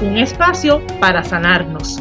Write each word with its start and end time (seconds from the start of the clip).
Un 0.00 0.16
espacio 0.16 0.80
para 1.00 1.24
sanarnos. 1.24 2.00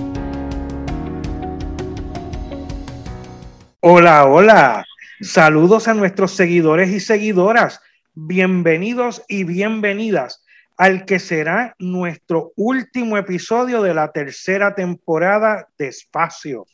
Hola, 3.79 4.25
hola. 4.27 4.85
Saludos 5.19 5.88
a 5.88 5.95
nuestros 5.95 6.33
seguidores 6.33 6.89
y 6.89 6.99
seguidoras. 6.99 7.81
Bienvenidos 8.13 9.23
y 9.27 9.45
bienvenidas 9.45 10.45
al 10.77 11.05
que 11.05 11.17
será 11.17 11.75
nuestro 11.79 12.53
último 12.55 13.17
episodio 13.17 13.81
de 13.81 13.95
la 13.95 14.11
tercera 14.11 14.75
temporada 14.75 15.67
de 15.79 15.88
Espacio. 15.88 16.67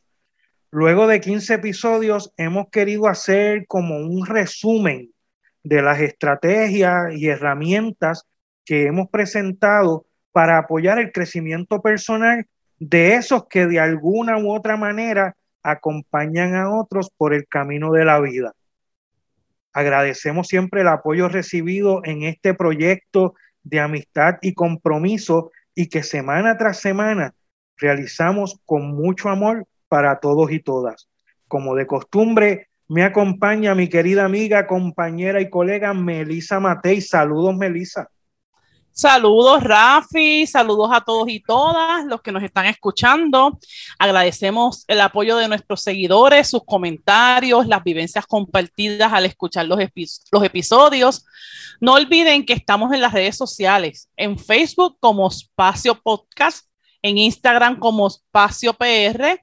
Luego 0.72 1.08
de 1.08 1.22
15 1.22 1.54
episodios 1.54 2.34
hemos 2.36 2.68
querido 2.70 3.08
hacer 3.08 3.66
como 3.68 3.96
un 3.96 4.26
resumen 4.26 5.14
de 5.64 5.82
las 5.82 6.02
estrategias 6.02 7.14
y 7.16 7.28
herramientas 7.28 8.28
que 8.66 8.88
hemos 8.88 9.08
presentado 9.08 10.06
para 10.34 10.58
apoyar 10.58 11.00
el 11.00 11.14
crecimiento 11.14 11.82
personal 11.82 12.46
de 12.80 13.16
esos 13.16 13.48
que 13.48 13.66
de 13.68 13.80
alguna 13.80 14.38
u 14.38 14.54
otra 14.54 14.76
manera 14.76 15.38
acompañan 15.62 16.56
a 16.56 16.76
otros 16.76 17.10
por 17.16 17.34
el 17.34 17.48
camino 17.48 17.94
de 17.94 18.04
la 18.04 18.20
vida. 18.20 18.52
Agradecemos 19.72 20.48
siempre 20.48 20.82
el 20.82 20.90
apoyo 20.90 21.30
recibido 21.30 22.02
en 22.04 22.24
este 22.24 22.54
proyecto 22.54 23.36
de 23.64 23.80
amistad 23.80 24.36
y 24.42 24.54
compromiso 24.54 25.52
y 25.74 25.88
que 25.88 26.04
semana 26.04 26.58
tras 26.58 26.80
semana 26.80 27.34
realizamos 27.78 28.60
con 28.66 28.94
mucho 28.94 29.30
amor 29.30 29.66
para 29.88 30.20
todos 30.20 30.52
y 30.52 30.60
todas. 30.60 31.08
Como 31.48 31.76
de 31.76 31.88
costumbre, 31.88 32.68
me 32.88 33.04
acompaña 33.04 33.74
mi 33.74 33.88
querida 33.88 34.26
amiga, 34.26 34.68
compañera 34.68 35.42
y 35.42 35.50
colega 35.50 35.94
Melisa 35.94 36.60
Matei. 36.60 37.02
Saludos, 37.02 37.56
Melisa. 37.56 38.10
Saludos, 38.96 39.64
Rafi. 39.64 40.46
Saludos 40.46 40.92
a 40.94 41.02
todos 41.02 41.28
y 41.28 41.40
todas 41.40 42.06
los 42.06 42.22
que 42.22 42.32
nos 42.32 42.44
están 42.44 42.68
escuchando. 42.68 43.58
Agradecemos 43.98 44.84
el 44.88 45.02
apoyo 45.02 45.36
de 45.38 45.48
nuestros 45.48 45.82
seguidores, 45.82 46.52
sus 46.52 46.64
comentarios, 46.64 47.66
las 47.66 47.84
vivencias 47.84 48.28
compartidas 48.28 49.12
al 49.12 49.26
escuchar 49.26 49.66
los, 49.66 49.80
los 50.32 50.44
episodios. 50.44 51.26
No 51.82 51.94
olviden 51.94 52.46
que 52.46 52.54
estamos 52.54 52.94
en 52.94 53.02
las 53.02 53.14
redes 53.14 53.36
sociales, 53.36 54.10
en 54.16 54.38
Facebook 54.38 54.98
como 55.00 55.28
Espacio 55.28 56.00
Podcast, 56.00 56.68
en 57.02 57.18
Instagram 57.18 57.80
como 57.80 58.06
Espacio 58.06 58.74
PR 58.74 59.42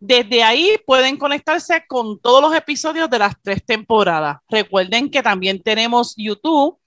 desde 0.00 0.42
ahí 0.42 0.76
pueden 0.86 1.16
conectarse 1.16 1.84
con 1.86 2.20
todos 2.20 2.42
los 2.42 2.54
episodios 2.54 3.08
de 3.08 3.18
las 3.18 3.34
tres 3.42 3.64
temporadas. 3.64 4.38
Recuerden 4.48 5.10
que 5.10 5.22
también 5.22 5.62
tenemos 5.62 6.14
YouTube, 6.16 6.78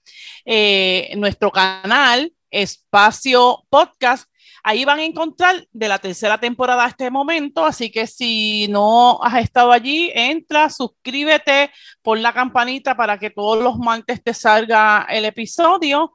eh, 0.44 1.12
nuestro 1.16 1.50
canal 1.50 2.32
Espacio 2.50 3.64
Podcast. 3.68 4.29
Ahí 4.62 4.84
van 4.84 4.98
a 4.98 5.04
encontrar 5.04 5.66
de 5.72 5.88
la 5.88 5.98
tercera 5.98 6.38
temporada 6.38 6.84
a 6.84 6.88
este 6.88 7.10
momento, 7.10 7.64
así 7.64 7.90
que 7.90 8.06
si 8.06 8.68
no 8.68 9.22
has 9.22 9.42
estado 9.42 9.72
allí, 9.72 10.10
entra, 10.14 10.68
suscríbete, 10.68 11.70
pon 12.02 12.22
la 12.22 12.32
campanita 12.32 12.96
para 12.96 13.18
que 13.18 13.30
todos 13.30 13.62
los 13.62 13.78
martes 13.78 14.22
te 14.22 14.34
salga 14.34 15.06
el 15.08 15.24
episodio. 15.24 16.12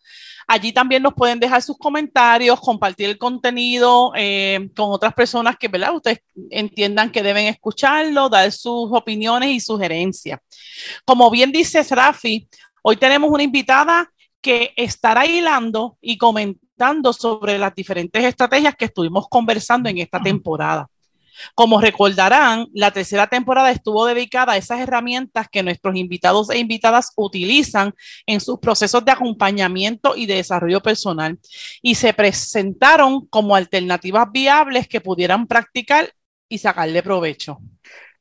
Allí 0.47 0.71
también 0.71 1.01
nos 1.01 1.13
pueden 1.15 1.39
dejar 1.39 1.61
sus 1.61 1.77
comentarios, 1.77 2.59
compartir 2.59 3.09
el 3.09 3.17
contenido 3.17 4.11
eh, 4.15 4.69
con 4.75 4.91
otras 4.91 5.13
personas 5.13 5.57
que 5.57 5.67
¿verdad? 5.67 5.95
ustedes 5.95 6.19
entiendan 6.51 7.11
que 7.11 7.23
deben 7.23 7.47
escucharlo, 7.47 8.29
dar 8.29 8.51
sus 8.51 8.89
opiniones 8.91 9.49
y 9.49 9.59
sugerencias. 9.59 10.39
Como 11.03 11.31
bien 11.31 11.51
dice 11.51 11.83
Rafi, 11.89 12.47
hoy 12.83 12.97
tenemos 12.97 13.31
una 13.31 13.41
invitada 13.41 14.11
que 14.39 14.73
estará 14.75 15.25
hilando 15.25 15.97
y 15.99 16.19
comentando 16.19 16.64
sobre 17.13 17.57
las 17.57 17.73
diferentes 17.73 18.23
estrategias 18.23 18.75
que 18.75 18.85
estuvimos 18.85 19.27
conversando 19.29 19.89
en 19.89 19.99
esta 19.99 20.21
temporada. 20.21 20.87
Como 21.53 21.81
recordarán, 21.81 22.67
la 22.73 22.91
tercera 22.91 23.27
temporada 23.27 23.71
estuvo 23.71 24.05
dedicada 24.05 24.53
a 24.53 24.57
esas 24.57 24.79
herramientas 24.79 25.47
que 25.49 25.63
nuestros 25.63 25.95
invitados 25.95 26.49
e 26.49 26.59
invitadas 26.59 27.11
utilizan 27.17 27.93
en 28.25 28.39
sus 28.39 28.59
procesos 28.59 29.03
de 29.03 29.11
acompañamiento 29.11 30.15
y 30.15 30.25
de 30.25 30.35
desarrollo 30.35 30.81
personal 30.81 31.37
y 31.81 31.95
se 31.95 32.13
presentaron 32.13 33.25
como 33.27 33.55
alternativas 33.55 34.27
viables 34.31 34.87
que 34.87 35.01
pudieran 35.01 35.45
practicar 35.45 36.09
y 36.47 36.57
sacarle 36.57 37.03
provecho. 37.03 37.59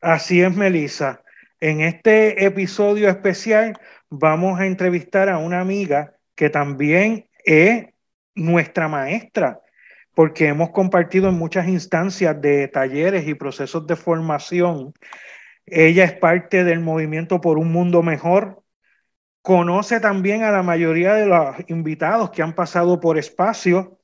Así 0.00 0.40
es, 0.40 0.54
Melissa. 0.54 1.22
En 1.60 1.80
este 1.80 2.44
episodio 2.44 3.08
especial 3.08 3.78
vamos 4.10 4.58
a 4.58 4.66
entrevistar 4.66 5.28
a 5.28 5.38
una 5.38 5.60
amiga 5.60 6.14
que 6.34 6.50
también 6.50 7.28
es 7.44 7.93
nuestra 8.34 8.88
maestra 8.88 9.60
porque 10.14 10.46
hemos 10.46 10.70
compartido 10.70 11.28
en 11.28 11.34
muchas 11.34 11.68
instancias 11.68 12.40
de 12.40 12.68
talleres 12.68 13.26
y 13.26 13.34
procesos 13.34 13.86
de 13.86 13.96
formación. 13.96 14.94
Ella 15.66 16.04
es 16.04 16.12
parte 16.12 16.64
del 16.64 16.80
movimiento 16.80 17.40
por 17.40 17.58
un 17.58 17.72
mundo 17.72 18.02
mejor. 18.02 18.62
Conoce 19.42 20.00
también 20.00 20.44
a 20.44 20.52
la 20.52 20.62
mayoría 20.62 21.14
de 21.14 21.26
los 21.26 21.56
invitados 21.68 22.30
que 22.30 22.42
han 22.42 22.54
pasado 22.54 23.00
por 23.00 23.18
espacio. 23.18 23.98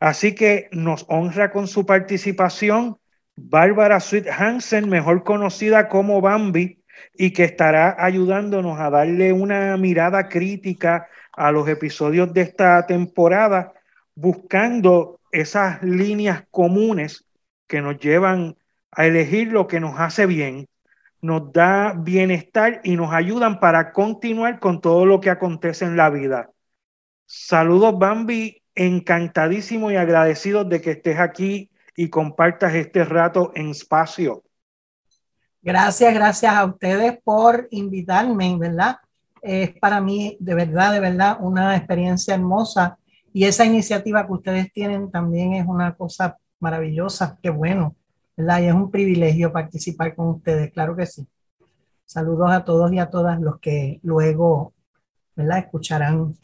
Así 0.00 0.34
que 0.34 0.68
nos 0.72 1.06
honra 1.08 1.52
con 1.52 1.68
su 1.68 1.86
participación 1.86 2.98
Bárbara 3.36 4.00
Sweet 4.00 4.28
Hansen, 4.28 4.88
mejor 4.88 5.24
conocida 5.24 5.88
como 5.88 6.20
Bambi, 6.20 6.82
y 7.16 7.32
que 7.32 7.44
estará 7.44 7.96
ayudándonos 7.98 8.78
a 8.78 8.90
darle 8.90 9.32
una 9.32 9.76
mirada 9.76 10.28
crítica 10.28 11.08
a 11.36 11.52
los 11.52 11.68
episodios 11.68 12.32
de 12.32 12.42
esta 12.42 12.86
temporada, 12.86 13.72
buscando 14.14 15.20
esas 15.32 15.82
líneas 15.82 16.44
comunes 16.50 17.26
que 17.66 17.80
nos 17.80 17.98
llevan 17.98 18.56
a 18.90 19.06
elegir 19.06 19.52
lo 19.52 19.66
que 19.66 19.80
nos 19.80 19.98
hace 19.98 20.26
bien, 20.26 20.68
nos 21.20 21.52
da 21.52 21.94
bienestar 21.96 22.80
y 22.84 22.96
nos 22.96 23.12
ayudan 23.12 23.58
para 23.58 23.92
continuar 23.92 24.60
con 24.60 24.80
todo 24.80 25.06
lo 25.06 25.20
que 25.20 25.30
acontece 25.30 25.84
en 25.84 25.96
la 25.96 26.10
vida. 26.10 26.50
Saludos 27.26 27.98
Bambi, 27.98 28.62
encantadísimo 28.74 29.90
y 29.90 29.96
agradecido 29.96 30.64
de 30.64 30.80
que 30.80 30.92
estés 30.92 31.18
aquí 31.18 31.70
y 31.96 32.10
compartas 32.10 32.74
este 32.74 33.04
rato 33.04 33.52
en 33.54 33.70
espacio. 33.70 34.42
Gracias, 35.62 36.12
gracias 36.12 36.54
a 36.54 36.66
ustedes 36.66 37.18
por 37.24 37.68
invitarme, 37.70 38.56
¿verdad? 38.58 38.96
Es 39.46 39.78
para 39.78 40.00
mí 40.00 40.38
de 40.40 40.54
verdad, 40.54 40.92
de 40.92 41.00
verdad, 41.00 41.36
una 41.40 41.76
experiencia 41.76 42.34
hermosa 42.34 42.96
y 43.30 43.44
esa 43.44 43.66
iniciativa 43.66 44.26
que 44.26 44.32
ustedes 44.32 44.72
tienen 44.72 45.10
también 45.10 45.52
es 45.52 45.66
una 45.66 45.94
cosa 45.94 46.38
maravillosa, 46.60 47.38
qué 47.42 47.50
bueno, 47.50 47.94
¿verdad? 48.36 48.62
Y 48.62 48.66
es 48.66 48.74
un 48.74 48.90
privilegio 48.90 49.52
participar 49.52 50.14
con 50.14 50.28
ustedes, 50.28 50.72
claro 50.72 50.96
que 50.96 51.04
sí. 51.04 51.26
Saludos 52.06 52.50
a 52.50 52.64
todos 52.64 52.90
y 52.92 52.98
a 52.98 53.10
todas 53.10 53.38
los 53.38 53.58
que 53.60 54.00
luego, 54.02 54.72
¿verdad? 55.36 55.58
Escucharán 55.58 56.34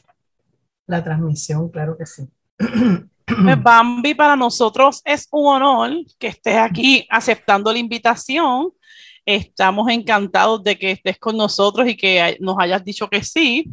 la 0.87 1.03
transmisión, 1.03 1.71
claro 1.71 1.97
que 1.97 2.05
sí. 2.05 2.29
Pues, 2.59 3.63
Bambi, 3.63 4.15
para 4.15 4.37
nosotros 4.37 5.01
es 5.05 5.27
un 5.31 5.47
honor 5.47 5.91
que 6.19 6.27
estés 6.27 6.57
aquí 6.57 7.07
aceptando 7.09 7.73
la 7.73 7.79
invitación 7.79 8.73
Estamos 9.27 9.89
encantados 9.91 10.63
de 10.65 10.79
que 10.79 10.93
estés 10.93 11.19
con 11.19 11.37
nosotros 11.37 11.89
y 11.89 11.97
que 11.97 12.37
nos 12.41 12.57
hayas 12.59 12.85
dicho 12.85 13.09
que 13.09 13.23
sí. 13.23 13.67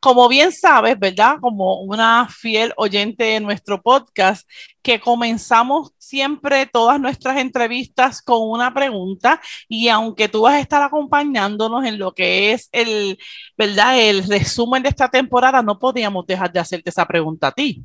Como 0.00 0.28
bien 0.28 0.52
sabes, 0.52 0.98
¿verdad? 0.98 1.38
Como 1.40 1.82
una 1.82 2.28
fiel 2.28 2.72
oyente 2.76 3.24
de 3.24 3.40
nuestro 3.40 3.82
podcast, 3.82 4.48
que 4.82 5.00
comenzamos 5.00 5.92
siempre 5.98 6.66
todas 6.66 7.00
nuestras 7.00 7.38
entrevistas 7.38 8.22
con 8.22 8.48
una 8.48 8.72
pregunta 8.72 9.40
y 9.68 9.88
aunque 9.88 10.28
tú 10.28 10.42
vas 10.42 10.54
a 10.54 10.60
estar 10.60 10.82
acompañándonos 10.82 11.84
en 11.84 11.98
lo 11.98 12.14
que 12.14 12.52
es 12.52 12.68
el, 12.72 13.18
¿verdad? 13.56 14.00
El 14.00 14.24
resumen 14.24 14.82
de 14.82 14.88
esta 14.90 15.08
temporada, 15.08 15.62
no 15.62 15.78
podíamos 15.78 16.26
dejar 16.26 16.52
de 16.52 16.60
hacerte 16.60 16.90
esa 16.90 17.06
pregunta 17.06 17.48
a 17.48 17.52
ti. 17.52 17.84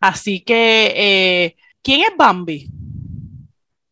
Así 0.00 0.40
que, 0.40 0.92
eh, 0.96 1.56
¿quién 1.82 2.02
es 2.02 2.16
Bambi? 2.16 2.70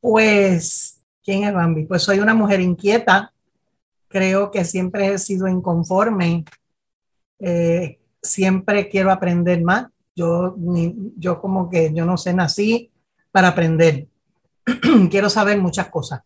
Pues 0.00 0.95
¿Quién 1.26 1.42
es 1.42 1.52
Bambi? 1.52 1.86
Pues 1.86 2.04
soy 2.04 2.20
una 2.20 2.34
mujer 2.34 2.60
inquieta. 2.60 3.32
Creo 4.06 4.52
que 4.52 4.64
siempre 4.64 5.08
he 5.08 5.18
sido 5.18 5.48
inconforme. 5.48 6.44
Eh, 7.40 7.98
siempre 8.22 8.88
quiero 8.88 9.10
aprender 9.10 9.60
más. 9.60 9.88
Yo, 10.14 10.54
yo 11.16 11.40
como 11.40 11.68
que 11.68 11.92
yo 11.92 12.04
no 12.04 12.16
sé, 12.16 12.32
nací 12.32 12.92
para 13.32 13.48
aprender. 13.48 14.06
Quiero 15.10 15.28
saber 15.28 15.60
muchas 15.60 15.88
cosas. 15.88 16.22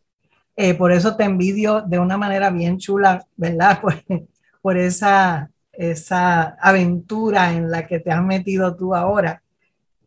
Eh, 0.54 0.74
por 0.74 0.92
eso 0.92 1.16
te 1.16 1.24
envidio 1.24 1.80
de 1.80 1.98
una 1.98 2.18
manera 2.18 2.50
bien 2.50 2.76
chula, 2.76 3.26
¿verdad? 3.38 3.80
Por, 4.62 4.76
esa, 4.76 5.50
esa 5.72 6.56
aventura 6.60 7.54
en 7.54 7.70
la 7.70 7.86
que 7.86 8.00
te 8.00 8.10
has 8.10 8.22
metido 8.22 8.76
tú 8.76 8.94
ahora. 8.94 9.42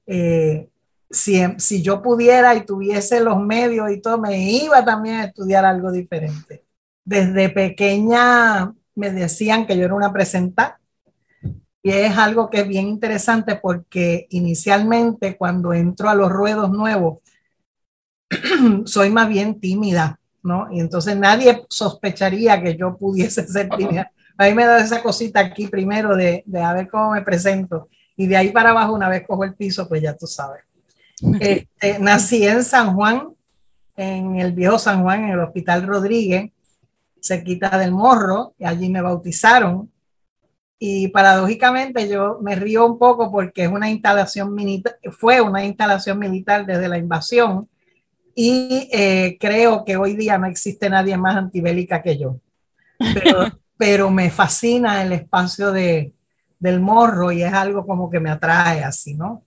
Eh, 0.05 0.69
si, 1.13 1.83
yo 1.83 2.01
pudiera 2.01 2.55
y 2.55 2.65
tuviese 2.65 3.19
los 3.21 3.39
medios 3.39 3.91
y 3.91 4.01
todo, 4.01 4.17
me 4.17 4.37
iba 4.51 4.83
también 4.83 5.15
a 5.15 5.25
estudiar 5.25 5.63
algo 5.63 5.91
diferente. 5.91 6.65
Desde 7.05 7.49
pequeña 7.49 8.73
me 8.95 9.11
decían 9.11 9.65
que 9.65 9.77
yo 9.77 9.85
era 9.85 9.93
una 9.93 10.11
presenta 10.11 10.79
y 11.81 11.91
es 11.91 12.17
algo 12.17 12.49
que 12.49 12.61
es 12.61 12.67
bien 12.67 12.87
interesante 12.87 13.55
porque 13.55 14.27
inicialmente 14.29 15.37
cuando 15.37 15.73
entro 15.73 16.09
a 16.09 16.15
los 16.15 16.31
ruedos 16.31 16.71
nuevos, 16.71 17.19
soy 18.85 19.09
más 19.09 19.29
bien 19.29 19.59
tímida, 19.59 20.19
¿no? 20.41 20.67
Y 20.71 20.79
entonces 20.79 21.15
nadie 21.17 21.65
sospecharía 21.69 22.61
que 22.61 22.75
yo 22.75 22.97
pudiese 22.97 23.45
ser 23.47 23.69
tímida. 23.69 24.11
A 24.37 24.45
mí 24.45 24.55
me 24.55 24.65
da 24.65 24.79
esa 24.79 25.03
cosita 25.03 25.41
aquí 25.41 25.67
primero 25.67 26.15
de, 26.15 26.43
de 26.47 26.61
a 26.61 26.73
ver 26.73 26.87
cómo 26.89 27.11
me 27.11 27.21
presento. 27.21 27.87
Y 28.15 28.27
de 28.27 28.37
ahí 28.37 28.51
para 28.51 28.71
abajo, 28.71 28.93
una 28.93 29.09
vez 29.09 29.27
cojo 29.27 29.43
el 29.43 29.53
piso, 29.53 29.87
pues 29.87 30.01
ya 30.01 30.15
tú 30.15 30.25
sabes. 30.25 30.72
Este, 31.39 31.99
nací 31.99 32.45
en 32.45 32.63
San 32.63 32.95
Juan, 32.95 33.29
en 33.95 34.39
el 34.39 34.51
viejo 34.51 34.79
San 34.79 35.03
Juan, 35.03 35.25
en 35.25 35.29
el 35.31 35.39
Hospital 35.39 35.83
Rodríguez, 35.83 36.51
cerquita 37.21 37.77
del 37.77 37.91
Morro, 37.91 38.53
y 38.57 38.65
allí 38.65 38.89
me 38.89 39.01
bautizaron. 39.01 39.89
Y 40.79 41.07
paradójicamente 41.07 42.09
yo 42.09 42.39
me 42.41 42.55
río 42.55 42.85
un 42.85 42.99
poco 42.99 43.31
porque 43.31 43.63
es 43.63 43.69
una 43.69 43.89
instalación 43.89 44.53
militar, 44.53 44.97
fue 45.17 45.39
una 45.39 45.63
instalación 45.63 46.19
militar 46.19 46.65
desde 46.65 46.89
la 46.89 46.97
invasión 46.97 47.69
y 48.35 48.89
eh, 48.91 49.37
creo 49.39 49.85
que 49.85 49.95
hoy 49.95 50.15
día 50.15 50.37
no 50.37 50.47
existe 50.47 50.89
nadie 50.89 51.15
más 51.15 51.37
antibélica 51.37 52.01
que 52.01 52.17
yo. 52.17 52.37
Pero, 52.97 53.45
pero 53.77 54.09
me 54.09 54.29
fascina 54.29 55.01
el 55.03 55.13
espacio 55.13 55.71
de, 55.71 56.11
del 56.59 56.79
morro 56.79 57.31
y 57.31 57.43
es 57.43 57.53
algo 57.53 57.85
como 57.85 58.09
que 58.09 58.19
me 58.19 58.29
atrae 58.29 58.83
así, 58.83 59.13
¿no? 59.13 59.41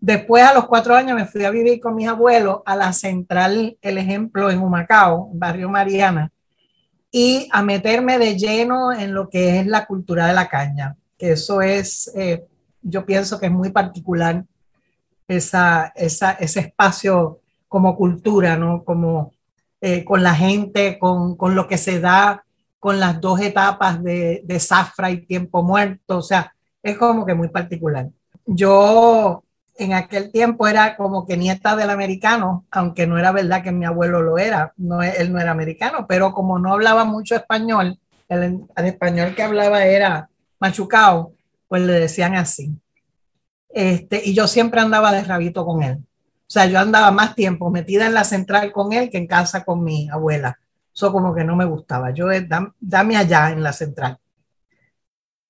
Después, 0.00 0.42
a 0.42 0.54
los 0.54 0.66
cuatro 0.66 0.94
años, 0.96 1.14
me 1.14 1.26
fui 1.26 1.44
a 1.44 1.50
vivir 1.50 1.78
con 1.78 1.94
mis 1.94 2.08
abuelos 2.08 2.62
a 2.64 2.74
la 2.74 2.92
central, 2.94 3.76
el 3.82 3.98
ejemplo, 3.98 4.50
en 4.50 4.58
Humacao, 4.58 5.30
barrio 5.34 5.68
Mariana, 5.68 6.32
y 7.12 7.48
a 7.52 7.62
meterme 7.62 8.18
de 8.18 8.36
lleno 8.36 8.92
en 8.92 9.12
lo 9.12 9.28
que 9.28 9.58
es 9.58 9.66
la 9.66 9.84
cultura 9.84 10.26
de 10.26 10.32
la 10.32 10.48
caña, 10.48 10.96
que 11.18 11.32
eso 11.32 11.60
es, 11.60 12.10
eh, 12.14 12.46
yo 12.80 13.04
pienso 13.04 13.38
que 13.38 13.46
es 13.46 13.52
muy 13.52 13.70
particular 13.70 14.42
esa, 15.28 15.92
esa, 15.94 16.32
ese 16.32 16.60
espacio 16.60 17.40
como 17.68 17.94
cultura, 17.94 18.56
¿no? 18.56 18.82
Como 18.84 19.32
eh, 19.82 20.02
con 20.02 20.22
la 20.22 20.34
gente, 20.34 20.98
con, 20.98 21.36
lo 21.54 21.68
que 21.68 21.76
se 21.76 22.00
da, 22.00 22.42
con 22.78 22.98
las 22.98 23.20
dos 23.20 23.38
etapas 23.40 24.02
de, 24.02 24.40
de 24.44 24.60
zafra 24.60 25.10
y 25.10 25.26
tiempo 25.26 25.62
muerto, 25.62 26.18
o 26.18 26.22
sea, 26.22 26.54
es 26.82 26.96
como 26.96 27.26
que 27.26 27.34
muy 27.34 27.48
particular. 27.48 28.08
Yo 28.46 29.42
en 29.80 29.94
aquel 29.94 30.30
tiempo 30.30 30.68
era 30.68 30.94
como 30.94 31.26
que 31.26 31.38
nieta 31.38 31.74
del 31.74 31.88
americano, 31.88 32.66
aunque 32.70 33.06
no 33.06 33.18
era 33.18 33.32
verdad 33.32 33.62
que 33.62 33.72
mi 33.72 33.86
abuelo 33.86 34.20
lo 34.20 34.36
era, 34.36 34.74
no, 34.76 35.02
él 35.02 35.32
no 35.32 35.40
era 35.40 35.52
americano, 35.52 36.06
pero 36.06 36.34
como 36.34 36.58
no 36.58 36.74
hablaba 36.74 37.06
mucho 37.06 37.34
español, 37.34 37.98
el, 38.28 38.60
español 38.76 39.34
que 39.34 39.42
hablaba 39.42 39.86
era 39.86 40.28
machucao, 40.60 41.32
pues 41.66 41.82
le 41.82 41.94
decían 41.94 42.34
así. 42.34 42.78
Este, 43.70 44.20
y 44.22 44.34
yo 44.34 44.46
siempre 44.46 44.80
andaba 44.80 45.12
de 45.12 45.24
rabito 45.24 45.64
con 45.64 45.82
él. 45.82 45.96
O 45.96 46.52
sea, 46.52 46.66
yo 46.66 46.78
andaba 46.78 47.10
más 47.10 47.34
tiempo 47.34 47.70
metida 47.70 48.06
en 48.06 48.14
la 48.14 48.24
central 48.24 48.72
con 48.72 48.92
él 48.92 49.08
que 49.08 49.16
en 49.16 49.26
casa 49.26 49.64
con 49.64 49.82
mi 49.82 50.10
abuela. 50.10 50.58
Eso 50.94 51.10
como 51.10 51.34
que 51.34 51.44
no 51.44 51.56
me 51.56 51.64
gustaba. 51.64 52.10
Yo, 52.10 52.30
eh, 52.30 52.46
dame 52.80 53.16
allá 53.16 53.50
en 53.50 53.62
la 53.62 53.72
central. 53.72 54.18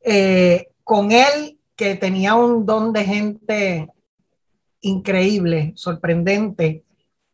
Eh, 0.04 0.68
con 0.84 1.10
él, 1.10 1.58
que 1.74 1.96
tenía 1.96 2.34
un 2.34 2.64
don 2.64 2.92
de 2.92 3.04
gente 3.04 3.88
increíble, 4.80 5.72
sorprendente, 5.76 6.84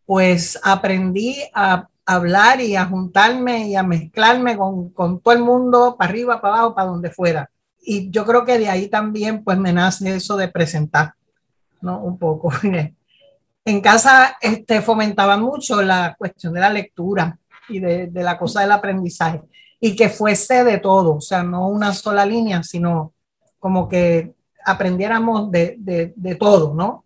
pues 0.04 0.58
aprendí 0.62 1.36
a 1.54 1.88
hablar 2.04 2.60
y 2.60 2.76
a 2.76 2.86
juntarme 2.86 3.68
y 3.68 3.74
a 3.74 3.82
mezclarme 3.82 4.56
con, 4.56 4.90
con 4.90 5.20
todo 5.20 5.34
el 5.34 5.42
mundo, 5.42 5.96
para 5.98 6.10
arriba, 6.10 6.40
para 6.40 6.54
abajo, 6.54 6.74
para 6.74 6.88
donde 6.88 7.10
fuera. 7.10 7.50
Y 7.80 8.10
yo 8.10 8.24
creo 8.24 8.44
que 8.44 8.58
de 8.58 8.68
ahí 8.68 8.88
también 8.88 9.42
pues 9.42 9.58
me 9.58 9.72
nace 9.72 10.14
eso 10.14 10.36
de 10.36 10.48
presentar, 10.48 11.14
¿no? 11.80 12.00
Un 12.00 12.18
poco. 12.18 12.50
en 13.64 13.80
casa 13.80 14.36
este, 14.40 14.80
fomentaban 14.80 15.42
mucho 15.42 15.82
la 15.82 16.14
cuestión 16.16 16.52
de 16.54 16.60
la 16.60 16.70
lectura 16.70 17.36
y 17.68 17.80
de, 17.80 18.06
de, 18.06 18.22
la 18.22 18.38
cosa 18.38 18.60
del 18.60 18.70
aprendizaje 18.70 19.42
y 19.80 19.96
que 19.96 20.08
fuese 20.08 20.62
de 20.62 20.78
todo, 20.78 21.16
o 21.16 21.20
sea, 21.20 21.42
no 21.42 21.68
una 21.68 21.92
sola 21.92 22.24
línea, 22.24 22.62
sino 22.62 23.12
como 23.58 23.88
que 23.88 24.34
aprendiéramos 24.64 25.50
de, 25.50 25.76
de, 25.78 26.12
de 26.14 26.34
todo, 26.36 26.74
¿no? 26.74 27.04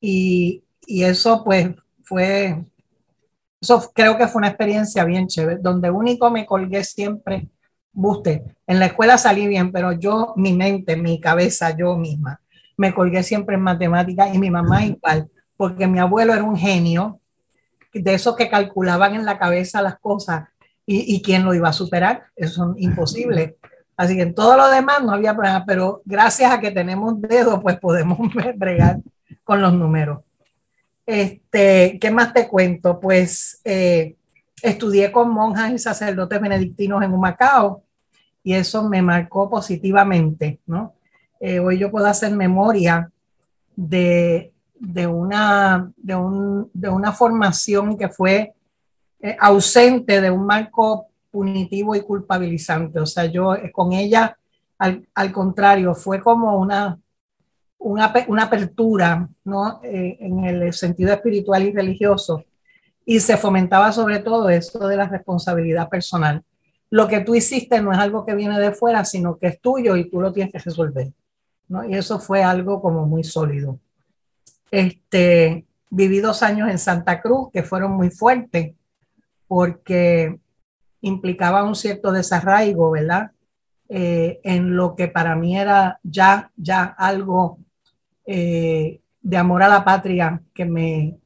Y, 0.00 0.62
y 0.86 1.04
eso 1.04 1.44
pues 1.44 1.70
fue, 2.04 2.64
eso 3.60 3.90
creo 3.94 4.16
que 4.16 4.28
fue 4.28 4.40
una 4.40 4.48
experiencia 4.48 5.04
bien 5.04 5.26
chévere, 5.26 5.58
donde 5.60 5.90
único 5.90 6.30
me 6.30 6.46
colgué 6.46 6.84
siempre, 6.84 7.48
buste, 7.92 8.44
en 8.66 8.78
la 8.78 8.86
escuela 8.86 9.18
salí 9.18 9.46
bien, 9.46 9.72
pero 9.72 9.92
yo, 9.92 10.32
mi 10.36 10.52
mente, 10.52 10.96
mi 10.96 11.20
cabeza, 11.20 11.76
yo 11.76 11.96
misma, 11.96 12.40
me 12.76 12.94
colgué 12.94 13.22
siempre 13.22 13.56
en 13.56 13.62
matemáticas 13.62 14.34
y 14.34 14.38
mi 14.38 14.50
mamá 14.50 14.84
igual, 14.84 15.28
porque 15.56 15.86
mi 15.86 15.98
abuelo 15.98 16.32
era 16.32 16.44
un 16.44 16.56
genio, 16.56 17.20
de 17.92 18.14
esos 18.14 18.36
que 18.36 18.48
calculaban 18.48 19.14
en 19.14 19.24
la 19.24 19.38
cabeza 19.38 19.82
las 19.82 19.98
cosas 19.98 20.48
y, 20.86 21.16
y 21.16 21.22
quién 21.22 21.44
lo 21.44 21.54
iba 21.54 21.68
a 21.68 21.72
superar, 21.72 22.24
eso 22.36 22.74
es 22.76 22.82
imposible. 22.82 23.56
Así 23.96 24.14
que 24.14 24.22
en 24.22 24.34
todo 24.34 24.56
lo 24.56 24.70
demás 24.70 25.02
no 25.02 25.12
había 25.12 25.34
problema, 25.34 25.64
pero 25.66 26.02
gracias 26.04 26.52
a 26.52 26.60
que 26.60 26.70
tenemos 26.70 27.20
dedos, 27.20 27.60
pues 27.60 27.80
podemos 27.80 28.18
bregar 28.56 29.00
con 29.48 29.62
los 29.62 29.72
números. 29.72 30.18
Este, 31.06 31.98
¿Qué 31.98 32.10
más 32.10 32.34
te 32.34 32.46
cuento? 32.46 33.00
Pues 33.00 33.62
eh, 33.64 34.14
estudié 34.62 35.10
con 35.10 35.30
monjas 35.30 35.72
y 35.72 35.78
sacerdotes 35.78 36.38
benedictinos 36.38 37.02
en 37.02 37.14
Humacao 37.14 37.82
y 38.44 38.52
eso 38.52 38.86
me 38.90 39.00
marcó 39.00 39.48
positivamente, 39.48 40.60
¿no? 40.66 40.92
Eh, 41.40 41.60
hoy 41.60 41.78
yo 41.78 41.90
puedo 41.90 42.04
hacer 42.04 42.32
memoria 42.32 43.10
de, 43.74 44.52
de, 44.78 45.06
una, 45.06 45.90
de, 45.96 46.14
un, 46.14 46.70
de 46.74 46.90
una 46.90 47.12
formación 47.12 47.96
que 47.96 48.10
fue 48.10 48.52
eh, 49.22 49.34
ausente 49.40 50.20
de 50.20 50.30
un 50.30 50.44
marco 50.44 51.06
punitivo 51.30 51.94
y 51.94 52.02
culpabilizante. 52.02 53.00
O 53.00 53.06
sea, 53.06 53.24
yo 53.24 53.56
con 53.72 53.94
ella, 53.94 54.36
al, 54.76 55.08
al 55.14 55.32
contrario, 55.32 55.94
fue 55.94 56.20
como 56.20 56.58
una 56.58 56.98
una, 57.78 58.12
una 58.26 58.44
apertura 58.44 59.28
¿no? 59.44 59.80
Eh, 59.82 60.16
en 60.20 60.44
el 60.44 60.72
sentido 60.72 61.12
espiritual 61.12 61.62
y 61.64 61.72
religioso. 61.72 62.44
Y 63.04 63.20
se 63.20 63.36
fomentaba 63.36 63.92
sobre 63.92 64.18
todo 64.18 64.50
eso 64.50 64.86
de 64.86 64.96
la 64.96 65.08
responsabilidad 65.08 65.88
personal. 65.88 66.42
Lo 66.90 67.08
que 67.08 67.20
tú 67.20 67.34
hiciste 67.34 67.80
no 67.80 67.92
es 67.92 67.98
algo 67.98 68.24
que 68.26 68.34
viene 68.34 68.58
de 68.58 68.72
fuera, 68.72 69.04
sino 69.04 69.38
que 69.38 69.48
es 69.48 69.60
tuyo 69.60 69.96
y 69.96 70.10
tú 70.10 70.20
lo 70.20 70.32
tienes 70.32 70.52
que 70.52 70.58
resolver. 70.58 71.12
¿no? 71.68 71.88
Y 71.88 71.94
eso 71.94 72.18
fue 72.18 72.42
algo 72.42 72.80
como 72.82 73.06
muy 73.06 73.24
sólido. 73.24 73.78
Este, 74.70 75.66
viví 75.90 76.20
dos 76.20 76.42
años 76.42 76.70
en 76.70 76.78
Santa 76.78 77.20
Cruz 77.20 77.48
que 77.52 77.62
fueron 77.62 77.92
muy 77.92 78.10
fuertes 78.10 78.74
porque 79.46 80.38
implicaba 81.00 81.64
un 81.64 81.74
cierto 81.74 82.12
desarraigo, 82.12 82.90
¿verdad? 82.90 83.30
Eh, 83.88 84.40
en 84.44 84.76
lo 84.76 84.94
que 84.94 85.08
para 85.08 85.34
mí 85.34 85.58
era 85.58 85.98
ya, 86.02 86.50
ya 86.56 86.84
algo 86.84 87.58
eh, 88.30 89.00
de 89.22 89.36
amor 89.38 89.62
a 89.62 89.68
la 89.68 89.82
patria 89.82 90.42
que 90.52 90.66
me, 90.66 91.18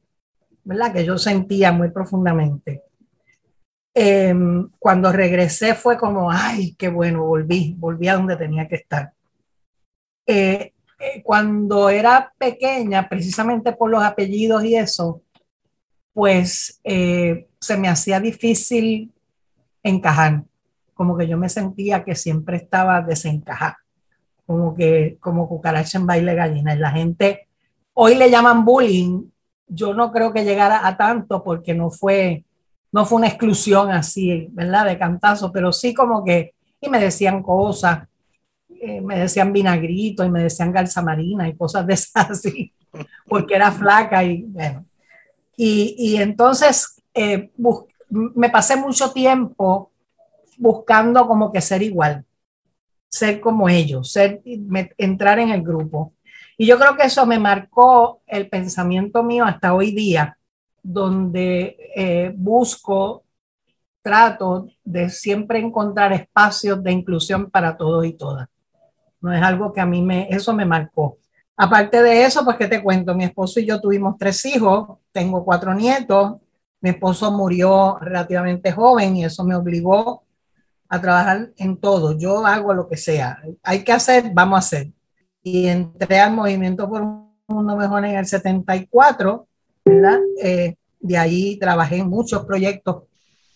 ¿verdad? 0.63 0.93
Que 0.93 1.03
yo 1.03 1.17
sentía 1.17 1.73
muy 1.73 1.91
profundamente. 1.91 2.83
Em, 3.93 4.69
cuando 4.79 5.11
regresé 5.11 5.75
fue 5.75 5.97
como, 5.97 6.31
ay, 6.31 6.75
qué 6.75 6.87
bueno, 6.87 7.25
volví, 7.25 7.75
volví 7.77 8.07
a 8.07 8.15
donde 8.15 8.37
tenía 8.37 8.65
que 8.67 8.75
estar. 8.75 9.11
Eh, 10.25 10.71
eh, 10.97 11.21
cuando 11.23 11.89
era 11.89 12.33
pequeña, 12.37 13.09
precisamente 13.09 13.73
por 13.73 13.89
los 13.89 14.01
apellidos 14.01 14.63
y 14.63 14.77
eso, 14.77 15.21
pues 16.13 16.79
se 16.83 17.77
me 17.77 17.89
hacía 17.89 18.21
difícil 18.21 19.11
encajar, 19.83 20.43
como 20.93 21.17
que 21.17 21.27
yo 21.27 21.37
me 21.37 21.49
sentía 21.49 22.05
que 22.05 22.15
siempre 22.15 22.57
estaba 22.57 23.01
desencajada 23.01 23.82
como 24.45 24.73
que 24.73 25.17
como 25.19 25.47
cucaracha 25.47 25.97
en 25.97 26.07
baile 26.07 26.35
gallina. 26.35 26.73
Y 26.73 26.79
la 26.79 26.91
gente, 26.91 27.47
hoy 27.93 28.15
le 28.15 28.29
llaman 28.29 28.65
bullying, 28.65 29.23
yo 29.67 29.93
no 29.93 30.11
creo 30.11 30.33
que 30.33 30.43
llegara 30.43 30.85
a 30.87 30.97
tanto 30.97 31.43
porque 31.43 31.73
no 31.73 31.89
fue, 31.89 32.43
no 32.91 33.05
fue 33.05 33.17
una 33.17 33.27
exclusión 33.27 33.91
así, 33.91 34.47
¿verdad? 34.51 34.85
De 34.85 34.97
cantazo, 34.97 35.51
pero 35.51 35.71
sí 35.71 35.93
como 35.93 36.23
que, 36.23 36.53
y 36.79 36.89
me 36.89 36.99
decían 36.99 37.41
cosas, 37.41 38.07
eh, 38.81 39.01
me 39.01 39.17
decían 39.17 39.53
vinagrito 39.53 40.23
y 40.23 40.29
me 40.29 40.43
decían 40.43 40.73
marina 41.03 41.47
y 41.47 41.55
cosas 41.55 41.87
de 41.87 41.93
esas 41.93 42.29
así, 42.31 42.71
porque 43.27 43.55
era 43.55 43.71
flaca 43.71 44.23
y 44.23 44.43
bueno. 44.43 44.85
Y, 45.55 45.95
y 45.97 46.17
entonces 46.17 47.01
eh, 47.13 47.51
me 48.09 48.49
pasé 48.49 48.75
mucho 48.75 49.11
tiempo 49.11 49.91
buscando 50.57 51.27
como 51.27 51.51
que 51.51 51.61
ser 51.61 51.81
igual, 51.81 52.25
ser 53.13 53.39
como 53.39 53.69
ellos, 53.69 54.11
ser, 54.11 54.41
entrar 54.97 55.37
en 55.37 55.49
el 55.51 55.61
grupo. 55.61 56.15
Y 56.57 56.65
yo 56.65 56.79
creo 56.79 56.97
que 56.97 57.03
eso 57.03 57.27
me 57.27 57.37
marcó 57.37 58.23
el 58.25 58.49
pensamiento 58.49 59.21
mío 59.21 59.45
hasta 59.45 59.75
hoy 59.75 59.91
día, 59.91 60.35
donde 60.81 61.77
eh, 61.95 62.33
busco, 62.35 63.23
trato 64.01 64.67
de 64.83 65.11
siempre 65.11 65.59
encontrar 65.59 66.11
espacios 66.11 66.81
de 66.83 66.91
inclusión 66.91 67.51
para 67.51 67.77
todos 67.77 68.03
y 68.03 68.13
todas. 68.13 68.49
No 69.21 69.31
es 69.31 69.43
algo 69.43 69.71
que 69.71 69.81
a 69.81 69.85
mí 69.85 70.01
me, 70.01 70.27
eso 70.31 70.51
me 70.51 70.65
marcó. 70.65 71.19
Aparte 71.55 72.01
de 72.01 72.25
eso, 72.25 72.43
pues, 72.43 72.57
¿qué 72.57 72.67
te 72.67 72.81
cuento? 72.81 73.13
Mi 73.13 73.25
esposo 73.25 73.59
y 73.59 73.67
yo 73.67 73.79
tuvimos 73.79 74.17
tres 74.17 74.43
hijos, 74.47 74.97
tengo 75.11 75.45
cuatro 75.45 75.75
nietos, 75.75 76.37
mi 76.81 76.89
esposo 76.89 77.31
murió 77.31 77.99
relativamente 78.01 78.71
joven 78.71 79.17
y 79.17 79.25
eso 79.25 79.43
me 79.43 79.55
obligó 79.55 80.23
a 80.93 81.01
trabajar 81.01 81.49
en 81.57 81.75
todo. 81.77 82.15
Yo 82.19 82.45
hago 82.45 82.71
lo 82.71 82.87
que 82.87 82.97
sea. 82.97 83.41
Hay 83.63 83.83
que 83.83 83.91
hacer, 83.91 84.29
vamos 84.31 84.57
a 84.57 84.59
hacer. 84.59 84.91
Y 85.41 85.65
entré 85.65 86.19
al 86.19 86.33
Movimiento 86.33 86.87
por 86.87 87.01
un 87.01 87.33
Mundo 87.47 87.75
Mejor 87.75 88.05
en 88.05 88.15
el 88.15 88.27
74, 88.27 89.47
¿verdad? 89.83 90.19
Eh, 90.39 90.75
de 90.99 91.17
ahí 91.17 91.57
trabajé 91.57 91.97
en 91.97 92.09
muchos 92.09 92.45
proyectos 92.45 93.05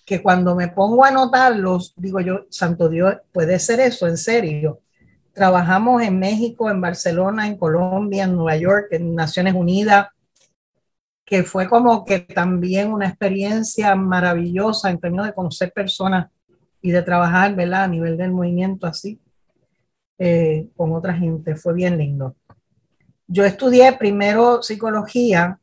que 0.04 0.20
cuando 0.24 0.56
me 0.56 0.70
pongo 0.70 1.06
a 1.06 1.10
anotarlos, 1.10 1.94
digo 1.96 2.20
yo, 2.22 2.48
Santo 2.50 2.90
Dios, 2.90 3.18
puede 3.32 3.60
ser 3.60 3.82
eso, 3.82 4.08
en 4.08 4.18
serio. 4.18 4.80
Trabajamos 5.32 6.02
en 6.02 6.18
México, 6.18 6.72
en 6.72 6.82
Barcelona, 6.82 7.46
en 7.46 7.56
Colombia, 7.56 8.24
en 8.24 8.36
Nueva 8.36 8.58
York, 8.58 8.88
en 8.94 9.14
Naciones 9.14 9.54
Unidas, 9.54 10.08
que 11.24 11.44
fue 11.44 11.70
como 11.70 12.04
que 12.04 12.22
también 12.22 12.92
una 12.92 13.10
experiencia 13.10 13.94
maravillosa 13.96 14.90
en 14.90 15.00
términos 15.00 15.28
de 15.28 15.34
conocer 15.36 15.72
personas 15.72 16.32
y 16.82 16.92
de 16.92 17.02
trabajar, 17.02 17.56
¿verdad? 17.56 17.84
A 17.84 17.88
nivel 17.88 18.18
del 18.18 18.32
movimiento 18.32 18.88
así, 18.88 19.20
eh, 20.18 20.70
con 20.76 20.94
otra 20.94 21.14
gente. 21.14 21.56
Fue 21.56 21.74
bien 21.74 21.98
lindo. 21.98 22.36
Yo 23.28 23.46
estudié 23.46 23.94
primero 23.94 24.62
psicología 24.64 25.60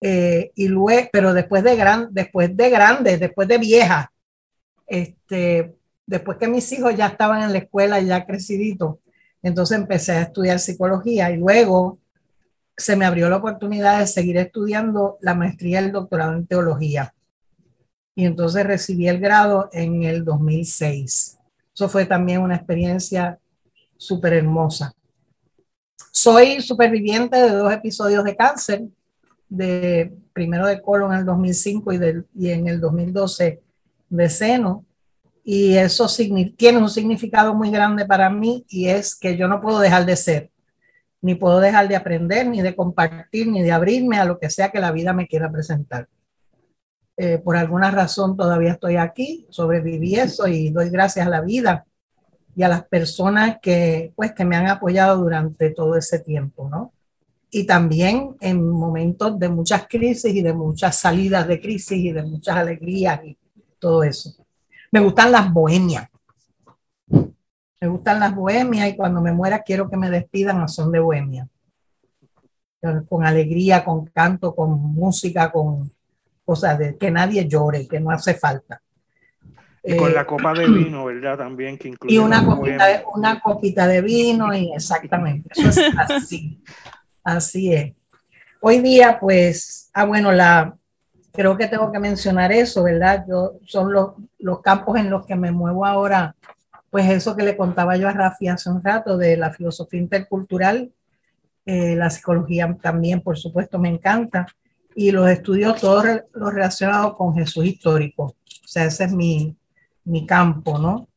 eh, 0.00 0.52
y 0.54 0.68
luego, 0.68 1.08
pero 1.12 1.34
después 1.34 1.62
de, 1.62 1.76
gran, 1.76 2.08
después 2.12 2.56
de 2.56 2.70
grande, 2.70 3.18
después 3.18 3.46
de 3.46 3.58
vieja, 3.58 4.12
este, 4.86 5.76
después 6.06 6.38
que 6.38 6.48
mis 6.48 6.70
hijos 6.72 6.96
ya 6.96 7.08
estaban 7.08 7.42
en 7.42 7.52
la 7.52 7.58
escuela, 7.58 8.00
ya 8.00 8.24
creciditos, 8.24 8.96
entonces 9.42 9.78
empecé 9.78 10.12
a 10.12 10.22
estudiar 10.22 10.58
psicología 10.58 11.30
y 11.30 11.36
luego 11.36 11.98
se 12.76 12.96
me 12.96 13.04
abrió 13.04 13.28
la 13.28 13.36
oportunidad 13.36 14.00
de 14.00 14.06
seguir 14.06 14.38
estudiando 14.38 15.18
la 15.20 15.34
maestría 15.34 15.80
y 15.80 15.84
el 15.84 15.92
doctorado 15.92 16.32
en 16.32 16.46
teología. 16.46 17.14
Y 18.14 18.24
entonces 18.24 18.66
recibí 18.66 19.08
el 19.08 19.20
grado 19.20 19.68
en 19.72 20.02
el 20.02 20.24
2006. 20.24 21.38
Eso 21.74 21.88
fue 21.88 22.06
también 22.06 22.42
una 22.42 22.56
experiencia 22.56 23.38
súper 23.96 24.34
hermosa. 24.34 24.92
Soy 26.10 26.60
superviviente 26.60 27.36
de 27.36 27.50
dos 27.50 27.72
episodios 27.72 28.24
de 28.24 28.36
cáncer, 28.36 28.82
de 29.48 30.12
primero 30.32 30.66
de 30.66 30.82
colon 30.82 31.12
en 31.12 31.20
el 31.20 31.24
2005 31.24 31.92
y, 31.92 31.98
y 32.34 32.50
en 32.50 32.66
el 32.66 32.80
2012 32.80 33.62
de 34.08 34.28
seno 34.28 34.84
y 35.44 35.76
eso 35.76 36.06
tiene 36.56 36.78
un 36.78 36.88
significado 36.88 37.54
muy 37.54 37.70
grande 37.70 38.04
para 38.04 38.30
mí 38.30 38.64
y 38.68 38.88
es 38.88 39.16
que 39.16 39.36
yo 39.36 39.48
no 39.48 39.60
puedo 39.60 39.80
dejar 39.80 40.04
de 40.04 40.16
ser, 40.16 40.50
ni 41.20 41.34
puedo 41.34 41.60
dejar 41.60 41.88
de 41.88 41.96
aprender, 41.96 42.46
ni 42.46 42.60
de 42.60 42.76
compartir, 42.76 43.48
ni 43.48 43.62
de 43.62 43.72
abrirme 43.72 44.18
a 44.18 44.24
lo 44.24 44.38
que 44.38 44.50
sea 44.50 44.70
que 44.70 44.80
la 44.80 44.92
vida 44.92 45.12
me 45.12 45.26
quiera 45.26 45.50
presentar. 45.50 46.08
Eh, 47.22 47.36
por 47.36 47.54
alguna 47.54 47.90
razón 47.90 48.34
todavía 48.34 48.72
estoy 48.72 48.96
aquí, 48.96 49.46
sobreviví 49.50 50.14
eso 50.14 50.46
y 50.46 50.70
doy 50.70 50.88
gracias 50.88 51.26
a 51.26 51.28
la 51.28 51.42
vida 51.42 51.84
y 52.56 52.62
a 52.62 52.68
las 52.68 52.84
personas 52.84 53.58
que, 53.60 54.14
pues, 54.16 54.32
que 54.32 54.46
me 54.46 54.56
han 54.56 54.68
apoyado 54.68 55.18
durante 55.18 55.68
todo 55.68 55.96
ese 55.96 56.20
tiempo, 56.20 56.70
¿no? 56.70 56.94
Y 57.50 57.66
también 57.66 58.36
en 58.40 58.66
momentos 58.66 59.38
de 59.38 59.50
muchas 59.50 59.86
crisis 59.86 60.34
y 60.34 60.40
de 60.40 60.54
muchas 60.54 60.96
salidas 60.96 61.46
de 61.46 61.60
crisis 61.60 61.98
y 61.98 62.10
de 62.10 62.22
muchas 62.22 62.56
alegrías 62.56 63.22
y 63.22 63.36
todo 63.78 64.02
eso. 64.02 64.34
Me 64.90 65.00
gustan 65.00 65.30
las 65.30 65.52
bohemias. 65.52 66.08
Me 67.06 67.88
gustan 67.88 68.18
las 68.18 68.34
bohemias 68.34 68.88
y 68.88 68.96
cuando 68.96 69.20
me 69.20 69.34
muera 69.34 69.62
quiero 69.62 69.90
que 69.90 69.98
me 69.98 70.08
despidan 70.08 70.62
a 70.62 70.68
son 70.68 70.90
de 70.90 71.00
bohemia. 71.00 71.46
Con 73.10 73.26
alegría, 73.26 73.84
con 73.84 74.06
canto, 74.06 74.54
con 74.54 74.70
música, 74.70 75.52
con 75.52 75.90
cosas 76.50 76.80
de 76.80 76.98
que 76.98 77.12
nadie 77.12 77.46
llore, 77.46 77.86
que 77.86 78.00
no 78.00 78.10
hace 78.10 78.34
falta. 78.34 78.82
Y 79.84 79.96
con 79.96 80.12
la 80.12 80.22
eh, 80.22 80.26
copa 80.26 80.52
de 80.52 80.66
vino, 80.66 81.04
¿verdad? 81.04 81.38
También 81.38 81.78
que 81.78 81.86
incluye. 81.86 82.12
Y 82.12 82.18
una 82.18 82.44
copita, 82.44 82.86
de, 82.86 83.04
una 83.14 83.40
copita 83.40 83.86
de 83.86 84.00
vino, 84.02 84.52
y 84.52 84.72
exactamente. 84.72 85.48
Eso 85.54 85.68
es 85.68 85.78
así. 86.10 86.60
así 87.22 87.72
es. 87.72 87.96
Hoy 88.60 88.80
día, 88.80 89.16
pues, 89.20 89.90
ah, 89.94 90.04
bueno, 90.06 90.32
la, 90.32 90.74
creo 91.32 91.56
que 91.56 91.68
tengo 91.68 91.92
que 91.92 92.00
mencionar 92.00 92.50
eso, 92.50 92.82
¿verdad? 92.82 93.24
Yo, 93.28 93.52
son 93.64 93.92
los, 93.92 94.14
los 94.40 94.60
campos 94.60 94.98
en 94.98 95.08
los 95.08 95.24
que 95.24 95.36
me 95.36 95.52
muevo 95.52 95.86
ahora, 95.86 96.34
pues 96.90 97.08
eso 97.08 97.36
que 97.36 97.44
le 97.44 97.56
contaba 97.56 97.96
yo 97.96 98.08
a 98.08 98.12
Rafi 98.12 98.48
hace 98.48 98.68
un 98.70 98.82
rato 98.82 99.16
de 99.16 99.36
la 99.36 99.50
filosofía 99.52 100.00
intercultural, 100.00 100.90
eh, 101.64 101.94
la 101.94 102.10
psicología 102.10 102.76
también, 102.82 103.20
por 103.20 103.38
supuesto, 103.38 103.78
me 103.78 103.88
encanta, 103.88 104.48
y 105.00 105.12
los 105.12 105.30
estudios 105.30 105.80
todos 105.80 106.04
los 106.34 106.52
relacionados 106.52 107.16
con 107.16 107.34
Jesús 107.34 107.64
histórico. 107.64 108.24
O 108.24 108.68
sea, 108.68 108.84
ese 108.84 109.04
es 109.04 109.12
mi, 109.14 109.56
mi 110.04 110.26
campo, 110.26 110.76
¿no? 110.76 111.08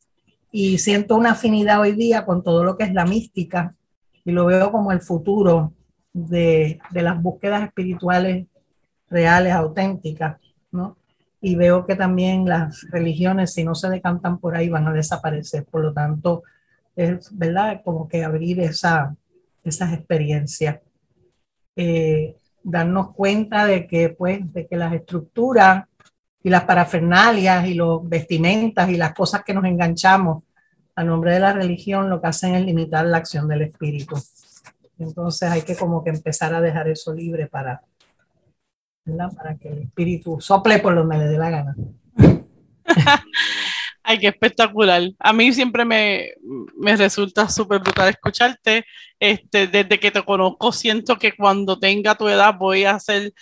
Y 0.53 0.77
siento 0.77 1.17
una 1.17 1.31
afinidad 1.31 1.81
hoy 1.81 1.91
día 1.91 2.25
con 2.25 2.43
todo 2.43 2.63
lo 2.63 2.77
que 2.77 2.85
es 2.85 2.93
la 2.93 3.05
mística 3.05 3.75
y 4.23 4.31
lo 4.31 4.45
veo 4.45 4.71
como 4.71 4.93
el 4.93 5.01
futuro 5.01 5.73
de, 6.13 6.79
de 6.91 7.01
las 7.01 7.21
búsquedas 7.21 7.63
espirituales 7.63 8.47
reales, 9.09 9.51
auténticas, 9.51 10.39
¿no? 10.71 10.95
Y 11.41 11.55
veo 11.55 11.85
que 11.85 11.97
también 11.97 12.45
las 12.45 12.89
religiones, 12.89 13.53
si 13.53 13.65
no 13.65 13.75
se 13.75 13.89
decantan 13.89 14.39
por 14.39 14.55
ahí, 14.55 14.69
van 14.69 14.87
a 14.87 14.93
desaparecer. 14.93 15.65
Por 15.65 15.81
lo 15.81 15.91
tanto, 15.91 16.43
es 16.95 17.37
verdad 17.37 17.81
como 17.83 18.07
que 18.07 18.23
abrir 18.23 18.61
esa, 18.61 19.13
esas 19.61 19.91
experiencias. 19.91 20.79
Eh, 21.75 22.37
darnos 22.63 23.13
cuenta 23.13 23.65
de 23.65 23.85
que, 23.87 24.09
pues, 24.09 24.51
de 24.53 24.65
que 24.67 24.77
las 24.77 24.93
estructuras 24.93 25.85
y 26.41 26.49
las 26.49 26.63
parafernalias 26.63 27.67
y 27.67 27.73
los 27.73 28.07
vestimentas 28.07 28.89
y 28.89 28.97
las 28.97 29.13
cosas 29.13 29.43
que 29.43 29.53
nos 29.53 29.65
enganchamos 29.65 30.43
a 30.95 31.03
nombre 31.03 31.31
de 31.31 31.39
la 31.39 31.53
religión 31.53 32.09
lo 32.09 32.21
que 32.21 32.27
hacen 32.27 32.55
es 32.55 32.65
limitar 32.65 33.05
la 33.05 33.17
acción 33.17 33.47
del 33.47 33.63
espíritu. 33.63 34.15
Entonces 34.99 35.49
hay 35.49 35.63
que 35.63 35.75
como 35.75 36.03
que 36.03 36.11
empezar 36.11 36.53
a 36.53 36.61
dejar 36.61 36.87
eso 36.87 37.13
libre 37.13 37.47
para, 37.47 37.81
para 39.35 39.55
que 39.55 39.69
el 39.69 39.79
espíritu 39.79 40.39
sople 40.39 40.79
por 40.79 40.95
donde 40.95 41.17
le 41.17 41.25
dé 41.25 41.37
la 41.37 41.49
gana. 41.49 41.75
Ay, 44.03 44.19
qué 44.19 44.27
espectacular. 44.27 45.01
A 45.17 45.33
mí 45.33 45.53
siempre 45.53 45.85
me, 45.85 46.31
me 46.75 46.95
resulta 46.97 47.47
súper 47.49 47.79
brutal 47.79 48.09
escucharte. 48.09 48.85
Este, 49.19 49.67
desde 49.67 49.99
que 49.99 50.11
te 50.11 50.23
conozco, 50.23 50.73
siento 50.73 51.17
que 51.17 51.31
cuando 51.31 51.79
tenga 51.79 52.15
tu 52.15 52.27
edad 52.27 52.55
voy 52.55 52.83
a 52.83 52.95
hacer 52.95 53.33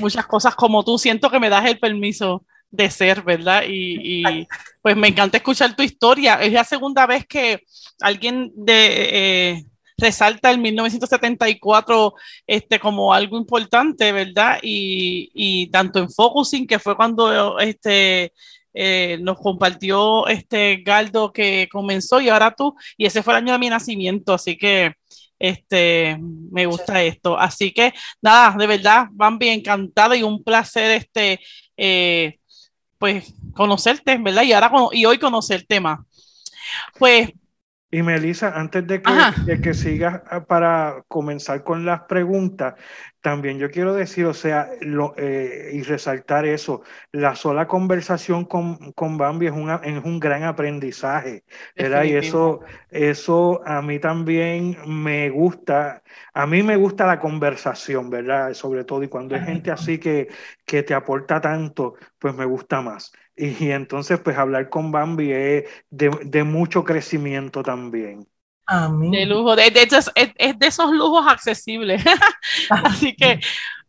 muchas 0.00 0.26
cosas 0.26 0.54
como 0.54 0.82
tú. 0.82 0.98
Siento 0.98 1.30
que 1.30 1.38
me 1.38 1.50
das 1.50 1.66
el 1.66 1.78
permiso 1.78 2.44
de 2.70 2.90
ser, 2.90 3.22
¿verdad? 3.22 3.64
Y, 3.68 4.22
y 4.22 4.48
pues 4.80 4.96
me 4.96 5.08
encanta 5.08 5.36
escuchar 5.36 5.76
tu 5.76 5.82
historia. 5.82 6.34
Es 6.36 6.52
la 6.52 6.64
segunda 6.64 7.06
vez 7.06 7.26
que 7.26 7.64
alguien 8.00 8.50
de, 8.54 9.08
eh, 9.12 9.64
resalta 9.98 10.50
el 10.50 10.58
1974 10.58 12.14
este, 12.46 12.78
como 12.78 13.12
algo 13.12 13.36
importante, 13.36 14.12
¿verdad? 14.12 14.58
Y, 14.62 15.30
y 15.34 15.66
tanto 15.66 15.98
en 15.98 16.10
Focusing, 16.10 16.66
que 16.66 16.78
fue 16.78 16.96
cuando 16.96 17.58
este, 17.58 18.32
eh, 18.80 19.18
nos 19.20 19.40
compartió 19.40 20.28
este 20.28 20.76
Galdo 20.84 21.32
que 21.32 21.68
comenzó 21.68 22.20
y 22.20 22.28
ahora 22.28 22.54
tú, 22.54 22.76
y 22.96 23.06
ese 23.06 23.24
fue 23.24 23.32
el 23.34 23.38
año 23.38 23.52
de 23.52 23.58
mi 23.58 23.68
nacimiento, 23.68 24.34
así 24.34 24.56
que 24.56 24.92
este, 25.36 26.16
me 26.20 26.64
gusta 26.66 27.02
esto. 27.02 27.36
Así 27.36 27.72
que 27.72 27.92
nada, 28.22 28.56
de 28.56 28.68
verdad, 28.68 29.08
Bambi, 29.10 29.48
encantada 29.48 30.16
y 30.16 30.22
un 30.22 30.44
placer 30.44 30.92
este, 30.92 31.40
eh, 31.76 32.38
pues 32.98 33.34
conocerte, 33.52 34.16
¿verdad? 34.18 34.44
Y 34.44 34.52
ahora 34.52 34.70
y 34.92 35.04
hoy 35.06 35.18
conocer 35.18 35.62
el 35.62 35.66
tema. 35.66 36.06
Pues 37.00 37.32
Y 37.90 38.02
Melissa, 38.02 38.52
antes 38.54 38.86
de 38.86 39.02
que, 39.02 39.60
que 39.60 39.74
sigas 39.74 40.22
ah, 40.30 40.44
para 40.44 41.02
comenzar 41.08 41.64
con 41.64 41.84
las 41.84 42.02
preguntas, 42.02 42.74
también 43.20 43.58
yo 43.58 43.70
quiero 43.70 43.94
decir, 43.94 44.26
o 44.26 44.34
sea, 44.34 44.70
lo, 44.80 45.14
eh, 45.16 45.70
y 45.72 45.82
resaltar 45.82 46.46
eso, 46.46 46.82
la 47.12 47.34
sola 47.34 47.66
conversación 47.66 48.44
con, 48.44 48.92
con 48.92 49.18
Bambi 49.18 49.46
es, 49.46 49.52
una, 49.52 49.76
es 49.76 50.04
un 50.04 50.20
gran 50.20 50.44
aprendizaje, 50.44 51.44
¿verdad? 51.76 52.04
Y 52.04 52.14
eso, 52.14 52.60
eso 52.90 53.60
a 53.66 53.82
mí 53.82 53.98
también 53.98 54.76
me 54.86 55.30
gusta, 55.30 56.02
a 56.32 56.46
mí 56.46 56.62
me 56.62 56.76
gusta 56.76 57.06
la 57.06 57.18
conversación, 57.18 58.10
¿verdad? 58.10 58.54
Sobre 58.54 58.84
todo, 58.84 59.02
y 59.02 59.08
cuando 59.08 59.34
hay 59.34 59.42
gente 59.42 59.70
así 59.70 59.98
que, 59.98 60.28
que 60.64 60.82
te 60.82 60.94
aporta 60.94 61.40
tanto, 61.40 61.94
pues 62.18 62.34
me 62.34 62.44
gusta 62.44 62.80
más. 62.80 63.12
Y, 63.38 63.70
entonces, 63.70 64.18
pues 64.20 64.36
hablar 64.36 64.68
con 64.68 64.90
Bambi 64.90 65.32
es 65.32 65.64
de, 65.90 66.44
mucho 66.44 66.84
crecimiento 66.84 67.62
también. 67.62 68.26
De 68.68 69.24
lujo, 69.24 69.56
de, 69.56 69.72
es, 69.74 70.58
de 70.58 70.66
esos 70.66 70.92
lujos 70.92 71.26
accesibles. 71.26 72.02
Así 72.70 73.14
que, 73.16 73.40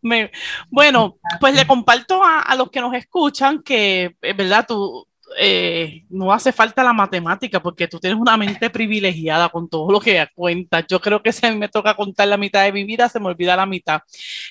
me, 0.01 0.31
bueno, 0.69 1.17
pues 1.41 1.53
le 1.53 1.67
comparto 1.67 2.23
a, 2.23 2.39
a, 2.39 2.55
los 2.55 2.69
que 2.71 2.79
nos 2.79 2.93
escuchan 2.93 3.61
que, 3.61 4.15
eh, 4.21 4.33
¿verdad? 4.33 4.65
Tú, 4.65 5.05
eh, 5.37 6.05
no 6.09 6.31
hace 6.31 6.51
falta 6.51 6.83
la 6.83 6.93
matemática 6.93 7.61
porque 7.61 7.87
tú 7.87 7.99
tienes 7.99 8.19
una 8.19 8.37
mente 8.37 8.69
privilegiada 8.69 9.49
con 9.49 9.69
todo 9.69 9.91
lo 9.91 9.99
que 9.99 10.27
cuentas. 10.33 10.85
Yo 10.87 10.99
creo 10.99 11.21
que 11.21 11.31
si 11.31 11.45
a 11.45 11.51
mí 11.51 11.57
me 11.57 11.69
toca 11.69 11.95
contar 11.95 12.27
la 12.27 12.37
mitad 12.37 12.63
de 12.63 12.71
mi 12.71 12.83
vida, 12.83 13.09
se 13.09 13.19
me 13.19 13.27
olvida 13.27 13.55
la 13.55 13.65
mitad. 13.65 14.01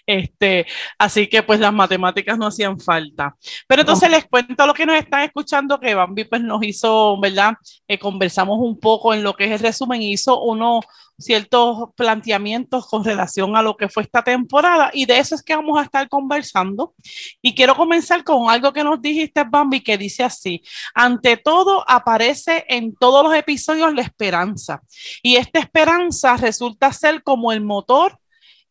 Este, 0.06 0.66
así 0.99 1.26
que 1.26 1.42
pues 1.42 1.61
las 1.61 1.73
matemáticas 1.73 2.38
no 2.38 2.47
hacían 2.47 2.78
falta. 2.80 3.37
Pero 3.66 3.82
entonces 3.82 4.11
les 4.11 4.26
cuento 4.26 4.62
a 4.62 4.66
los 4.66 4.75
que 4.75 4.87
nos 4.87 4.97
están 4.97 5.23
escuchando 5.23 5.80
que 5.80 5.94
Bambi 5.94 6.25
pues 6.25 6.42
nos 6.42 6.62
hizo, 6.62 7.18
¿verdad? 7.20 7.54
Eh, 7.87 7.99
conversamos 7.99 8.58
un 8.61 8.78
poco 8.78 9.14
en 9.14 9.23
lo 9.23 9.35
que 9.35 9.44
es 9.44 9.50
el 9.52 9.61
resumen, 9.61 10.02
hizo 10.02 10.40
uno 10.42 10.80
ciertos 11.18 11.90
planteamientos 11.96 12.87
con 12.87 13.04
relación 13.04 13.56
a 13.56 13.62
lo 13.62 13.76
que 13.76 13.88
fue 13.88 14.04
esta 14.04 14.22
temporada 14.22 14.90
y 14.92 15.04
de 15.04 15.18
eso 15.18 15.34
es 15.34 15.42
que 15.42 15.56
vamos 15.56 15.78
a 15.78 15.82
estar 15.82 16.08
conversando. 16.08 16.94
Y 17.42 17.54
quiero 17.54 17.75
comenzar 17.75 18.22
con 18.22 18.48
algo 18.48 18.72
que 18.72 18.84
nos 18.84 19.02
dijiste, 19.02 19.44
Bambi, 19.44 19.80
que 19.80 19.98
dice 19.98 20.22
así, 20.22 20.62
ante 20.94 21.37
todo 21.37 21.84
aparece 21.88 22.64
en 22.68 22.94
todos 22.94 23.25
los 23.25 23.34
episodios 23.34 23.92
la 23.94 24.02
esperanza 24.02 24.82
y 25.22 25.37
esta 25.37 25.58
esperanza 25.58 26.37
resulta 26.37 26.92
ser 26.92 27.22
como 27.22 27.52
el 27.52 27.62
motor, 27.62 28.18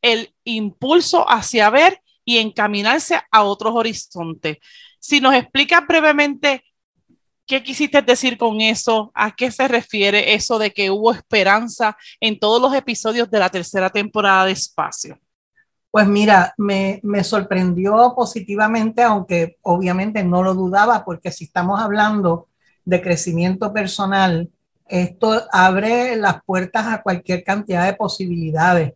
el 0.01 0.33
impulso 0.45 1.29
hacia 1.29 1.69
ver 1.69 2.01
y 2.23 2.37
encaminarse 2.37 3.19
a 3.31 3.43
otros 3.43 3.73
horizontes. 3.75 4.57
Si 4.99 5.19
nos 5.19 5.35
explicas 5.35 5.85
brevemente 5.87 6.63
¿Qué 7.47 7.63
quisiste 7.63 8.01
decir 8.01 8.37
con 8.37 8.59
eso? 8.59 9.09
¿A 9.15 9.33
qué 9.33 9.51
se 9.51 9.69
refiere 9.69 10.33
eso 10.33 10.59
de 10.59 10.71
que 10.71 10.91
hubo 10.91 11.13
esperanza 11.13 11.95
en 12.19 12.37
todos 12.37 12.61
los 12.61 12.73
episodios 12.73 13.31
de 13.31 13.39
la 13.39 13.49
tercera 13.49 13.89
temporada 13.89 14.45
de 14.45 14.51
Espacio? 14.51 15.17
Pues 15.89 16.05
mira, 16.07 16.53
me, 16.57 16.99
me, 17.03 17.23
sorprendió 17.23 18.13
positivamente, 18.13 19.01
aunque 19.01 19.57
obviamente 19.61 20.25
no 20.25 20.43
lo 20.43 20.53
dudaba, 20.53 21.05
porque 21.05 21.31
si 21.31 21.45
estamos 21.45 21.79
hablando 21.79 22.49
de 22.83 23.01
crecimiento 23.01 23.71
personal, 23.71 24.49
esto 24.85 25.41
abre 25.49 26.17
las 26.17 26.43
puertas 26.43 26.87
a 26.87 27.01
cualquier 27.01 27.45
cantidad 27.45 27.85
de 27.85 27.93
posibilidades. 27.93 28.93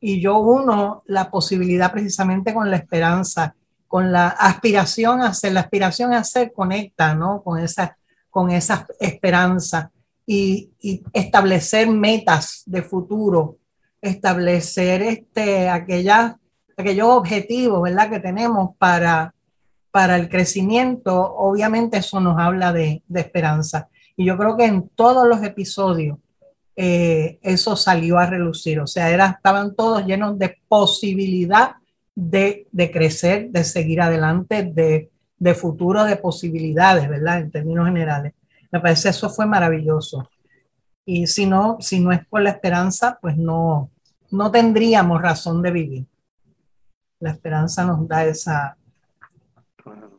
Y 0.00 0.20
yo 0.20 0.38
uno 0.38 1.04
la 1.06 1.30
posibilidad 1.30 1.92
precisamente 1.92 2.52
con 2.52 2.68
la 2.68 2.78
esperanza 2.78 3.54
con 3.92 4.10
la 4.10 4.28
aspiración 4.28 5.20
a 5.20 5.34
ser, 5.34 5.52
la 5.52 5.60
aspiración 5.60 6.14
a 6.14 6.24
ser 6.24 6.50
conecta, 6.50 7.14
¿no? 7.14 7.42
Con 7.42 7.58
esa, 7.58 7.98
con 8.30 8.50
esperanza 8.50 9.90
y, 10.24 10.70
establecer 11.12 11.90
metas 11.90 12.62
de 12.64 12.80
futuro, 12.80 13.58
establecer 14.00 15.02
este, 15.02 15.68
aquellas, 15.68 16.36
aquellos 16.74 17.06
objetivos, 17.08 17.82
¿verdad? 17.82 18.08
Que 18.08 18.20
tenemos 18.20 18.74
para, 18.78 19.34
para 19.90 20.16
el 20.16 20.30
crecimiento, 20.30 21.14
obviamente 21.34 21.98
eso 21.98 22.18
nos 22.18 22.38
habla 22.38 22.72
de, 22.72 23.02
esperanza. 23.14 23.90
Y 24.16 24.24
yo 24.24 24.38
creo 24.38 24.56
que 24.56 24.64
en 24.64 24.88
todos 24.88 25.28
los 25.28 25.42
episodios 25.42 26.16
eh, 26.76 27.38
eso 27.42 27.76
salió 27.76 28.16
a 28.16 28.24
relucir, 28.24 28.80
o 28.80 28.86
sea, 28.86 29.10
era, 29.10 29.26
estaban 29.26 29.74
todos 29.74 30.06
llenos 30.06 30.38
de 30.38 30.56
posibilidad 30.66 31.72
de, 32.14 32.66
crecer, 32.92 33.50
de 33.50 33.64
seguir 33.64 34.00
adelante, 34.00 34.64
de, 34.64 35.10
de, 35.38 35.54
futuro, 35.54 36.04
de 36.04 36.16
posibilidades, 36.16 37.08
¿verdad? 37.08 37.40
En 37.40 37.50
términos 37.50 37.86
generales. 37.86 38.34
Me 38.70 38.80
parece 38.80 39.10
eso 39.10 39.30
fue 39.30 39.46
maravilloso. 39.46 40.28
Y 41.04 41.26
si 41.26 41.46
no, 41.46 41.78
si 41.80 42.00
no 42.00 42.12
es 42.12 42.24
por 42.26 42.42
la 42.42 42.50
esperanza, 42.50 43.18
pues 43.20 43.36
no, 43.36 43.90
no 44.30 44.50
tendríamos 44.50 45.20
razón 45.20 45.62
de 45.62 45.70
vivir. 45.70 46.06
La 47.20 47.30
esperanza 47.30 47.84
nos 47.84 48.06
da 48.06 48.24
esa, 48.24 48.76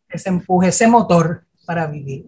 ese 0.09 0.29
empuje, 0.29 0.69
ese 0.69 0.87
motor 0.87 1.45
para 1.65 1.87
vivir. 1.87 2.25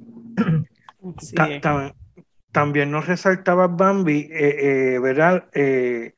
También 2.52 2.92
nos 2.92 3.06
resaltaba 3.06 3.68
Bambi, 3.68 4.30
eh, 4.32 4.96
eh, 4.96 5.00
¿verdad? 5.00 5.46
Eh, 5.54 6.16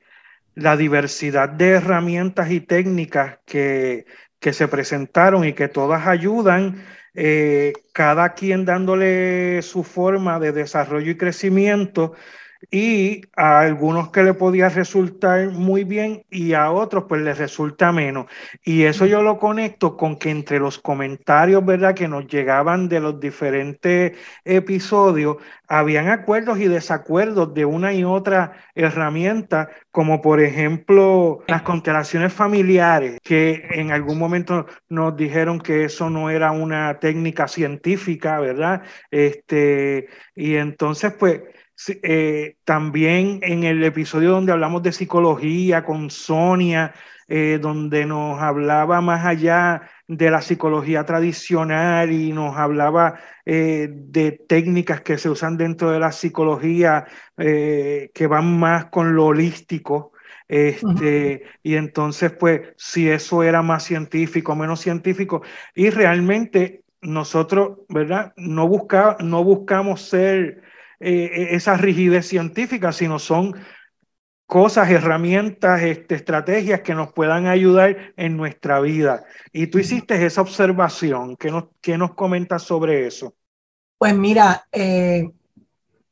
la 0.57 0.75
diversidad 0.75 1.49
de 1.49 1.69
herramientas 1.69 2.49
y 2.49 2.61
técnicas 2.61 3.37
que, 3.45 4.05
se 4.41 4.67
presentaron 4.67 5.45
y 5.45 5.53
que 5.53 5.67
todas 5.67 6.07
ayudan, 6.07 6.83
eh, 7.13 7.73
cada 7.93 8.33
quien 8.33 8.65
dándole 8.65 9.61
su 9.61 9.83
forma 9.83 10.39
de 10.39 10.53
desarrollo 10.53 11.11
y 11.11 11.17
crecimiento 11.17 12.13
y 12.71 13.21
a 13.35 13.59
algunos 13.59 14.09
que 14.11 14.23
le 14.23 14.33
podía 14.33 14.69
resultar 14.69 15.51
muy 15.51 15.83
bien 15.83 16.25
y 16.29 16.53
a 16.53 16.71
otros 16.71 17.05
pues 17.07 17.21
les 17.21 17.37
resulta 17.37 17.91
menos. 17.91 18.25
Y 18.63 18.83
eso 18.83 19.05
yo 19.05 19.21
lo 19.21 19.37
conecto 19.37 19.95
con 19.97 20.17
que 20.17 20.29
entre 20.29 20.59
los 20.59 20.79
comentarios, 20.79 21.65
¿verdad? 21.65 21.95
Que 21.95 22.07
nos 22.07 22.27
llegaban 22.27 22.89
de 22.89 22.99
los 22.99 23.19
diferentes 23.19 24.17
episodios, 24.43 25.37
habían 25.67 26.09
acuerdos 26.09 26.59
y 26.59 26.67
desacuerdos 26.67 27.53
de 27.53 27.65
una 27.65 27.93
y 27.93 28.03
otra 28.03 28.53
herramienta, 28.75 29.69
como 29.91 30.21
por 30.21 30.39
ejemplo 30.41 31.43
las 31.47 31.61
constelaciones 31.63 32.33
familiares, 32.33 33.19
que 33.23 33.67
en 33.71 33.91
algún 33.91 34.17
momento 34.17 34.65
nos 34.89 35.15
dijeron 35.15 35.59
que 35.59 35.85
eso 35.85 36.09
no 36.09 36.29
era 36.29 36.51
una 36.51 36.99
técnica 36.99 37.47
científica, 37.47 38.39
¿verdad? 38.39 38.83
Este, 39.11 40.07
y 40.35 40.55
entonces 40.55 41.13
pues 41.13 41.41
eh, 42.01 42.57
también 42.63 43.39
en 43.43 43.63
el 43.63 43.83
episodio 43.83 44.31
donde 44.31 44.51
hablamos 44.51 44.81
de 44.81 44.91
psicología 44.91 45.83
con 45.83 46.09
Sonia, 46.09 46.93
eh, 47.27 47.59
donde 47.61 48.05
nos 48.05 48.41
hablaba 48.41 48.99
más 49.01 49.25
allá 49.25 49.83
de 50.07 50.31
la 50.31 50.41
psicología 50.41 51.05
tradicional 51.05 52.11
y 52.11 52.31
nos 52.31 52.57
hablaba 52.57 53.19
eh, 53.45 53.89
de 53.91 54.31
técnicas 54.31 55.01
que 55.01 55.17
se 55.17 55.29
usan 55.29 55.57
dentro 55.57 55.91
de 55.91 55.99
la 55.99 56.11
psicología 56.11 57.05
que 57.37 58.27
van 58.27 58.59
más 58.59 58.85
con 58.85 59.15
lo 59.15 59.25
holístico. 59.27 60.13
Este, 60.47 61.43
Y 61.61 61.75
entonces, 61.75 62.31
pues, 62.31 62.61
si 62.77 63.09
eso 63.09 63.43
era 63.43 63.61
más 63.61 63.83
científico 63.83 64.53
o 64.53 64.55
menos 64.55 64.79
científico, 64.79 65.41
y 65.75 65.89
realmente 65.89 66.83
nosotros, 67.01 67.79
¿verdad? 67.89 68.33
No, 68.37 68.67
busca, 68.67 69.17
no 69.19 69.43
buscamos 69.43 70.01
ser 70.01 70.63
eh, 70.99 71.49
esa 71.51 71.77
rigidez 71.77 72.27
científica, 72.27 72.91
sino 72.91 73.19
son 73.19 73.55
cosas, 74.47 74.89
herramientas, 74.89 75.83
este, 75.83 76.15
estrategias 76.15 76.81
que 76.81 76.95
nos 76.95 77.11
puedan 77.11 77.47
ayudar 77.47 78.13
en 78.15 78.37
nuestra 78.37 78.79
vida. 78.79 79.25
Y 79.51 79.67
tú 79.67 79.77
hiciste 79.77 80.25
esa 80.25 80.41
observación. 80.41 81.35
¿Qué 81.35 81.51
nos, 81.51 81.65
qué 81.81 81.97
nos 81.97 82.15
comentas 82.15 82.63
sobre 82.63 83.05
eso? 83.05 83.35
Pues 83.97 84.15
mira, 84.15 84.67
eh, 84.71 85.29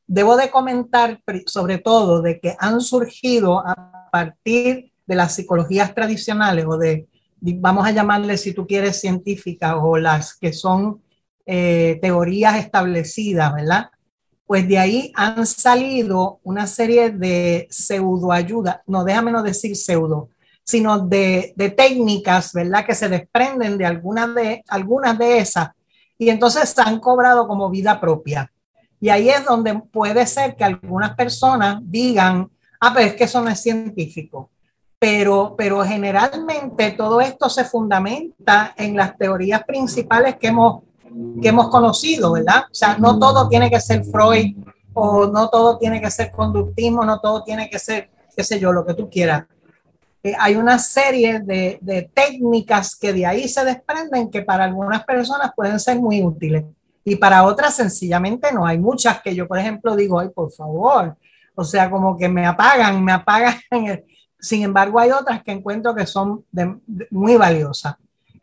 debo 0.06 0.36
de 0.36 0.50
comentar 0.50 1.20
sobre 1.46 1.78
todo 1.78 2.20
de 2.20 2.38
que 2.38 2.54
han 2.58 2.80
surgido 2.80 3.66
a 3.66 4.08
partir 4.12 4.92
de 5.06 5.14
las 5.14 5.34
psicologías 5.34 5.94
tradicionales 5.94 6.66
o 6.68 6.76
de, 6.76 7.08
vamos 7.40 7.86
a 7.86 7.92
llamarle 7.92 8.36
si 8.36 8.52
tú 8.52 8.66
quieres 8.66 9.00
científicas 9.00 9.76
o 9.80 9.96
las 9.96 10.36
que 10.36 10.52
son 10.52 11.00
eh, 11.46 11.98
teorías 12.02 12.56
establecidas, 12.56 13.54
¿verdad? 13.54 13.90
Pues 14.46 14.68
de 14.68 14.78
ahí 14.78 15.12
han 15.14 15.44
salido 15.46 16.38
una 16.44 16.66
serie 16.66 17.10
de 17.10 17.66
pseudoayuda, 17.70 18.82
no 18.86 19.04
déjame 19.04 19.32
no 19.32 19.42
decir 19.42 19.76
pseudo, 19.76 20.30
sino 20.62 20.98
de, 20.98 21.54
técnicas, 21.76 22.52
¿verdad? 22.52 22.84
Que 22.86 22.94
se 22.94 23.08
desprenden 23.08 23.78
de 23.78 23.86
algunas 23.86 24.34
de, 24.34 24.64
algunas 24.68 25.18
de 25.18 25.38
esas 25.38 25.70
y 26.18 26.30
entonces 26.30 26.68
se 26.68 26.80
han 26.80 27.00
cobrado 27.00 27.46
como 27.46 27.70
vida 27.70 28.00
propia. 28.00 28.50
Y 29.00 29.10
ahí 29.10 29.28
es 29.28 29.44
donde 29.44 29.74
puede 29.92 30.26
ser 30.26 30.56
que 30.56 30.64
algunas 30.64 31.14
personas 31.14 31.78
digan, 31.82 32.50
ah, 32.80 32.92
pero 32.94 33.06
es 33.06 33.14
que 33.14 33.24
eso 33.24 33.42
no 33.42 33.50
es 33.50 33.60
científico. 33.60 34.50
Pero, 34.98 35.54
pero 35.58 35.84
generalmente 35.84 36.92
todo 36.92 37.20
esto 37.20 37.50
se 37.50 37.64
fundamenta 37.64 38.74
en 38.78 38.96
las 38.96 39.16
teorías 39.18 39.62
principales 39.64 40.36
que 40.36 40.46
hemos 40.46 40.84
que 41.40 41.48
hemos 41.48 41.68
conocido, 41.68 42.32
¿verdad? 42.32 42.64
O 42.70 42.74
sea, 42.74 42.96
no 42.98 43.18
todo 43.18 43.48
tiene 43.48 43.70
que 43.70 43.80
ser 43.80 44.04
Freud 44.04 44.56
o 44.94 45.26
no 45.26 45.48
todo 45.48 45.78
tiene 45.78 46.00
que 46.00 46.10
ser 46.10 46.30
conductismo, 46.30 47.04
no 47.04 47.20
todo 47.20 47.42
tiene 47.44 47.68
que 47.68 47.78
ser, 47.78 48.10
qué 48.34 48.42
sé 48.42 48.58
yo, 48.58 48.72
lo 48.72 48.84
que 48.84 48.94
tú 48.94 49.08
quieras. 49.10 49.44
Eh, 50.22 50.34
hay 50.38 50.56
una 50.56 50.78
serie 50.78 51.40
de, 51.40 51.78
de 51.80 52.10
técnicas 52.14 52.96
que 52.96 53.12
de 53.12 53.26
ahí 53.26 53.48
se 53.48 53.64
desprenden 53.64 54.30
que 54.30 54.42
para 54.42 54.64
algunas 54.64 55.04
personas 55.04 55.52
pueden 55.54 55.78
ser 55.78 55.98
muy 55.98 56.22
útiles 56.22 56.64
y 57.04 57.16
para 57.16 57.44
otras 57.44 57.74
sencillamente 57.74 58.52
no. 58.52 58.66
Hay 58.66 58.78
muchas 58.78 59.20
que 59.22 59.34
yo, 59.34 59.46
por 59.46 59.58
ejemplo, 59.58 59.94
digo, 59.94 60.18
ay, 60.18 60.28
por 60.30 60.50
favor, 60.50 61.16
o 61.54 61.64
sea, 61.64 61.88
como 61.90 62.16
que 62.16 62.28
me 62.28 62.44
apagan, 62.44 63.02
me 63.02 63.12
apagan. 63.12 63.54
Sin 64.40 64.62
embargo, 64.62 64.98
hay 64.98 65.10
otras 65.10 65.42
que 65.42 65.52
encuentro 65.52 65.94
que 65.94 66.06
son 66.06 66.44
muy 67.10 67.36
valiosas. 67.36 67.94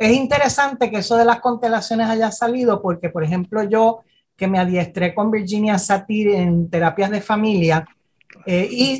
Es 0.04 0.18
interesante 0.18 0.92
que 0.92 0.98
eso 0.98 1.16
de 1.16 1.24
las 1.24 1.40
constelaciones 1.40 2.10
haya 2.10 2.30
salido 2.30 2.82
porque, 2.82 3.10
por 3.10 3.24
ejemplo, 3.24 3.64
yo 3.64 4.02
que 4.36 4.48
me 4.48 4.60
adiestré 4.60 5.16
con 5.16 5.32
Virginia 5.32 5.78
Satir 5.80 6.30
en 6.30 6.70
terapias 6.70 7.10
de 7.10 7.22
familia 7.22 7.88
eh, 8.46 8.68
y, 8.70 9.00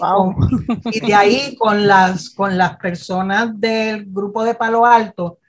y, 0.86 1.00
de 1.02 1.14
ahí 1.14 1.56
con 1.58 1.86
las, 1.86 2.30
con 2.30 2.58
las 2.58 2.78
personas 2.78 3.60
del 3.60 4.06
grupo 4.06 4.46
de 4.46 4.56
Palo 4.56 4.86
Alto, 4.86 5.40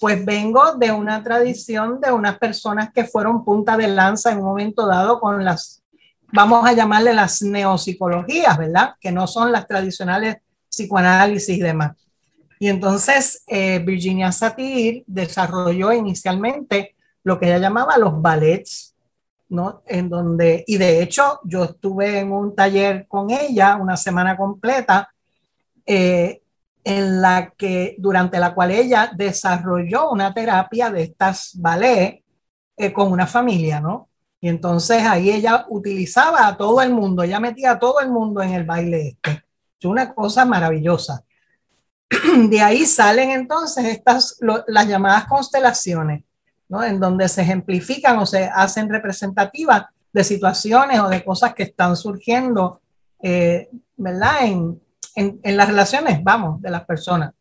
pues 0.00 0.24
vengo 0.24 0.74
de 0.74 0.90
una 0.90 1.22
tradición 1.22 2.00
de 2.00 2.10
unas 2.10 2.38
personas 2.38 2.90
que 2.92 3.04
fueron 3.04 3.44
punta 3.44 3.76
de 3.76 3.86
lanza 3.86 4.32
en 4.32 4.38
un 4.38 4.44
momento 4.44 4.84
dado 4.86 5.20
con 5.20 5.44
las, 5.44 5.84
vamos 6.32 6.66
a 6.66 6.72
llamarle 6.72 7.14
las 7.14 7.40
neopsicologías, 7.42 8.58
¿verdad? 8.58 8.94
Que 8.98 9.12
no 9.12 9.28
son 9.28 9.52
las 9.52 9.68
tradicionales 9.68 10.38
psicoanálisis 10.68 11.56
y 11.56 11.60
demás. 11.60 12.03
Y 12.58 12.68
entonces 12.68 13.42
eh, 13.46 13.78
Virginia 13.80 14.32
Satir 14.32 15.04
desarrolló 15.06 15.92
inicialmente 15.92 16.94
lo 17.22 17.38
que 17.38 17.46
ella 17.46 17.58
llamaba 17.58 17.98
los 17.98 18.20
ballets, 18.20 18.94
¿no? 19.48 19.82
En 19.86 20.08
donde, 20.08 20.64
y 20.66 20.76
de 20.76 21.02
hecho 21.02 21.40
yo 21.44 21.64
estuve 21.64 22.20
en 22.20 22.32
un 22.32 22.54
taller 22.54 23.06
con 23.08 23.30
ella 23.30 23.76
una 23.76 23.96
semana 23.96 24.36
completa 24.36 25.10
eh, 25.86 26.42
en 26.84 27.22
la 27.22 27.52
que, 27.56 27.96
durante 27.98 28.38
la 28.38 28.54
cual 28.54 28.70
ella 28.70 29.10
desarrolló 29.14 30.10
una 30.10 30.34
terapia 30.34 30.90
de 30.90 31.02
estas 31.02 31.52
ballet 31.58 32.22
eh, 32.76 32.92
con 32.92 33.10
una 33.10 33.26
familia, 33.26 33.80
¿no? 33.80 34.08
Y 34.40 34.48
entonces 34.48 35.02
ahí 35.04 35.30
ella 35.30 35.64
utilizaba 35.70 36.46
a 36.46 36.56
todo 36.56 36.82
el 36.82 36.92
mundo, 36.92 37.22
ella 37.22 37.40
metía 37.40 37.72
a 37.72 37.78
todo 37.78 38.00
el 38.00 38.10
mundo 38.10 38.42
en 38.42 38.52
el 38.52 38.64
baile 38.64 39.08
este. 39.08 39.44
Es 39.78 39.86
una 39.86 40.12
cosa 40.12 40.44
maravillosa. 40.44 41.24
De 42.48 42.60
ahí 42.60 42.86
salen 42.86 43.30
entonces 43.30 43.84
estas, 43.84 44.38
las 44.66 44.88
llamadas 44.88 45.26
constelaciones, 45.26 46.24
¿no? 46.68 46.82
En 46.82 47.00
donde 47.00 47.28
se 47.28 47.42
ejemplifican 47.42 48.18
o 48.18 48.26
se 48.26 48.44
hacen 48.44 48.88
representativas 48.88 49.86
de 50.12 50.24
situaciones 50.24 51.00
o 51.00 51.08
de 51.08 51.24
cosas 51.24 51.54
que 51.54 51.64
están 51.64 51.96
surgiendo, 51.96 52.80
eh, 53.22 53.68
¿verdad? 53.96 54.44
En, 54.44 54.80
en, 55.14 55.56
las 55.56 55.68
relaciones, 55.68 56.22
vamos, 56.22 56.60
de 56.60 56.70
las 56.70 56.84
personas. 56.84 57.32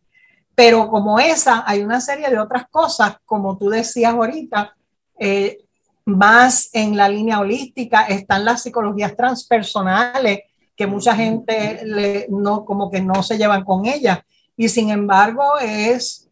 Pero 0.56 0.90
como 0.90 1.20
esa, 1.20 1.64
hay 1.66 1.82
una 1.82 2.00
serie 2.00 2.30
de 2.30 2.40
otras 2.40 2.68
cosas, 2.70 3.18
como 3.26 3.58
tú 3.58 3.70
decías 3.70 4.14
ahorita, 4.14 4.76
eh, 5.20 5.58
más 6.06 6.70
en 6.74 6.98
la 6.98 7.08
línea 7.08 7.40
holística 7.40 8.04
están 8.04 8.46
las 8.46 8.62
psicologías 8.62 9.16
transpersonales, 9.16 10.42
que 10.76 10.88
mucha 10.88 11.16
gente 11.16 11.82
le, 11.86 12.28
no, 12.30 12.66
como 12.66 12.90
que 12.90 13.02
no 13.02 13.24
se 13.24 13.38
llevan 13.38 13.64
con 13.64 13.86
ellas. 13.86 14.20
Y 14.56 14.70
sin 14.70 14.90
embargo, 14.90 15.58
es 15.60 16.30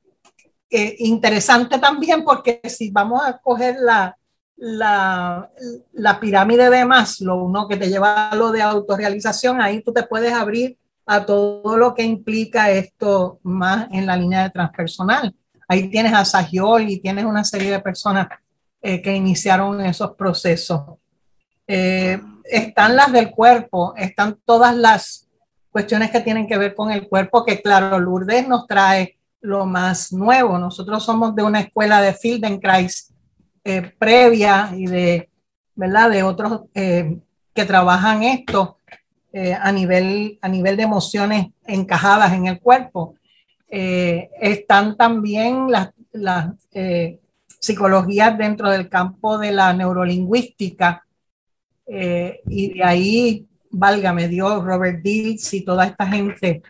eh, 0.70 0.96
interesante 1.00 1.80
también 1.80 2.24
porque 2.24 2.62
si 2.70 2.92
vamos 2.92 3.22
a 3.26 3.38
coger 3.40 3.78
la, 3.80 4.18
la, 4.58 5.50
la 5.94 6.20
pirámide 6.20 6.70
de 6.70 6.86
Maslow, 6.86 7.50
¿no? 7.50 7.68
que 7.68 7.78
te 7.78 7.90
lleva 7.90 8.30
a 8.30 8.36
lo 8.36 8.52
de 8.52 8.62
autorrealización, 8.62 9.60
ahí 9.62 9.82
tú 9.82 9.92
te 9.92 10.04
puedes 10.04 10.34
abrir 10.34 10.78
a 11.06 11.26
todo 11.26 11.78
lo 11.78 11.94
que 11.94 12.04
implica 12.04 12.72
esto 12.72 13.40
más 13.44 13.88
en 13.92 14.06
la 14.06 14.16
línea 14.16 14.44
de 14.44 14.50
transpersonal. 14.50 15.36
Ahí 15.68 15.90
tienes 15.90 16.14
a 16.14 16.26
Sagiol 16.26 16.90
y 16.90 17.00
tienes 17.00 17.26
una 17.26 17.44
serie 17.44 17.72
de 17.72 17.80
personas 17.80 18.28
eh, 18.82 19.02
que 19.02 19.16
iniciaron 19.16 19.82
esos 19.82 20.16
procesos. 20.16 20.82
Eh, 21.68 22.20
están 22.44 22.96
las 22.96 23.12
del 23.12 23.32
cuerpo, 23.32 23.94
están 23.96 24.38
todas 24.46 24.76
las 24.76 25.28
cuestiones 25.72 26.12
que 26.12 26.22
tienen 26.22 26.48
que 26.48 26.58
ver 26.58 26.76
con 26.76 26.92
el 26.92 27.08
cuerpo, 27.08 27.46
que 27.46 27.62
claro, 27.62 28.00
Lourdes 28.00 28.48
nos 28.48 28.68
trae 28.68 29.18
lo 29.40 29.66
más 29.66 30.12
nuevo. 30.12 30.58
Nosotros 30.58 31.04
somos 31.04 31.36
de 31.36 31.44
una 31.44 31.62
escuela 31.62 32.02
de 32.02 32.14
Feldenkrais 32.14 33.14
eh, 33.64 33.94
previa 33.98 34.72
y 34.76 34.86
de, 34.86 35.30
¿verdad? 35.76 36.10
de 36.10 36.24
otros 36.24 36.62
que 36.74 37.66
trabajan 37.66 38.24
esto 38.24 38.78
eh, 39.34 39.54
a, 39.54 39.72
nivel, 39.72 40.38
a 40.42 40.50
nivel 40.50 40.76
de 40.76 40.84
emociones 40.84 41.48
encajadas 41.66 42.34
en 42.34 42.48
el 42.48 42.60
cuerpo. 42.60 43.16
Eh, 43.70 44.30
están 44.42 44.98
también 44.98 45.72
las, 45.72 45.92
las 46.12 46.54
eh, 46.74 47.20
psicologías 47.60 48.38
dentro 48.38 48.70
del 48.70 48.90
campo 48.90 49.38
de 49.38 49.52
la 49.52 49.74
neurolingüística 49.74 51.06
y 51.88 52.74
de 52.74 52.84
ahí, 52.86 53.48
válgame 53.72 54.28
Dios, 54.28 54.64
Robert 54.64 55.02
Dills 55.02 55.54
y 55.54 55.64
toda 55.64 55.86
esta 55.86 56.06
gente 56.08 56.62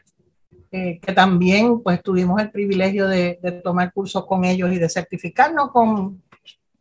que 0.72 1.14
también 1.14 1.82
pues 1.82 2.02
tuvimos 2.02 2.40
el 2.42 2.50
privilegio 2.50 3.06
de, 3.06 3.38
tomar 3.62 3.92
cursos 3.92 4.26
con 4.26 4.46
ellos 4.46 4.72
y 4.72 4.80
de 4.80 4.88
certificarnos 4.88 5.70
con, 5.70 6.24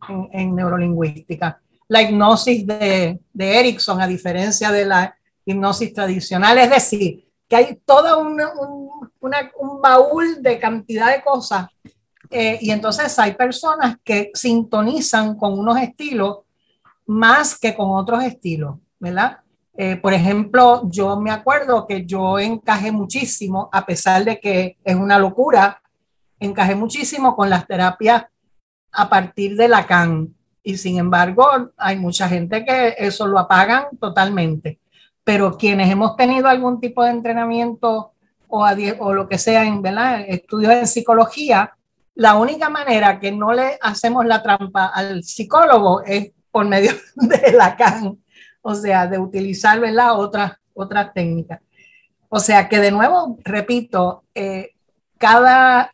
en, 0.08 0.28
en 0.32 0.54
neurolingüística. 0.54 1.60
La 1.88 2.02
hipnosis 2.02 2.64
de, 2.64 3.18
de 3.32 3.58
Erickson, 3.58 4.00
a 4.00 4.06
diferencia 4.06 4.70
de 4.70 4.86
la 4.86 5.16
hipnosis 5.44 5.92
tradicional, 5.92 6.56
es 6.58 6.70
decir, 6.70 7.26
que 7.48 7.56
hay 7.56 7.80
todo 7.84 8.20
un, 8.20 8.40
un, 9.20 9.82
baúl 9.82 10.40
de 10.40 10.58
cantidad 10.60 11.10
de 11.10 11.20
cosas 11.20 11.66
eh, 12.30 12.58
y 12.60 12.70
entonces 12.70 13.18
hay 13.18 13.34
personas 13.34 13.96
que 14.04 14.30
sintonizan 14.34 15.36
con 15.36 15.58
unos 15.58 15.76
estilos 15.78 16.38
más 17.06 17.58
que 17.58 17.74
con 17.74 17.90
otros 17.90 18.22
estilos, 18.22 18.76
¿verdad? 19.00 19.40
Eh, 19.82 19.96
por 19.96 20.12
ejemplo, 20.12 20.82
yo 20.90 21.18
me 21.18 21.30
acuerdo 21.30 21.86
que 21.86 22.04
yo 22.04 22.38
encajé 22.38 22.92
muchísimo, 22.92 23.70
a 23.72 23.86
pesar 23.86 24.22
de 24.26 24.38
que 24.38 24.76
es 24.84 24.94
una 24.94 25.18
locura, 25.18 25.80
encajé 26.38 26.74
muchísimo 26.74 27.34
con 27.34 27.48
las 27.48 27.66
terapias 27.66 28.26
a 28.92 29.08
partir 29.08 29.56
de 29.56 29.68
Lacan. 29.68 30.34
Y 30.62 30.76
sin 30.76 30.98
embargo, 30.98 31.46
hay 31.78 31.96
mucha 31.96 32.28
gente 32.28 32.62
que 32.62 32.94
eso 32.98 33.26
lo 33.26 33.38
apagan 33.38 33.86
totalmente. 33.98 34.80
Pero 35.24 35.56
quienes 35.56 35.90
hemos 35.90 36.14
tenido 36.14 36.48
algún 36.48 36.78
tipo 36.78 37.02
de 37.02 37.12
entrenamiento 37.12 38.12
o, 38.48 39.14
lo 39.14 39.28
que 39.30 39.38
sea 39.38 39.64
en 39.64 39.82
estudios 40.28 40.74
en 40.74 40.86
psicología, 40.86 41.72
la 42.14 42.34
única 42.34 42.68
manera 42.68 43.18
que 43.18 43.32
no 43.32 43.54
le 43.54 43.78
hacemos 43.80 44.26
la 44.26 44.42
trampa 44.42 44.88
al 44.88 45.24
psicólogo 45.24 46.02
es 46.02 46.32
por 46.50 46.68
medio 46.68 46.92
de 47.14 47.52
Lacan, 47.52 48.18
o 48.62 48.74
sea, 48.74 49.06
de 49.06 49.18
utilizar 49.18 49.80
¿verdad? 49.80 50.18
otras 50.18 50.52
otra 50.74 51.12
técnicas. 51.12 51.60
O 52.28 52.38
sea 52.38 52.68
que 52.68 52.78
de 52.78 52.90
nuevo, 52.90 53.38
repito, 53.44 54.22
eh, 54.34 54.70
cada, 55.18 55.92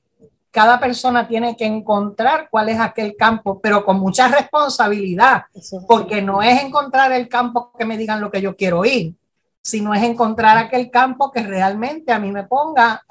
cada 0.51 0.79
persona 0.79 1.27
tiene 1.27 1.57
que 1.57 1.65
encontrar 1.65 2.49
cuál 2.51 2.69
es 2.69 2.79
aquel 2.79 3.17
campo, 3.17 3.59
pero 3.61 3.85
con 3.85 3.99
mucha 3.99 4.29
responsabilidad, 4.29 5.45
porque 5.89 6.23
no 6.23 6.43
es 6.43 6.63
encontrar 6.63 7.13
el 7.13 7.29
campo 7.29 7.73
que 7.77 7.85
me 7.85 7.97
digan 7.97 8.21
lo 8.21 8.31
que 8.31 8.43
yo 8.43 8.55
quiero 8.55 8.81
oír, 8.81 9.15
sino 9.63 9.95
es 9.95 10.03
encontrar 10.03 10.59
aquel 10.59 10.91
campo 10.91 11.33
que 11.33 11.43
realmente 11.43 12.13
a 12.13 12.19
mí 12.19 12.31
me 12.31 12.45
ponga 12.45 13.03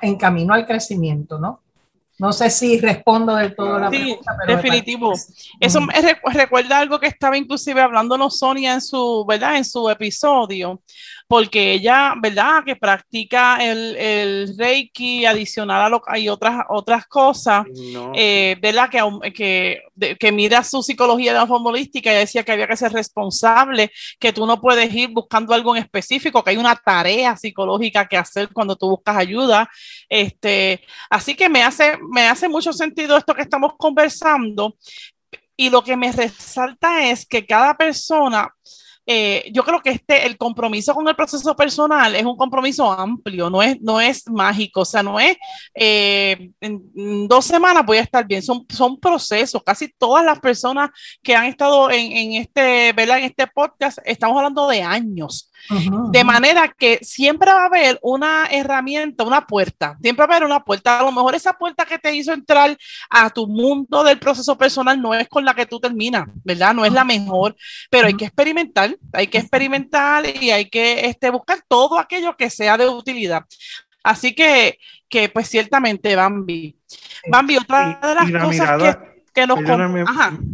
en 0.00 0.16
camino 0.16 0.54
al 0.54 0.66
crecimiento, 0.66 1.38
¿no? 1.38 1.60
No 2.18 2.32
sé 2.32 2.48
si 2.48 2.78
respondo 2.78 3.34
del 3.34 3.54
todo 3.56 3.78
la 3.78 3.90
pregunta. 3.90 4.36
Pero 4.46 4.56
definitivo. 4.56 5.12
Eso 5.58 5.80
me 5.80 5.94
recuerda 6.32 6.78
algo 6.78 7.00
que 7.00 7.08
estaba 7.08 7.36
inclusive 7.36 7.80
hablándonos 7.80 8.38
Sonia 8.38 8.74
en 8.74 8.80
su, 8.80 9.24
¿verdad? 9.26 9.56
En 9.56 9.64
su 9.64 9.90
episodio, 9.90 10.80
porque 11.26 11.72
ella, 11.72 12.14
¿verdad? 12.20 12.64
Que 12.64 12.76
practica 12.76 13.56
el, 13.64 13.96
el 13.96 14.54
Reiki 14.58 15.24
adicional 15.24 15.82
a 15.82 15.88
lo 15.88 16.02
hay 16.06 16.28
otras, 16.28 16.64
otras 16.68 17.06
cosas, 17.06 17.64
eh, 18.14 18.56
¿verdad? 18.60 18.90
Que, 18.90 19.32
que, 19.32 20.16
que, 20.16 20.32
mira 20.32 20.62
su 20.62 20.82
psicología 20.82 21.32
de 21.32 21.38
la 21.38 21.46
forma 21.46 21.70
holística 21.70 22.12
y 22.12 22.16
decía 22.16 22.42
que 22.42 22.52
había 22.52 22.66
que 22.66 22.76
ser 22.76 22.92
responsable, 22.92 23.90
que 24.18 24.32
tú 24.32 24.46
no 24.46 24.60
puedes 24.60 24.94
ir 24.94 25.10
buscando 25.10 25.54
algo 25.54 25.74
en 25.74 25.82
específico, 25.82 26.44
que 26.44 26.50
hay 26.50 26.56
una 26.58 26.76
tarea 26.76 27.36
psicológica 27.36 28.06
que 28.06 28.18
hacer 28.18 28.50
cuando 28.52 28.76
tú 28.76 28.90
buscas 28.90 29.16
ayuda. 29.16 29.68
Este, 30.08 30.84
así 31.08 31.34
que 31.34 31.48
me 31.48 31.62
hace, 31.62 31.98
me 32.10 32.28
hace 32.28 32.48
mucho 32.48 32.72
sentido 32.72 33.16
esto 33.16 33.34
que 33.34 33.42
estamos 33.42 33.72
conversando. 33.78 34.76
Y 35.56 35.70
lo 35.70 35.82
que 35.82 35.96
me 35.96 36.10
resalta 36.12 37.08
es 37.08 37.24
que 37.24 37.46
cada 37.46 37.76
persona 37.76 38.52
eh, 39.06 39.50
yo 39.52 39.62
creo 39.64 39.80
que 39.80 39.90
este, 39.90 40.26
el 40.26 40.36
compromiso 40.38 40.94
con 40.94 41.06
el 41.08 41.16
proceso 41.16 41.54
personal 41.54 42.14
es 42.14 42.24
un 42.24 42.36
compromiso 42.36 42.90
amplio, 42.90 43.50
no 43.50 43.62
es, 43.62 43.80
no 43.80 44.00
es 44.00 44.28
mágico, 44.28 44.80
o 44.80 44.84
sea, 44.84 45.02
no 45.02 45.20
es 45.20 45.36
eh, 45.74 46.50
en, 46.60 47.28
dos 47.28 47.44
semanas 47.44 47.84
voy 47.84 47.98
a 47.98 48.02
estar 48.02 48.26
bien, 48.26 48.42
son, 48.42 48.64
son 48.68 48.98
procesos, 48.98 49.62
casi 49.64 49.88
todas 49.88 50.24
las 50.24 50.40
personas 50.40 50.90
que 51.22 51.34
han 51.34 51.46
estado 51.46 51.90
en, 51.90 52.12
en 52.12 52.32
este, 52.34 52.92
¿verdad? 52.92 53.18
en 53.18 53.24
este 53.24 53.46
podcast, 53.46 53.98
estamos 54.04 54.36
hablando 54.36 54.68
de 54.68 54.82
años. 54.82 55.50
De 56.10 56.24
manera 56.24 56.68
que 56.68 56.98
siempre 57.02 57.50
va 57.50 57.62
a 57.62 57.66
haber 57.66 57.98
una 58.02 58.46
herramienta, 58.50 59.24
una 59.24 59.46
puerta, 59.46 59.96
siempre 60.02 60.26
va 60.26 60.34
a 60.34 60.36
haber 60.36 60.46
una 60.46 60.62
puerta. 60.62 61.00
A 61.00 61.02
lo 61.02 61.10
mejor 61.10 61.34
esa 61.34 61.54
puerta 61.54 61.86
que 61.86 61.98
te 61.98 62.14
hizo 62.14 62.32
entrar 62.32 62.76
a 63.08 63.30
tu 63.30 63.46
mundo 63.46 64.04
del 64.04 64.18
proceso 64.18 64.58
personal 64.58 65.00
no 65.00 65.14
es 65.14 65.26
con 65.28 65.44
la 65.44 65.54
que 65.54 65.64
tú 65.64 65.80
terminas, 65.80 66.26
¿verdad? 66.44 66.74
No 66.74 66.84
es 66.84 66.92
la 66.92 67.04
mejor, 67.04 67.56
pero 67.90 68.08
hay 68.08 68.14
que 68.14 68.26
experimentar, 68.26 68.93
hay 69.12 69.26
que 69.26 69.38
experimentar 69.38 70.24
y 70.26 70.50
hay 70.50 70.68
que 70.68 71.06
este, 71.06 71.30
buscar 71.30 71.58
todo 71.68 71.98
aquello 71.98 72.36
que 72.36 72.50
sea 72.50 72.76
de 72.76 72.88
utilidad. 72.88 73.44
Así 74.02 74.34
que, 74.34 74.78
que 75.08 75.28
pues 75.28 75.48
ciertamente, 75.48 76.14
Bambi. 76.14 76.76
Bambi, 77.30 77.56
otra 77.56 77.98
de 78.02 78.14
las 78.14 78.44
cosas 78.44 78.96
que 78.96 79.14
que 79.34 79.48
nos 79.48 79.58
perdóname, 79.58 80.04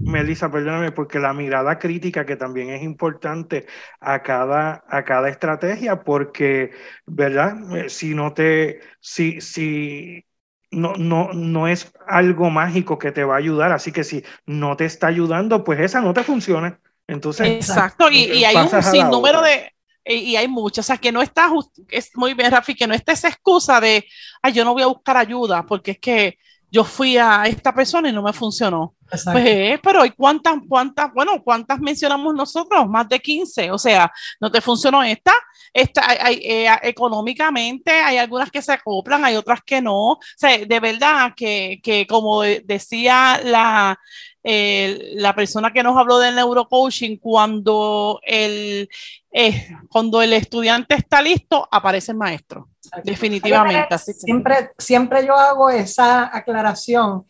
Melissa, 0.04 0.50
perdóname, 0.50 0.90
porque 0.90 1.18
la 1.18 1.34
mirada 1.34 1.78
crítica 1.78 2.24
que 2.24 2.36
también 2.36 2.70
es 2.70 2.82
importante 2.82 3.66
a 4.00 4.22
cada, 4.22 4.82
a 4.88 5.04
cada 5.04 5.28
estrategia, 5.28 6.02
porque, 6.02 6.70
¿verdad? 7.04 7.76
Eh, 7.76 7.90
si 7.90 8.14
no 8.14 8.32
te, 8.32 8.80
si, 8.98 9.42
si 9.42 10.24
no, 10.70 10.94
no, 10.94 11.34
no 11.34 11.68
es 11.68 11.92
algo 12.06 12.48
mágico 12.48 12.98
que 12.98 13.12
te 13.12 13.22
va 13.22 13.34
a 13.34 13.38
ayudar, 13.38 13.70
así 13.70 13.92
que 13.92 14.02
si 14.02 14.24
no 14.46 14.76
te 14.78 14.86
está 14.86 15.08
ayudando, 15.08 15.62
pues 15.62 15.80
esa 15.80 16.00
no 16.00 16.14
te 16.14 16.24
funciona. 16.24 16.80
Entonces, 17.10 17.48
exacto, 17.48 18.10
y, 18.10 18.24
y 18.24 18.44
hay 18.44 18.56
un 18.56 18.82
sinnúmero 18.82 19.42
de, 19.42 19.72
y 20.04 20.36
hay 20.36 20.48
muchas, 20.48 20.86
o 20.86 20.88
sea, 20.88 20.96
que 20.96 21.12
no 21.12 21.22
está, 21.22 21.50
es 21.88 22.10
muy 22.14 22.34
bien, 22.34 22.50
Rafi, 22.50 22.74
que 22.74 22.86
no 22.86 22.94
está 22.94 23.12
esa 23.12 23.28
excusa 23.28 23.80
de, 23.80 24.06
ay, 24.42 24.52
yo 24.52 24.64
no 24.64 24.72
voy 24.72 24.82
a 24.82 24.86
buscar 24.86 25.16
ayuda, 25.16 25.64
porque 25.66 25.92
es 25.92 25.98
que 25.98 26.38
yo 26.70 26.84
fui 26.84 27.16
a 27.16 27.44
esta 27.46 27.74
persona 27.74 28.08
y 28.08 28.12
no 28.12 28.22
me 28.22 28.32
funcionó. 28.32 28.94
Pues, 29.10 29.26
eh, 29.26 29.80
pero 29.82 30.02
hay 30.02 30.10
cuántas, 30.10 30.56
cuántas, 30.68 31.12
bueno, 31.12 31.42
cuántas 31.42 31.80
mencionamos 31.80 32.32
nosotros? 32.32 32.88
Más 32.88 33.08
de 33.08 33.18
15. 33.18 33.72
O 33.72 33.78
sea, 33.78 34.10
no 34.40 34.52
te 34.52 34.60
funcionó 34.60 35.02
esta. 35.02 35.32
esta 35.72 36.02
hay, 36.08 36.36
eh, 36.36 36.68
económicamente 36.82 37.90
hay 37.90 38.18
algunas 38.18 38.52
que 38.52 38.62
se 38.62 38.72
acoplan, 38.72 39.24
hay 39.24 39.34
otras 39.34 39.62
que 39.66 39.82
no. 39.82 40.12
O 40.12 40.20
sea, 40.36 40.58
de 40.58 40.80
verdad 40.80 41.32
que, 41.36 41.80
que 41.82 42.06
como 42.06 42.42
decía 42.42 43.40
la, 43.42 43.98
la 44.42 45.34
persona 45.34 45.72
que 45.72 45.82
nos 45.82 45.96
habló 45.96 46.18
del 46.18 46.34
neurocoaching, 46.34 47.18
cuando 47.18 48.20
el, 48.24 48.88
eh, 49.32 49.68
cuando 49.88 50.22
el 50.22 50.32
estudiante 50.32 50.94
está 50.94 51.20
listo, 51.20 51.68
aparece 51.70 52.12
el 52.12 52.18
maestro. 52.18 52.68
Definitivamente. 53.04 53.98
siempre, 53.98 54.70
siempre 54.78 55.26
yo 55.26 55.34
hago 55.34 55.70
esa 55.70 56.34
aclaración 56.34 57.24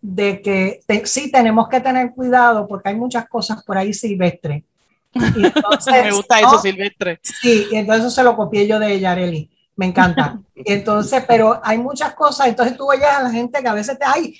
de 0.00 0.42
que 0.42 0.80
sí 1.06 1.30
tenemos 1.30 1.68
que 1.68 1.80
tener 1.80 2.10
cuidado 2.10 2.66
porque 2.66 2.90
hay 2.90 2.94
muchas 2.94 3.28
cosas 3.28 3.62
por 3.64 3.78
ahí 3.78 3.92
silvestres. 3.92 4.64
Me 5.14 6.10
gusta 6.10 6.40
eso, 6.40 6.58
silvestre. 6.58 7.20
Sí, 7.22 7.68
y 7.70 7.76
entonces 7.76 8.12
se 8.12 8.22
lo 8.22 8.36
copié 8.36 8.66
yo 8.66 8.78
de 8.78 8.98
Yareli 8.98 9.53
me 9.76 9.86
encanta. 9.86 10.38
Entonces, 10.54 11.24
pero 11.26 11.60
hay 11.62 11.78
muchas 11.78 12.14
cosas, 12.14 12.46
entonces 12.46 12.76
tú 12.76 12.88
oyes 12.88 13.08
a 13.08 13.22
la 13.22 13.30
gente 13.30 13.60
que 13.60 13.68
a 13.68 13.74
veces 13.74 13.98
te, 13.98 14.04
ay, 14.04 14.38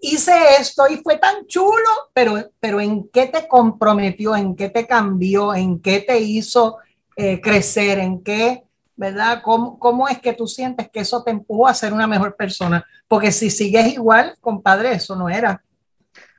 hice 0.00 0.32
esto 0.60 0.86
y 0.88 0.96
fue 0.98 1.18
tan 1.18 1.46
chulo, 1.46 1.88
pero, 2.12 2.50
pero 2.60 2.80
¿en 2.80 3.08
qué 3.08 3.26
te 3.26 3.48
comprometió? 3.48 4.36
¿En 4.36 4.54
qué 4.54 4.68
te 4.68 4.86
cambió? 4.86 5.54
¿En 5.54 5.80
qué 5.80 6.00
te 6.00 6.18
hizo 6.20 6.78
eh, 7.16 7.40
crecer? 7.40 7.98
¿En 7.98 8.22
qué, 8.22 8.64
verdad? 8.94 9.42
¿Cómo, 9.42 9.78
¿Cómo 9.78 10.08
es 10.08 10.18
que 10.18 10.32
tú 10.32 10.46
sientes 10.46 10.88
que 10.88 11.00
eso 11.00 11.22
te 11.22 11.32
empujó 11.32 11.66
a 11.66 11.74
ser 11.74 11.92
una 11.92 12.06
mejor 12.06 12.36
persona? 12.36 12.84
Porque 13.08 13.32
si 13.32 13.50
sigues 13.50 13.92
igual, 13.92 14.36
compadre, 14.40 14.92
eso 14.92 15.16
no 15.16 15.28
era. 15.28 15.62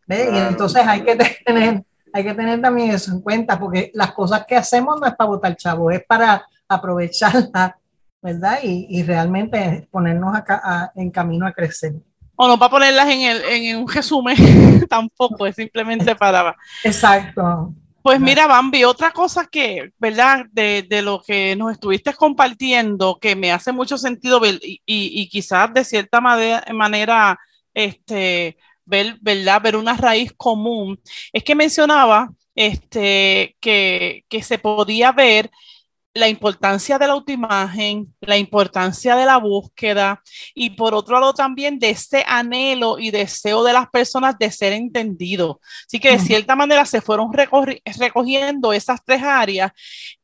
Y 0.07 0.38
entonces 0.38 0.83
hay 0.88 1.03
que 1.03 1.15
tener, 1.45 1.83
hay 2.13 2.23
que 2.23 2.33
tener 2.33 2.62
también 2.62 2.91
eso 2.91 3.12
en 3.12 3.21
cuenta, 3.21 3.60
porque 3.60 3.91
las 3.93 4.13
cosas 4.13 4.45
que 4.45 4.55
hacemos 4.55 4.99
no 4.99 5.05
es 5.05 5.15
para 5.15 5.29
votar 5.29 5.55
chavo, 5.57 5.91
es 5.91 6.03
para 6.05 6.47
aprovecharlas 6.69 7.73
¿verdad? 8.27 8.59
Y, 8.61 9.03
realmente 9.03 9.87
ponernos 9.89 10.35
acá 10.35 10.91
en 10.95 11.09
camino 11.11 11.47
a 11.47 11.53
crecer. 11.53 11.93
O 12.35 12.45
no 12.45 12.59
para 12.59 12.71
ponerlas 12.71 13.07
en, 13.07 13.21
el, 13.21 13.41
en 13.45 13.77
un 13.77 13.87
resumen 13.87 14.35
tampoco, 14.89 15.47
es 15.47 15.55
simplemente 15.55 16.13
para... 16.13 16.53
Exacto. 16.83 17.73
Pues 18.01 18.19
mira, 18.19 18.45
Bambi, 18.45 18.83
otra 18.83 19.11
cosa 19.11 19.47
que, 19.49 19.93
¿verdad? 19.97 20.45
De, 20.51 20.85
de, 20.89 21.01
lo 21.01 21.21
que 21.25 21.55
nos 21.55 21.71
estuviste 21.71 22.13
compartiendo, 22.13 23.17
que 23.17 23.33
me 23.35 23.51
hace 23.51 23.71
mucho 23.71 23.97
sentido 23.97 24.41
ver, 24.41 24.59
y, 24.61 24.81
y, 24.85 25.29
quizás 25.29 25.73
de 25.73 25.85
cierta 25.85 26.19
manera, 26.19 26.63
manera 26.73 27.39
este, 27.73 28.57
ver, 28.85 29.17
¿verdad? 29.21 29.61
Ver 29.61 29.77
una 29.77 29.95
raíz 29.95 30.33
común, 30.35 30.99
es 31.31 31.43
que 31.45 31.55
mencionaba 31.55 32.29
este, 32.55 33.55
que, 33.61 34.25
que 34.27 34.43
se 34.43 34.57
podía 34.57 35.13
ver 35.13 35.49
la 36.17 36.27
importancia 36.27 36.97
de 36.97 37.08
la 37.08 37.13
autoimagen, 37.13 38.13
la 38.21 38.38
importancia 38.38 39.15
de 39.15 39.25
la 39.25 39.38
búsqueda 39.38 40.21
y 40.53 40.71
por 40.71 40.93
otro 40.93 41.19
lado 41.19 41.34
también 41.34 41.80
de 41.80 41.91
ese 41.91 42.23
anhelo 42.27 42.99
y 42.99 43.12
deseo 43.12 43.63
de 43.63 43.73
las 43.73 43.89
personas 43.89 44.38
de 44.38 44.51
ser 44.51 44.73
entendido. 44.73 45.60
Así 45.86 45.99
que 45.99 46.12
de 46.12 46.19
cierta 46.19 46.56
manera 46.56 46.86
se 46.86 47.01
fueron 47.01 47.32
recogiendo 47.34 48.73
esas 48.73 48.99
tres 49.06 49.23
áreas 49.23 49.71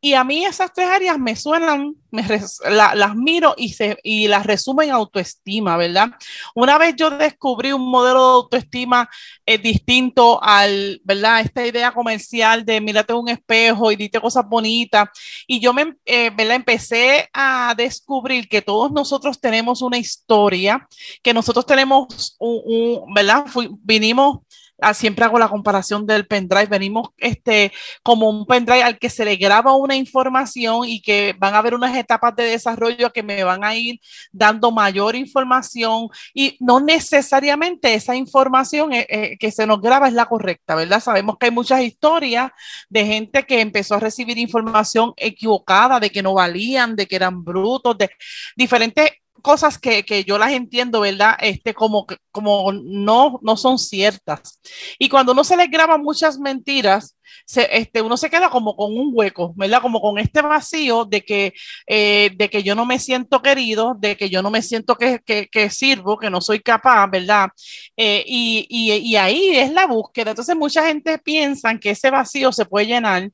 y 0.02 0.14
a 0.14 0.24
mí 0.24 0.46
esas 0.46 0.72
tres 0.74 0.88
áreas 0.88 1.18
me 1.18 1.36
suenan, 1.36 1.94
me 2.14 2.24
las 2.70 3.16
miro 3.16 3.56
y, 3.58 3.74
se, 3.74 3.98
y 4.04 4.28
las 4.28 4.46
resumen 4.46 4.90
en 4.90 4.96
autoestima, 4.96 5.78
¿verdad? 5.78 6.10
Una 6.54 6.78
vez 6.78 6.96
yo 6.96 7.10
descubrí 7.10 7.72
un 7.72 7.90
modelo 7.90 8.20
de 8.20 8.34
autoestima 8.34 9.10
eh, 9.48 9.58
distinto 9.58 10.42
al, 10.42 11.02
¿verdad? 11.04 11.42
Esta 11.42 11.66
idea 11.66 11.92
comercial 11.92 12.64
de 12.64 12.80
mírate 12.80 13.14
un 13.14 13.30
espejo 13.30 13.92
y 13.92 13.96
dite 13.96 14.22
cosas 14.22 14.48
bonitas 14.48 15.10
y 15.48 15.60
yo 15.60 15.74
me 15.74 15.96
eh, 16.06 16.32
empecé 16.38 17.30
a 17.34 17.74
descubrir 17.76 18.48
que 18.48 18.62
todos 18.62 18.92
nosotros 18.92 19.42
tenemos 19.42 19.82
una 19.82 19.98
historia, 19.98 20.88
que 21.24 21.34
nosotros 21.34 21.66
tenemos 21.66 22.36
un, 22.38 23.12
¿verdad? 23.12 23.46
vinimos 23.80 24.42
Ah, 24.82 24.94
siempre 24.94 25.24
hago 25.24 25.38
la 25.38 25.48
comparación 25.48 26.06
del 26.06 26.26
pendrive, 26.26 26.66
venimos 26.66 27.10
este, 27.18 27.72
como 28.02 28.30
un 28.30 28.46
pendrive 28.46 28.84
al 28.84 28.98
que 28.98 29.10
se 29.10 29.24
le 29.24 29.36
graba 29.36 29.76
una 29.76 29.96
información 29.96 30.86
y 30.86 31.02
que 31.02 31.36
van 31.38 31.54
a 31.54 31.60
haber 31.60 31.76
unas 31.76 31.96
etapas 31.96 32.36
de 32.36 32.46
desarrollo 32.46 33.14
que 33.14 33.24
me 33.24 33.44
van 33.44 33.64
a 33.64 33.76
ir 33.76 34.00
dando 34.32 34.72
mayor 34.72 35.16
información 35.16 36.10
y 36.34 36.58
no 36.60 36.80
necesariamente 36.80 37.94
esa 37.94 38.16
información 38.16 38.94
eh, 38.94 39.06
eh, 39.10 39.38
que 39.40 39.52
se 39.52 39.68
nos 39.68 39.80
graba 39.80 40.08
es 40.08 40.14
la 40.14 40.26
correcta, 40.26 40.76
¿verdad? 40.76 41.00
Sabemos 41.00 41.38
que 41.40 41.46
hay 41.46 41.52
muchas 41.52 41.82
historias 41.82 42.52
de 42.90 43.06
gente 43.06 43.44
que 43.44 43.62
empezó 43.62 43.96
a 43.96 44.00
recibir 44.00 44.38
información 44.38 45.14
equivocada, 45.18 46.00
de 46.00 46.10
que 46.10 46.24
no 46.24 46.34
valían, 46.34 46.96
de 46.96 47.08
que 47.08 47.16
eran 47.16 47.44
brutos, 47.44 47.98
de 47.98 48.10
diferentes 48.56 49.12
cosas 49.42 49.78
que, 49.78 50.04
que, 50.04 50.24
yo 50.24 50.38
las 50.38 50.52
entiendo, 50.52 51.02
¿verdad? 51.02 51.36
Este, 51.40 51.74
como, 51.74 52.06
como 52.32 52.72
no, 52.72 53.40
no 53.42 53.58
son 53.58 53.78
ciertas. 53.78 54.60
Y 55.00 55.10
cuando 55.10 55.34
uno 55.34 55.44
se 55.44 55.58
le 55.58 55.68
graba 55.68 55.98
muchas 55.98 56.40
mentiras, 56.40 57.18
se, 57.46 57.68
este, 57.78 58.02
uno 58.02 58.16
se 58.18 58.30
queda 58.30 58.50
como 58.50 58.76
con 58.76 58.98
un 58.98 59.12
hueco, 59.14 59.54
¿verdad? 59.56 59.82
Como 59.82 60.02
con 60.02 60.18
este 60.18 60.42
vacío 60.42 61.06
de 61.06 61.22
que, 61.22 61.54
eh, 61.88 62.32
de 62.36 62.50
que 62.50 62.64
yo 62.64 62.76
no 62.76 62.86
me 62.86 63.00
siento 63.00 63.42
querido, 63.42 63.96
de 64.00 64.16
que 64.16 64.30
yo 64.30 64.42
no 64.42 64.50
me 64.52 64.62
siento 64.62 64.96
que, 64.96 65.20
que, 65.20 65.70
sirvo, 65.70 66.18
que 66.18 66.30
no 66.30 66.42
soy 66.42 66.60
capaz, 66.60 67.08
¿verdad? 67.10 67.50
Eh, 67.98 68.24
y, 68.26 68.66
y, 68.70 68.94
y 68.94 69.16
ahí 69.16 69.58
es 69.58 69.72
la 69.72 69.88
búsqueda. 69.88 70.32
Entonces 70.32 70.56
mucha 70.56 70.86
gente 70.86 71.18
piensa 71.18 71.78
que 71.80 71.92
ese 71.92 72.10
vacío 72.10 72.52
se 72.52 72.66
puede 72.66 72.88
llenar 72.88 73.30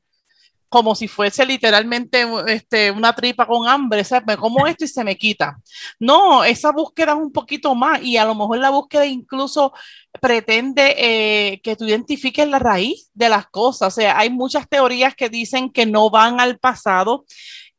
como 0.69 0.93
si 0.93 1.07
fuese 1.07 1.45
literalmente 1.45 2.25
este, 2.47 2.91
una 2.91 3.13
tripa 3.13 3.47
con 3.47 3.67
hambre, 3.67 4.03
¿sabes? 4.03 4.25
Me 4.27 4.37
como 4.37 4.67
esto 4.67 4.85
y 4.85 4.87
se 4.87 5.03
me 5.03 5.17
quita. 5.17 5.57
No, 5.99 6.43
esa 6.43 6.71
búsqueda 6.71 7.13
es 7.13 7.17
un 7.17 7.31
poquito 7.31 7.73
más 7.73 8.01
y 8.03 8.17
a 8.17 8.25
lo 8.25 8.35
mejor 8.35 8.59
la 8.59 8.69
búsqueda 8.69 9.05
incluso 9.05 9.73
pretende 10.21 10.95
eh, 10.97 11.61
que 11.61 11.75
tú 11.75 11.85
identifiques 11.85 12.47
la 12.47 12.59
raíz 12.59 13.09
de 13.13 13.29
las 13.29 13.47
cosas. 13.47 13.93
O 13.93 13.95
sea, 13.95 14.17
hay 14.17 14.29
muchas 14.29 14.69
teorías 14.69 15.15
que 15.15 15.29
dicen 15.29 15.71
que 15.71 15.87
no 15.87 16.09
van 16.11 16.39
al 16.39 16.59
pasado 16.59 17.25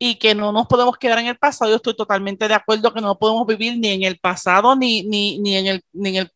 y 0.03 0.16
que 0.16 0.35
no 0.35 0.50
nos 0.50 0.66
podemos 0.66 0.96
quedar 0.96 1.18
en 1.18 1.26
el 1.26 1.37
pasado. 1.37 1.70
Yo 1.70 1.76
estoy 1.76 1.94
totalmente 1.94 2.48
de 2.48 2.55
acuerdo 2.55 2.92
que 2.92 3.03
no 3.03 3.18
podemos 3.18 3.46
vivir 3.46 3.79
ni 3.79 3.88
en 3.88 4.03
el 4.03 4.18
pasado 4.18 4.74
ni, 4.74 5.03
ni, 5.03 5.38
ni 5.38 5.57
en, 5.57 5.66
el, 5.66 5.85
ni 5.92 6.11
en 6.11 6.16
el 6.16 6.31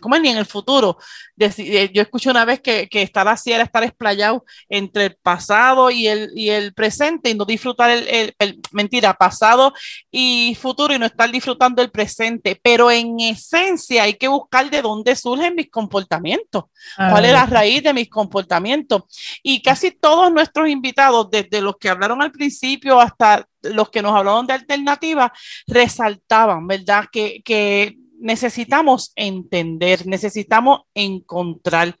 como 0.00 0.18
ni 0.18 0.30
en 0.30 0.38
el 0.38 0.46
futuro. 0.46 0.98
Eh, 1.38 1.90
yo 1.94 2.02
escuché 2.02 2.30
una 2.30 2.44
vez 2.44 2.60
que, 2.60 2.88
que 2.88 3.02
estar 3.02 3.26
así 3.28 3.52
era 3.52 3.64
estar 3.64 3.82
explayado 3.82 4.44
entre 4.68 5.06
el 5.06 5.16
pasado 5.16 5.90
y 5.90 6.06
el, 6.06 6.30
y 6.34 6.50
el 6.50 6.74
presente 6.74 7.30
y 7.30 7.34
no 7.34 7.44
disfrutar 7.44 7.90
el, 7.90 8.34
el, 8.38 8.60
mentira, 8.72 9.14
pasado 9.14 9.72
y 10.10 10.56
futuro 10.60 10.94
y 10.94 10.98
no 10.98 11.06
estar 11.06 11.30
disfrutando 11.30 11.82
el 11.82 11.90
presente. 11.90 12.58
Pero 12.62 12.90
en 12.90 13.20
esencia 13.20 14.02
hay 14.02 14.14
que 14.14 14.28
buscar 14.28 14.70
de 14.70 14.82
dónde 14.82 15.16
surgen 15.16 15.54
mis 15.54 15.70
comportamientos, 15.70 16.64
cuál 16.96 17.24
es 17.24 17.32
la 17.32 17.46
raíz 17.46 17.82
de 17.82 17.94
mis 17.94 18.08
comportamientos. 18.10 19.02
Y 19.42 19.62
casi 19.62 19.90
todos 19.90 20.32
nuestros 20.32 20.68
invitados, 20.68 21.30
desde 21.30 21.60
los 21.60 21.76
que 21.78 21.88
hablaron 21.88 22.22
al 22.22 22.32
principio 22.32 23.00
hasta 23.00 23.46
los 23.62 23.90
que 23.90 24.02
nos 24.02 24.14
hablaron 24.14 24.46
de 24.46 24.54
alternativas, 24.54 25.30
resaltaban, 25.66 26.66
¿verdad? 26.66 27.04
Que, 27.10 27.42
que 27.44 27.96
necesitamos 28.20 29.12
entender, 29.16 30.06
necesitamos 30.06 30.82
encontrar. 30.94 31.98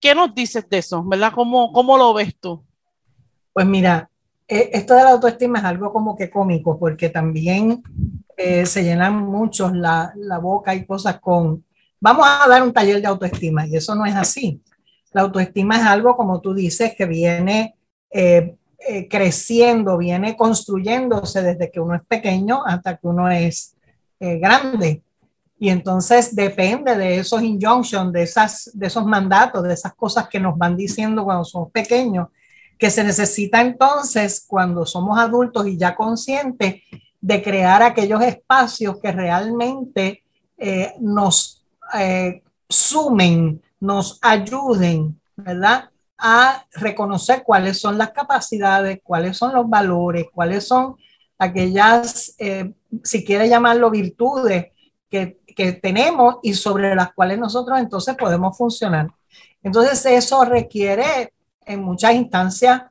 ¿Qué 0.00 0.14
nos 0.14 0.34
dices 0.34 0.68
de 0.68 0.78
eso? 0.78 1.02
¿Verdad? 1.04 1.32
¿Cómo, 1.34 1.72
cómo 1.72 1.96
lo 1.96 2.12
ves 2.12 2.36
tú? 2.38 2.64
Pues 3.52 3.66
mira, 3.66 4.10
e, 4.48 4.70
esto 4.72 4.94
de 4.94 5.04
la 5.04 5.10
autoestima 5.10 5.60
es 5.60 5.64
algo 5.64 5.92
como 5.92 6.16
que 6.16 6.28
cómico, 6.28 6.78
porque 6.78 7.08
también 7.08 7.82
eh, 8.36 8.66
se 8.66 8.82
llenan 8.82 9.18
muchos 9.18 9.72
la, 9.72 10.12
la, 10.16 10.38
boca 10.38 10.74
y 10.74 10.84
cosas 10.84 11.20
con, 11.20 11.64
vamos 12.00 12.26
a 12.26 12.48
dar 12.48 12.62
un 12.62 12.72
taller 12.72 13.00
de 13.00 13.06
autoestima, 13.06 13.66
y 13.66 13.76
eso 13.76 13.94
no 13.94 14.04
es 14.04 14.14
así. 14.14 14.60
La 15.12 15.22
autoestima 15.22 15.76
es 15.76 15.82
algo, 15.82 16.16
como 16.16 16.40
tú 16.40 16.54
dices, 16.54 16.94
que 16.96 17.06
viene 17.06 17.76
eh, 18.10 18.56
eh, 18.78 19.08
creciendo, 19.08 19.98
viene 19.98 20.36
construyéndose 20.36 21.42
desde 21.42 21.70
que 21.70 21.78
uno 21.78 21.94
es 21.94 22.04
pequeño 22.04 22.64
hasta 22.66 22.96
que 22.96 23.06
uno 23.06 23.30
es 23.30 23.76
grande. 24.18 25.02
Y 25.62 25.68
entonces 25.68 26.34
depende 26.34 26.96
de 26.96 27.18
esos 27.18 27.40
injunctions, 27.40 28.12
de, 28.12 28.24
esas, 28.24 28.68
de 28.74 28.88
esos 28.88 29.06
mandatos, 29.06 29.62
de 29.62 29.72
esas 29.72 29.94
cosas 29.94 30.28
que 30.28 30.40
nos 30.40 30.58
van 30.58 30.76
diciendo 30.76 31.22
cuando 31.22 31.44
somos 31.44 31.70
pequeños, 31.70 32.30
que 32.76 32.90
se 32.90 33.04
necesita 33.04 33.60
entonces 33.60 34.44
cuando 34.44 34.84
somos 34.84 35.16
adultos 35.20 35.68
y 35.68 35.78
ya 35.78 35.94
conscientes 35.94 36.82
de 37.20 37.42
crear 37.44 37.80
aquellos 37.80 38.20
espacios 38.22 38.98
que 39.00 39.12
realmente 39.12 40.24
eh, 40.58 40.94
nos 40.98 41.64
eh, 41.96 42.42
sumen, 42.68 43.62
nos 43.78 44.18
ayuden, 44.20 45.20
¿verdad? 45.36 45.90
A 46.18 46.66
reconocer 46.72 47.44
cuáles 47.44 47.78
son 47.78 47.98
las 47.98 48.10
capacidades, 48.10 48.98
cuáles 49.04 49.36
son 49.36 49.54
los 49.54 49.70
valores, 49.70 50.26
cuáles 50.34 50.66
son 50.66 50.96
aquellas, 51.38 52.34
eh, 52.38 52.74
si 53.04 53.24
quiere 53.24 53.48
llamarlo 53.48 53.92
virtudes, 53.92 54.72
que 55.12 55.41
que 55.54 55.72
tenemos 55.72 56.36
y 56.42 56.54
sobre 56.54 56.94
las 56.94 57.12
cuales 57.12 57.38
nosotros 57.38 57.78
entonces 57.78 58.16
podemos 58.16 58.56
funcionar. 58.56 59.08
Entonces 59.62 60.04
eso 60.06 60.44
requiere 60.44 61.32
en 61.64 61.82
muchas 61.82 62.14
instancias 62.14 62.82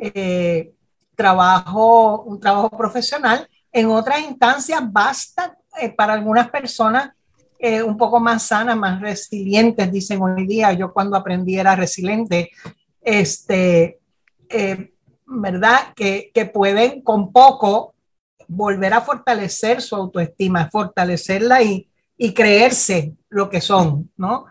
eh, 0.00 0.72
trabajo, 1.14 2.22
un 2.22 2.38
trabajo 2.38 2.70
profesional, 2.70 3.48
en 3.72 3.88
otras 3.88 4.20
instancias 4.20 4.80
basta 4.90 5.56
eh, 5.80 5.90
para 5.90 6.14
algunas 6.14 6.48
personas 6.50 7.10
eh, 7.58 7.82
un 7.82 7.96
poco 7.96 8.20
más 8.20 8.44
sanas, 8.44 8.76
más 8.76 9.00
resilientes, 9.00 9.90
dicen 9.90 10.22
hoy 10.22 10.46
día. 10.46 10.72
Yo 10.72 10.92
cuando 10.92 11.16
aprendí 11.16 11.58
era 11.58 11.74
resiliente, 11.74 12.50
este, 13.02 13.98
¿verdad? 15.26 15.92
Que, 15.96 16.30
que 16.32 16.46
pueden 16.46 17.02
con 17.02 17.32
poco 17.32 17.94
volver 18.46 18.94
a 18.94 19.00
fortalecer 19.00 19.82
su 19.82 19.96
autoestima, 19.96 20.70
fortalecerla 20.70 21.62
y, 21.62 21.87
y 22.18 22.34
creerse 22.34 23.14
lo 23.30 23.48
que 23.48 23.60
son, 23.60 24.10
¿no? 24.16 24.46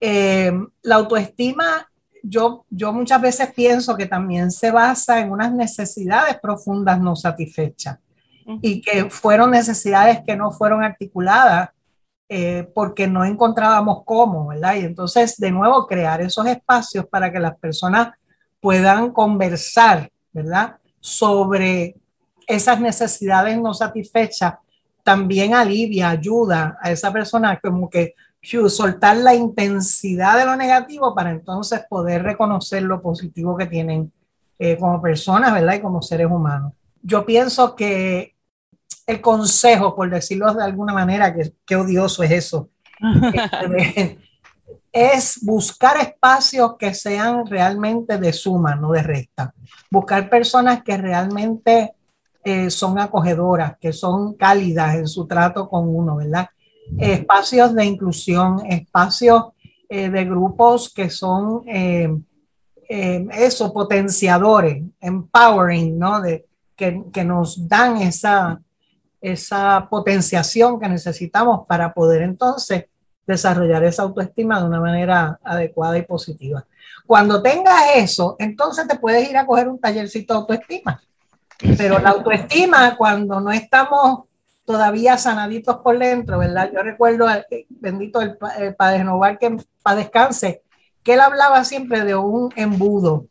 Eh, 0.00 0.50
la 0.82 0.96
autoestima, 0.96 1.88
yo, 2.22 2.64
yo 2.70 2.92
muchas 2.92 3.20
veces 3.20 3.52
pienso 3.54 3.96
que 3.96 4.06
también 4.06 4.50
se 4.50 4.70
basa 4.70 5.20
en 5.20 5.30
unas 5.30 5.52
necesidades 5.52 6.40
profundas 6.40 6.98
no 7.00 7.14
satisfechas 7.14 7.98
y 8.60 8.80
que 8.80 9.08
fueron 9.08 9.52
necesidades 9.52 10.20
que 10.26 10.34
no 10.34 10.50
fueron 10.50 10.82
articuladas 10.82 11.70
eh, 12.28 12.68
porque 12.74 13.06
no 13.06 13.24
encontrábamos 13.24 14.02
cómo, 14.04 14.48
¿verdad? 14.48 14.76
Y 14.76 14.80
entonces, 14.80 15.36
de 15.36 15.50
nuevo, 15.50 15.86
crear 15.86 16.20
esos 16.22 16.46
espacios 16.46 17.06
para 17.06 17.30
que 17.30 17.38
las 17.38 17.56
personas 17.58 18.14
puedan 18.58 19.12
conversar, 19.12 20.10
¿verdad? 20.32 20.76
Sobre 20.98 21.96
esas 22.46 22.80
necesidades 22.80 23.60
no 23.60 23.74
satisfechas 23.74 24.54
también 25.02 25.54
alivia, 25.54 26.10
ayuda 26.10 26.78
a 26.80 26.90
esa 26.90 27.12
persona 27.12 27.58
como 27.60 27.90
que 27.90 28.14
soltar 28.68 29.16
la 29.16 29.34
intensidad 29.34 30.38
de 30.38 30.44
lo 30.44 30.56
negativo 30.56 31.14
para 31.14 31.30
entonces 31.30 31.82
poder 31.88 32.22
reconocer 32.22 32.82
lo 32.82 33.00
positivo 33.00 33.56
que 33.56 33.66
tienen 33.66 34.12
eh, 34.58 34.76
como 34.78 35.00
personas, 35.00 35.52
¿verdad? 35.52 35.74
Y 35.74 35.80
como 35.80 36.02
seres 36.02 36.26
humanos. 36.26 36.72
Yo 37.02 37.24
pienso 37.24 37.74
que 37.74 38.34
el 39.06 39.20
consejo, 39.20 39.94
por 39.94 40.10
decirlo 40.10 40.52
de 40.54 40.62
alguna 40.62 40.92
manera, 40.92 41.34
que, 41.34 41.52
qué 41.66 41.76
odioso 41.76 42.22
es 42.22 42.30
eso, 42.30 42.68
es 44.92 45.38
buscar 45.42 45.96
espacios 45.96 46.76
que 46.78 46.94
sean 46.94 47.46
realmente 47.46 48.18
de 48.18 48.32
suma, 48.32 48.74
no 48.74 48.92
de 48.92 49.02
resta. 49.02 49.54
Buscar 49.90 50.28
personas 50.28 50.82
que 50.82 50.96
realmente 50.96 51.94
eh, 52.44 52.70
son 52.70 52.98
acogedoras, 52.98 53.76
que 53.78 53.92
son 53.92 54.34
cálidas 54.34 54.96
en 54.96 55.06
su 55.06 55.26
trato 55.26 55.68
con 55.68 55.88
uno, 55.88 56.16
¿verdad? 56.16 56.48
Espacios 56.98 57.72
de 57.74 57.84
inclusión, 57.84 58.66
espacios 58.66 59.52
eh, 59.88 60.10
de 60.10 60.24
grupos 60.24 60.92
que 60.92 61.08
son 61.08 61.62
eh, 61.68 62.10
eso, 62.88 63.72
potenciadores, 63.72 64.82
empowering, 65.00 65.96
¿no? 65.96 66.20
De, 66.20 66.44
que, 66.74 67.04
que, 67.12 67.24
nos 67.24 67.68
dan 67.68 67.98
esa, 67.98 68.60
esa 69.20 69.86
potenciación 69.88 70.80
que 70.80 70.88
necesitamos 70.88 71.64
para 71.66 71.94
poder 71.94 72.22
entonces 72.22 72.86
desarrollar 73.24 73.84
esa 73.84 74.02
autoestima 74.02 74.60
de 74.60 74.66
una 74.66 74.80
manera 74.80 75.38
adecuada 75.44 75.96
y 75.96 76.02
positiva. 76.02 76.66
Cuando 77.06 77.40
tengas 77.40 77.82
eso, 77.94 78.34
entonces 78.40 78.88
te 78.88 78.98
puedes 78.98 79.30
ir 79.30 79.36
a 79.36 79.46
coger 79.46 79.68
un 79.68 79.78
tallercito 79.78 80.34
de 80.34 80.40
autoestima 80.40 81.00
pero 81.76 81.98
la 81.98 82.10
autoestima, 82.10 82.96
cuando 82.96 83.40
no 83.40 83.50
estamos 83.52 84.28
todavía 84.64 85.18
sanaditos 85.18 85.76
por 85.78 85.98
dentro, 85.98 86.38
¿verdad? 86.38 86.70
Yo 86.72 86.82
recuerdo, 86.82 87.28
eh, 87.28 87.66
bendito 87.68 88.20
el, 88.20 88.36
Padre 88.76 89.04
Novar, 89.04 89.38
que 89.38 89.56
para 89.82 89.96
descanse, 89.96 90.62
que 91.02 91.14
él 91.14 91.20
hablaba 91.20 91.64
siempre 91.64 92.04
de 92.04 92.14
un 92.14 92.52
embudo. 92.56 93.26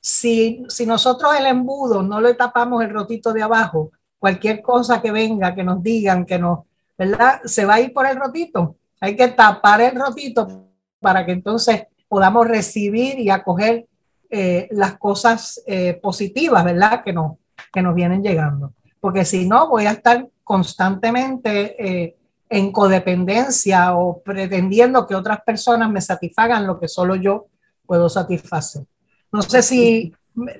Si, 0.00 0.64
si 0.68 0.86
nosotros 0.86 1.34
el 1.38 1.46
embudo 1.46 2.02
no 2.02 2.20
le 2.20 2.34
tapamos 2.34 2.82
el 2.82 2.90
rotito 2.90 3.32
de 3.32 3.42
abajo, 3.42 3.90
cualquier 4.18 4.62
cosa 4.62 5.00
que 5.00 5.12
venga, 5.12 5.54
que 5.54 5.64
nos 5.64 5.82
digan, 5.82 6.24
que 6.24 6.38
nos, 6.38 6.60
¿verdad? 6.96 7.40
Se 7.44 7.64
va 7.64 7.74
a 7.74 7.80
ir 7.80 7.92
por 7.92 8.06
el 8.06 8.16
rotito. 8.16 8.76
Hay 9.00 9.16
que 9.16 9.28
tapar 9.28 9.80
el 9.80 9.94
rotito 9.94 10.66
para 11.00 11.24
que 11.26 11.32
entonces 11.32 11.84
podamos 12.08 12.46
recibir 12.46 13.18
y 13.18 13.28
acoger 13.28 13.86
eh, 14.30 14.68
las 14.70 14.98
cosas 14.98 15.62
eh, 15.66 15.98
positivas, 16.02 16.64
¿verdad? 16.64 17.02
Que 17.04 17.12
nos, 17.12 17.32
que 17.74 17.82
nos 17.82 17.94
vienen 17.94 18.22
llegando. 18.22 18.72
Porque 19.00 19.24
si 19.24 19.46
no, 19.46 19.68
voy 19.68 19.86
a 19.86 19.90
estar 19.90 20.26
constantemente 20.44 21.74
eh, 21.84 22.16
en 22.48 22.70
codependencia 22.70 23.96
o 23.96 24.22
pretendiendo 24.22 25.06
que 25.06 25.16
otras 25.16 25.40
personas 25.42 25.90
me 25.90 26.00
satisfagan 26.00 26.66
lo 26.66 26.78
que 26.78 26.86
solo 26.86 27.16
yo 27.16 27.48
puedo 27.84 28.08
satisfacer. 28.08 28.84
No 29.32 29.42
sé 29.42 29.62
si 29.62 30.14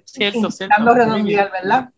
cierto, 0.05 0.51
cierto. 0.51 0.95
redondear, 0.95 1.53
¿verdad? 1.53 1.91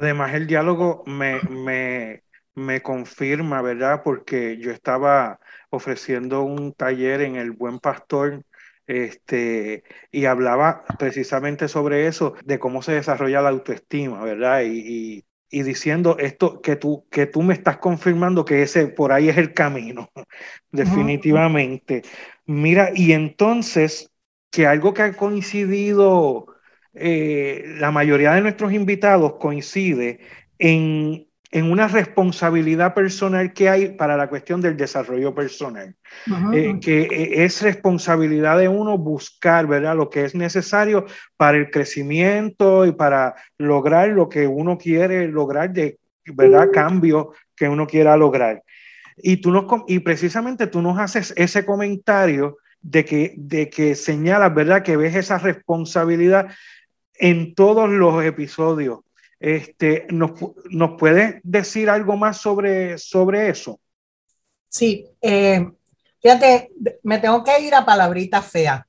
Además, 0.00 0.34
el 0.34 0.46
diálogo 0.46 1.04
me, 1.06 1.40
me, 1.48 2.24
me 2.54 2.82
confirma, 2.82 3.62
¿verdad? 3.62 4.02
Porque 4.02 4.58
yo 4.58 4.72
estaba 4.72 5.38
ofreciendo 5.70 6.42
un 6.42 6.72
taller 6.72 7.20
en 7.20 7.36
el 7.36 7.52
Buen 7.52 7.78
Pastor 7.78 8.44
este, 8.86 9.84
y 10.10 10.26
hablaba 10.26 10.84
precisamente 10.98 11.68
sobre 11.68 12.06
eso, 12.06 12.34
de 12.44 12.58
cómo 12.58 12.82
se 12.82 12.92
desarrolla 12.92 13.42
la 13.42 13.50
autoestima, 13.50 14.22
¿verdad? 14.22 14.62
Y, 14.64 15.24
y, 15.50 15.62
diciendo 15.62 16.16
esto 16.18 16.60
que 16.60 16.74
tú, 16.74 17.06
que 17.10 17.26
tú 17.26 17.42
me 17.42 17.54
estás 17.54 17.78
confirmando 17.78 18.44
que 18.44 18.62
ese 18.62 18.88
por 18.88 19.12
ahí 19.12 19.28
es 19.28 19.38
el 19.38 19.54
camino, 19.54 20.10
definitivamente. 20.72 22.02
Mira, 22.46 22.90
y 22.94 23.12
entonces, 23.12 24.10
que 24.50 24.66
algo 24.66 24.94
que 24.94 25.02
ha 25.02 25.12
coincidido, 25.16 26.46
eh, 26.94 27.64
la 27.78 27.90
mayoría 27.90 28.32
de 28.32 28.40
nuestros 28.40 28.72
invitados 28.72 29.34
coincide 29.36 30.20
en 30.58 31.28
en 31.54 31.70
una 31.70 31.86
responsabilidad 31.86 32.94
personal 32.94 33.52
que 33.52 33.68
hay 33.68 33.90
para 33.90 34.16
la 34.16 34.28
cuestión 34.28 34.60
del 34.60 34.76
desarrollo 34.76 35.32
personal, 35.36 35.94
eh, 36.52 36.80
que 36.82 37.02
eh, 37.02 37.44
es 37.44 37.62
responsabilidad 37.62 38.58
de 38.58 38.66
uno 38.66 38.98
buscar, 38.98 39.68
¿verdad? 39.68 39.94
Lo 39.94 40.10
que 40.10 40.24
es 40.24 40.34
necesario 40.34 41.06
para 41.36 41.56
el 41.56 41.70
crecimiento 41.70 42.84
y 42.86 42.90
para 42.90 43.36
lograr 43.56 44.08
lo 44.08 44.28
que 44.28 44.48
uno 44.48 44.76
quiere 44.76 45.28
lograr 45.28 45.72
de, 45.72 46.00
¿verdad? 46.26 46.70
Cambio 46.72 47.30
que 47.54 47.68
uno 47.68 47.86
quiera 47.86 48.16
lograr. 48.16 48.64
Y, 49.16 49.36
tú 49.36 49.52
nos, 49.52 49.66
y 49.86 50.00
precisamente 50.00 50.66
tú 50.66 50.82
nos 50.82 50.98
haces 50.98 51.32
ese 51.36 51.64
comentario 51.64 52.56
de 52.82 53.04
que, 53.04 53.32
de 53.36 53.70
que 53.70 53.94
señalas, 53.94 54.52
¿verdad? 54.52 54.82
Que 54.82 54.96
ves 54.96 55.14
esa 55.14 55.38
responsabilidad 55.38 56.48
en 57.14 57.54
todos 57.54 57.88
los 57.88 58.24
episodios. 58.24 59.04
Este, 59.40 60.06
¿nos, 60.10 60.32
¿Nos 60.70 60.98
puedes 60.98 61.40
decir 61.42 61.90
algo 61.90 62.16
más 62.16 62.38
sobre, 62.38 62.98
sobre 62.98 63.48
eso? 63.50 63.78
Sí, 64.68 65.06
eh, 65.20 65.70
fíjate, 66.20 66.72
me 67.02 67.18
tengo 67.18 67.44
que 67.44 67.60
ir 67.60 67.74
a 67.74 67.84
palabrita 67.84 68.42
fea. 68.42 68.86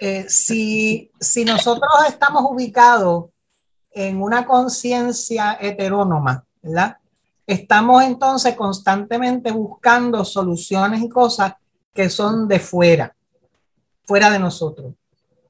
Eh, 0.00 0.26
si, 0.28 1.10
si 1.20 1.44
nosotros 1.44 1.90
estamos 2.08 2.42
ubicados 2.48 3.30
en 3.92 4.20
una 4.20 4.44
conciencia 4.46 5.58
heterónoma, 5.60 6.44
¿verdad? 6.60 6.96
Estamos 7.46 8.02
entonces 8.02 8.56
constantemente 8.56 9.52
buscando 9.52 10.24
soluciones 10.24 11.02
y 11.02 11.08
cosas 11.08 11.54
que 11.92 12.08
son 12.08 12.48
de 12.48 12.58
fuera, 12.58 13.14
fuera 14.04 14.30
de 14.30 14.38
nosotros. 14.38 14.94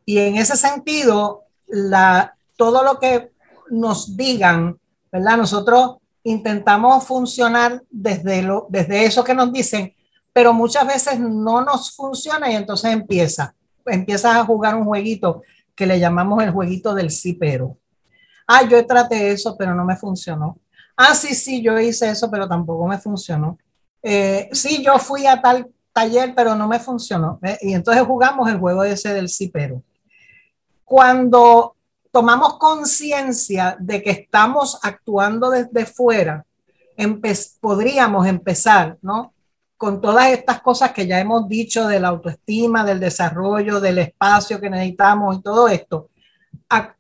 Y 0.05 0.19
en 0.19 0.37
ese 0.37 0.57
sentido, 0.57 1.45
la, 1.67 2.35
todo 2.57 2.83
lo 2.83 2.99
que 2.99 3.32
nos 3.73 4.17
digan, 4.17 4.79
¿verdad? 5.11 5.39
Nosotros 5.39 5.97
intentamos 6.23 7.05
funcionar 7.05 7.83
desde, 7.91 8.43
lo, 8.43 8.67
desde 8.69 9.05
eso 9.05 9.25
que 9.25 9.35
nos 9.35 9.53
dicen, 9.53 9.95
pero 10.33 10.53
muchas 10.53 10.87
veces 10.87 11.19
no 11.19 11.65
nos 11.65 11.95
funciona 11.95 12.51
y 12.51 12.55
entonces 12.55 12.93
empieza, 12.93 13.55
empiezas 13.87 14.37
a 14.37 14.45
jugar 14.45 14.77
un 14.77 14.85
jueguito 14.85 15.43
que 15.75 15.87
le 15.87 15.99
llamamos 15.99 16.43
el 16.43 16.53
jueguito 16.53 16.95
del 16.95 17.11
sí 17.11 17.35
pero. 17.35 17.77
Ah, 18.47 18.63
yo 18.69 18.85
traté 18.87 19.31
eso, 19.31 19.57
pero 19.57 19.75
no 19.75 19.85
me 19.85 19.97
funcionó. 19.97 20.59
Ah, 20.97 21.15
sí, 21.15 21.35
sí, 21.35 21.63
yo 21.63 21.79
hice 21.81 22.11
eso, 22.11 22.31
pero 22.31 22.47
tampoco 22.47 22.87
me 22.87 22.99
funcionó. 22.99 23.59
Eh, 24.03 24.49
sí, 24.53 24.83
yo 24.85 24.99
fui 24.99 25.27
a 25.27 25.41
tal 25.41 25.71
taller, 25.93 26.35
pero 26.35 26.55
no 26.55 26.69
me 26.69 26.79
funcionó. 26.79 27.39
Y 27.61 27.73
entonces 27.73 28.03
jugamos 28.05 28.51
el 28.51 28.59
juego 28.59 28.85
ese 28.85 29.15
del 29.15 29.29
sí, 29.29 29.49
pero. 29.49 29.83
Cuando 30.85 31.77
tomamos 32.13 32.59
conciencia 32.59 33.77
de 33.81 34.03
que 34.03 34.11
estamos 34.11 34.79
actuando 34.83 35.51
desde 35.51 35.87
fuera, 35.87 36.45
podríamos 37.61 38.27
empezar, 38.27 38.99
¿no? 39.01 39.33
Con 39.79 40.01
todas 40.01 40.31
estas 40.31 40.61
cosas 40.61 40.93
que 40.93 41.07
ya 41.07 41.19
hemos 41.19 41.49
dicho 41.49 41.89
de 41.89 41.99
la 41.99 42.09
autoestima, 42.09 42.85
del 42.85 43.01
desarrollo, 43.01 43.81
del 43.81 43.99
espacio 43.99 44.61
que 44.61 44.71
necesitamos 44.71 45.39
y 45.39 45.43
todo 45.43 45.67
esto, 45.67 46.11
a, 46.69 46.95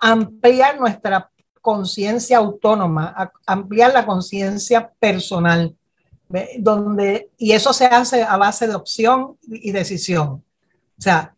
ampliar 0.00 0.80
nuestra 0.80 1.30
conciencia 1.60 2.38
autónoma, 2.38 3.14
a 3.16 3.32
ampliar 3.46 3.92
la 3.92 4.04
conciencia 4.04 4.90
personal, 4.98 5.76
donde, 6.58 7.30
y 7.38 7.52
eso 7.52 7.72
se 7.72 7.86
hace 7.86 8.22
a 8.22 8.36
base 8.36 8.66
de 8.66 8.74
opción 8.74 9.36
y 9.46 9.70
decisión. 9.72 10.42
O 10.98 11.02
sea, 11.02 11.35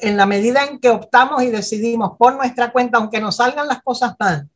en 0.00 0.16
la 0.16 0.26
medida 0.26 0.64
en 0.64 0.78
que 0.78 0.90
optamos 0.90 1.42
y 1.42 1.50
decidimos 1.50 2.16
por 2.16 2.36
nuestra 2.36 2.72
cuenta, 2.72 2.98
aunque 2.98 3.20
nos 3.20 3.36
salgan 3.36 3.68
las 3.68 3.82
cosas 3.82 4.14
mal, 4.18 4.48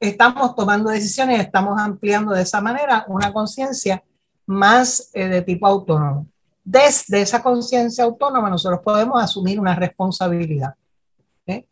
estamos 0.00 0.54
tomando 0.54 0.90
decisiones 0.90 1.40
estamos 1.40 1.80
ampliando 1.80 2.32
de 2.32 2.42
esa 2.42 2.60
manera 2.60 3.04
una 3.08 3.32
conciencia 3.32 4.02
más 4.46 5.10
eh, 5.12 5.28
de 5.28 5.42
tipo 5.42 5.66
autónomo. 5.66 6.26
Desde 6.64 7.22
esa 7.22 7.42
conciencia 7.42 8.04
autónoma 8.04 8.48
nosotros 8.50 8.80
podemos 8.82 9.22
asumir 9.22 9.58
una 9.58 9.74
responsabilidad. 9.74 10.74
¿eh? 11.46 11.66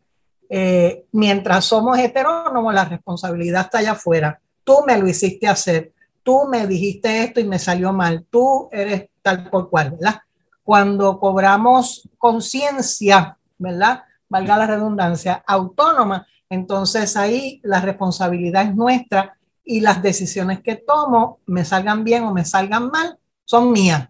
Eh, 0.49 1.05
mientras 1.11 1.65
somos 1.65 1.97
heterónomos, 1.97 2.73
la 2.73 2.85
responsabilidad 2.85 3.61
está 3.61 3.79
allá 3.79 3.91
afuera. 3.93 4.39
Tú 4.63 4.83
me 4.85 4.97
lo 4.97 5.07
hiciste 5.07 5.47
hacer, 5.47 5.93
tú 6.23 6.45
me 6.49 6.67
dijiste 6.67 7.23
esto 7.23 7.39
y 7.39 7.45
me 7.45 7.59
salió 7.59 7.93
mal, 7.93 8.25
tú 8.29 8.67
eres 8.71 9.09
tal 9.21 9.49
por 9.49 9.69
cual, 9.69 9.91
¿verdad? 9.91 10.21
Cuando 10.67 11.17
cobramos 11.17 12.09
conciencia, 12.17 13.37
¿verdad? 13.57 14.03
Valga 14.27 14.57
la 14.57 14.67
redundancia, 14.67 15.41
autónoma, 15.47 16.27
entonces 16.49 17.15
ahí 17.15 17.61
la 17.63 17.79
responsabilidad 17.79 18.63
es 18.63 18.75
nuestra 18.75 19.37
y 19.63 19.79
las 19.79 20.03
decisiones 20.03 20.59
que 20.59 20.75
tomo, 20.75 21.39
me 21.45 21.63
salgan 21.63 22.03
bien 22.03 22.25
o 22.25 22.33
me 22.33 22.43
salgan 22.43 22.89
mal, 22.89 23.17
son 23.45 23.71
mías, 23.71 24.09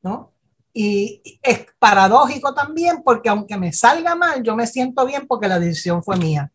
¿no? 0.00 0.30
Y 0.72 1.20
es 1.42 1.66
paradójico 1.80 2.54
también 2.54 3.02
porque 3.02 3.28
aunque 3.28 3.56
me 3.56 3.72
salga 3.72 4.14
mal, 4.14 4.40
yo 4.44 4.54
me 4.54 4.68
siento 4.68 5.04
bien 5.04 5.26
porque 5.26 5.48
la 5.48 5.58
decisión 5.58 6.04
fue 6.04 6.16
mía. 6.16 6.52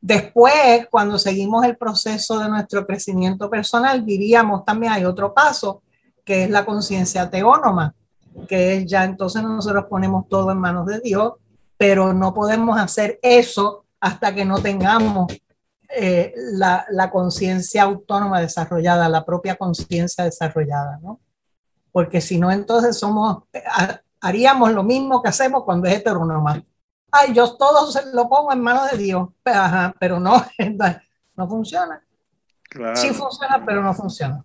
Después, 0.00 0.86
cuando 0.88 1.18
seguimos 1.18 1.64
el 1.64 1.76
proceso 1.76 2.38
de 2.38 2.48
nuestro 2.48 2.86
crecimiento 2.86 3.50
personal, 3.50 4.06
diríamos 4.06 4.64
también 4.64 4.92
hay 4.92 5.04
otro 5.04 5.34
paso, 5.34 5.82
que 6.24 6.44
es 6.44 6.50
la 6.50 6.64
conciencia 6.64 7.28
teónoma, 7.28 7.96
que 8.46 8.86
ya 8.86 9.04
entonces 9.04 9.42
nosotros 9.42 9.86
ponemos 9.88 10.28
todo 10.28 10.50
en 10.52 10.58
manos 10.58 10.86
de 10.86 11.00
Dios, 11.00 11.34
pero 11.76 12.12
no 12.12 12.34
podemos 12.34 12.78
hacer 12.78 13.18
eso 13.22 13.84
hasta 14.00 14.34
que 14.34 14.44
no 14.44 14.60
tengamos 14.60 15.32
eh, 15.96 16.34
la, 16.52 16.84
la 16.90 17.10
conciencia 17.10 17.84
autónoma 17.84 18.40
desarrollada, 18.40 19.08
la 19.08 19.24
propia 19.24 19.56
conciencia 19.56 20.24
desarrollada, 20.24 20.98
¿no? 21.02 21.20
Porque 21.90 22.20
si 22.20 22.38
no, 22.38 22.50
entonces 22.52 22.98
somos, 22.98 23.44
haríamos 24.20 24.72
lo 24.72 24.82
mismo 24.82 25.22
que 25.22 25.30
hacemos 25.30 25.64
cuando 25.64 25.88
es 25.88 25.96
heteronoma. 25.96 26.62
Ay, 27.10 27.32
yo 27.32 27.56
todo 27.56 27.90
se 27.90 28.12
lo 28.12 28.28
pongo 28.28 28.52
en 28.52 28.60
manos 28.60 28.90
de 28.90 28.98
Dios, 28.98 29.28
pero 29.98 30.20
no, 30.20 30.44
no 31.36 31.48
funciona. 31.48 32.04
Sí 32.94 33.10
funciona, 33.10 33.64
pero 33.64 33.82
no 33.82 33.94
funciona. 33.94 34.44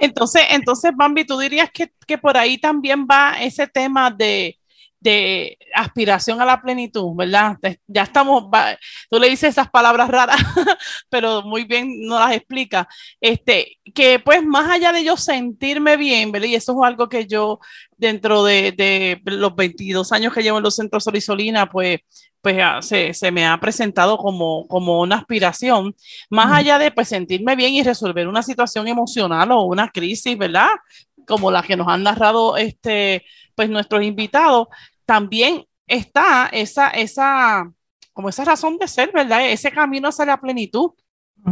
Entonces, 0.00 0.42
entonces, 0.50 0.92
Bambi, 0.94 1.24
tú 1.24 1.38
dirías 1.38 1.70
que, 1.70 1.92
que 2.06 2.18
por 2.18 2.36
ahí 2.36 2.58
también 2.58 3.06
va 3.10 3.40
ese 3.40 3.66
tema 3.66 4.10
de, 4.10 4.58
de 5.04 5.58
aspiración 5.74 6.40
a 6.40 6.46
la 6.46 6.62
plenitud, 6.62 7.14
¿verdad? 7.14 7.58
Ya 7.86 8.04
estamos, 8.04 8.46
tú 9.10 9.20
le 9.20 9.28
dices 9.28 9.50
esas 9.50 9.68
palabras 9.70 10.08
raras, 10.08 10.36
pero 11.10 11.42
muy 11.42 11.64
bien 11.64 12.00
no 12.00 12.18
las 12.18 12.32
explica. 12.32 12.88
Este, 13.20 13.78
que 13.94 14.18
pues 14.18 14.42
más 14.42 14.70
allá 14.70 14.92
de 14.92 15.04
yo 15.04 15.18
sentirme 15.18 15.98
bien, 15.98 16.32
¿verdad? 16.32 16.48
Y 16.48 16.54
eso 16.54 16.72
es 16.72 16.88
algo 16.88 17.08
que 17.10 17.26
yo 17.26 17.60
dentro 17.98 18.44
de, 18.44 18.72
de 18.72 19.20
los 19.26 19.54
22 19.54 20.10
años 20.12 20.32
que 20.32 20.42
llevo 20.42 20.56
en 20.56 20.64
los 20.64 20.76
centros 20.76 21.04
Sol 21.04 21.16
y 21.16 21.20
Solina, 21.20 21.70
pues 21.70 22.00
pues 22.40 22.58
ah, 22.62 22.82
se, 22.82 23.14
se, 23.14 23.30
me 23.32 23.46
ha 23.46 23.58
presentado 23.58 24.18
como, 24.18 24.68
como 24.68 25.00
una 25.00 25.16
aspiración, 25.16 25.94
más 26.28 26.52
allá 26.52 26.78
de 26.78 26.90
pues 26.90 27.08
sentirme 27.08 27.56
bien 27.56 27.72
y 27.72 27.82
resolver 27.82 28.28
una 28.28 28.42
situación 28.42 28.86
emocional 28.86 29.50
o 29.52 29.62
una 29.62 29.88
crisis, 29.88 30.36
¿verdad? 30.36 30.68
Como 31.26 31.50
la 31.50 31.62
que 31.62 31.74
nos 31.74 31.88
han 31.88 32.02
narrado 32.02 32.58
este, 32.58 33.24
pues 33.54 33.70
nuestros 33.70 34.02
invitados, 34.02 34.68
también 35.06 35.64
está 35.86 36.48
esa, 36.52 36.88
esa, 36.88 37.70
como 38.12 38.28
esa 38.28 38.44
razón 38.44 38.78
de 38.78 38.88
ser, 38.88 39.12
¿verdad? 39.12 39.48
Ese 39.48 39.70
camino 39.70 40.08
hacia 40.08 40.24
la 40.24 40.40
plenitud. 40.40 40.90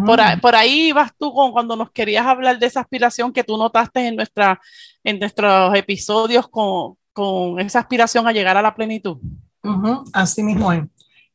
Por, 0.07 0.21
ahí, 0.21 0.39
por, 0.39 0.55
ahí 0.55 0.93
vas 0.93 1.13
tú 1.19 1.35
con, 1.35 1.53
cuando 1.53 1.77
nos 1.77 1.91
querías 1.91 2.25
hablar 2.25 2.59
de 2.59 2.67
esa 2.67 2.81
aspiración 2.81 3.31
que 3.31 3.45
tú 3.45 3.59
notaste 3.59 4.07
en, 4.07 4.17
nuestra, 4.17 4.59
en 5.05 5.19
nuestros 5.19 5.75
episodios 5.75 6.49
con, 6.49 6.97
con 7.13 7.61
esa 7.61 7.81
aspiración 7.81 8.27
a 8.27 8.33
llegar 8.33 8.57
a 8.57 8.63
la 8.63 8.75
plenitud 8.75 9.19
así 10.13 10.43
mismo 10.43 10.73
es. 10.73 10.85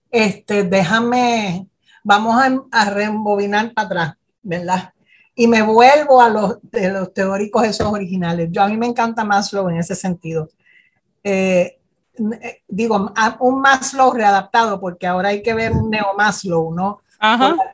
Este, 0.09 0.63
déjame, 0.63 1.67
vamos 2.03 2.35
a, 2.41 2.63
a 2.71 2.89
reembobinar 2.89 3.73
para 3.73 3.85
atrás, 3.85 4.13
¿verdad? 4.41 4.93
Y 5.35 5.47
me 5.47 5.61
vuelvo 5.61 6.21
a 6.21 6.29
los, 6.29 6.57
de 6.63 6.89
los 6.89 7.13
teóricos 7.13 7.65
esos 7.65 7.87
originales. 7.87 8.49
Yo 8.51 8.63
a 8.63 8.67
mí 8.67 8.77
me 8.77 8.87
encanta 8.87 9.23
Maslow 9.23 9.69
en 9.69 9.77
ese 9.77 9.95
sentido. 9.95 10.49
Eh, 11.23 11.33
eh, 11.63 11.76
digo, 12.67 13.13
un 13.39 13.61
Maslow 13.61 14.13
readaptado, 14.13 14.79
porque 14.79 15.07
ahora 15.07 15.29
hay 15.29 15.41
que 15.41 15.53
ver 15.53 15.71
un 15.71 15.89
neo 15.89 16.13
Maslow, 16.17 16.73
¿no? 16.73 16.99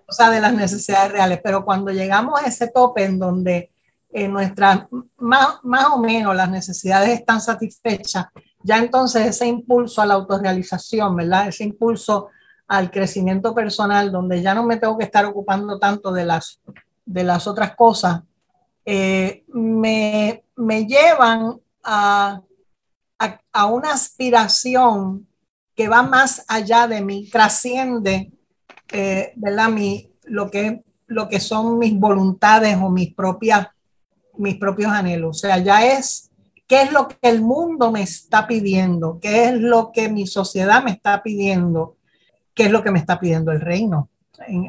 O 0.08 0.14
sea, 0.14 0.30
de 0.30 0.42
las 0.42 0.54
necesidades 0.54 1.12
reales. 1.12 1.40
Pero 1.44 1.66
cuando 1.66 1.92
llegamos 1.92 2.42
a 2.42 2.48
ese 2.48 2.68
tope 2.68 3.04
en 3.04 3.20
donde 3.20 3.72
eh, 4.12 4.28
nuestras, 4.28 4.88
más, 5.18 5.60
más 5.64 5.88
o 5.88 5.98
menos 5.98 6.36
las 6.36 6.50
necesidades 6.50 7.10
están 7.10 7.42
satisfechas, 7.42 8.28
ya 8.64 8.78
entonces 8.78 9.28
ese 9.28 9.48
impulso 9.48 10.02
a 10.02 10.06
la 10.06 10.14
autorrealización, 10.14 11.16
¿verdad? 11.16 11.48
Ese 11.50 11.64
impulso 11.66 12.30
al 12.68 12.90
crecimiento 12.90 13.54
personal, 13.54 14.12
donde 14.12 14.42
ya 14.42 14.54
no 14.54 14.64
me 14.64 14.78
tengo 14.78 14.98
que 14.98 15.04
estar 15.04 15.26
ocupando 15.26 15.78
tanto 15.80 16.12
de 16.12 16.26
las, 16.26 16.60
de 17.06 17.24
las 17.24 17.46
otras 17.48 17.76
cosas, 17.76 18.22
eh, 18.86 19.44
me, 19.54 20.44
me, 20.56 20.86
llevan 20.86 21.60
a, 21.84 22.42
a, 23.52 23.66
una 23.66 23.94
aspiración 23.94 25.28
que 25.76 25.88
va 25.88 26.04
más 26.04 26.46
allá 26.48 26.88
de 26.88 27.02
mí, 27.02 27.30
trasciende, 27.30 28.32
eh, 28.92 29.34
¿verdad? 29.36 29.70
Mi, 29.70 30.12
lo, 30.26 30.50
que, 30.52 30.84
lo 31.08 31.28
que 31.28 31.40
son 31.40 31.80
mis 31.80 31.98
voluntades 32.00 32.78
o 32.82 32.90
mis, 32.90 33.14
propias, 33.14 33.68
mis 34.38 34.56
propios 34.56 34.92
anhelos. 34.92 35.38
O 35.38 35.40
sea, 35.40 35.58
ya 35.58 35.86
es 35.86 36.30
¿Qué 36.68 36.82
es 36.82 36.92
lo 36.92 37.08
que 37.08 37.18
el 37.22 37.42
mundo 37.42 37.92
me 37.92 38.02
está 38.02 38.48
pidiendo? 38.48 39.20
¿Qué 39.22 39.46
es 39.46 39.54
lo 39.54 39.92
que 39.92 40.10
mi 40.10 40.26
sociedad 40.26 40.84
me 40.84 40.92
está 40.92 41.22
pidiendo? 41.22 41.98
¿Qué 42.54 42.64
es 42.64 42.72
lo 42.72 42.82
que 42.82 42.92
me 42.92 43.00
está 43.00 43.20
pidiendo 43.20 43.52
el 43.52 43.62
reino? 43.62 44.10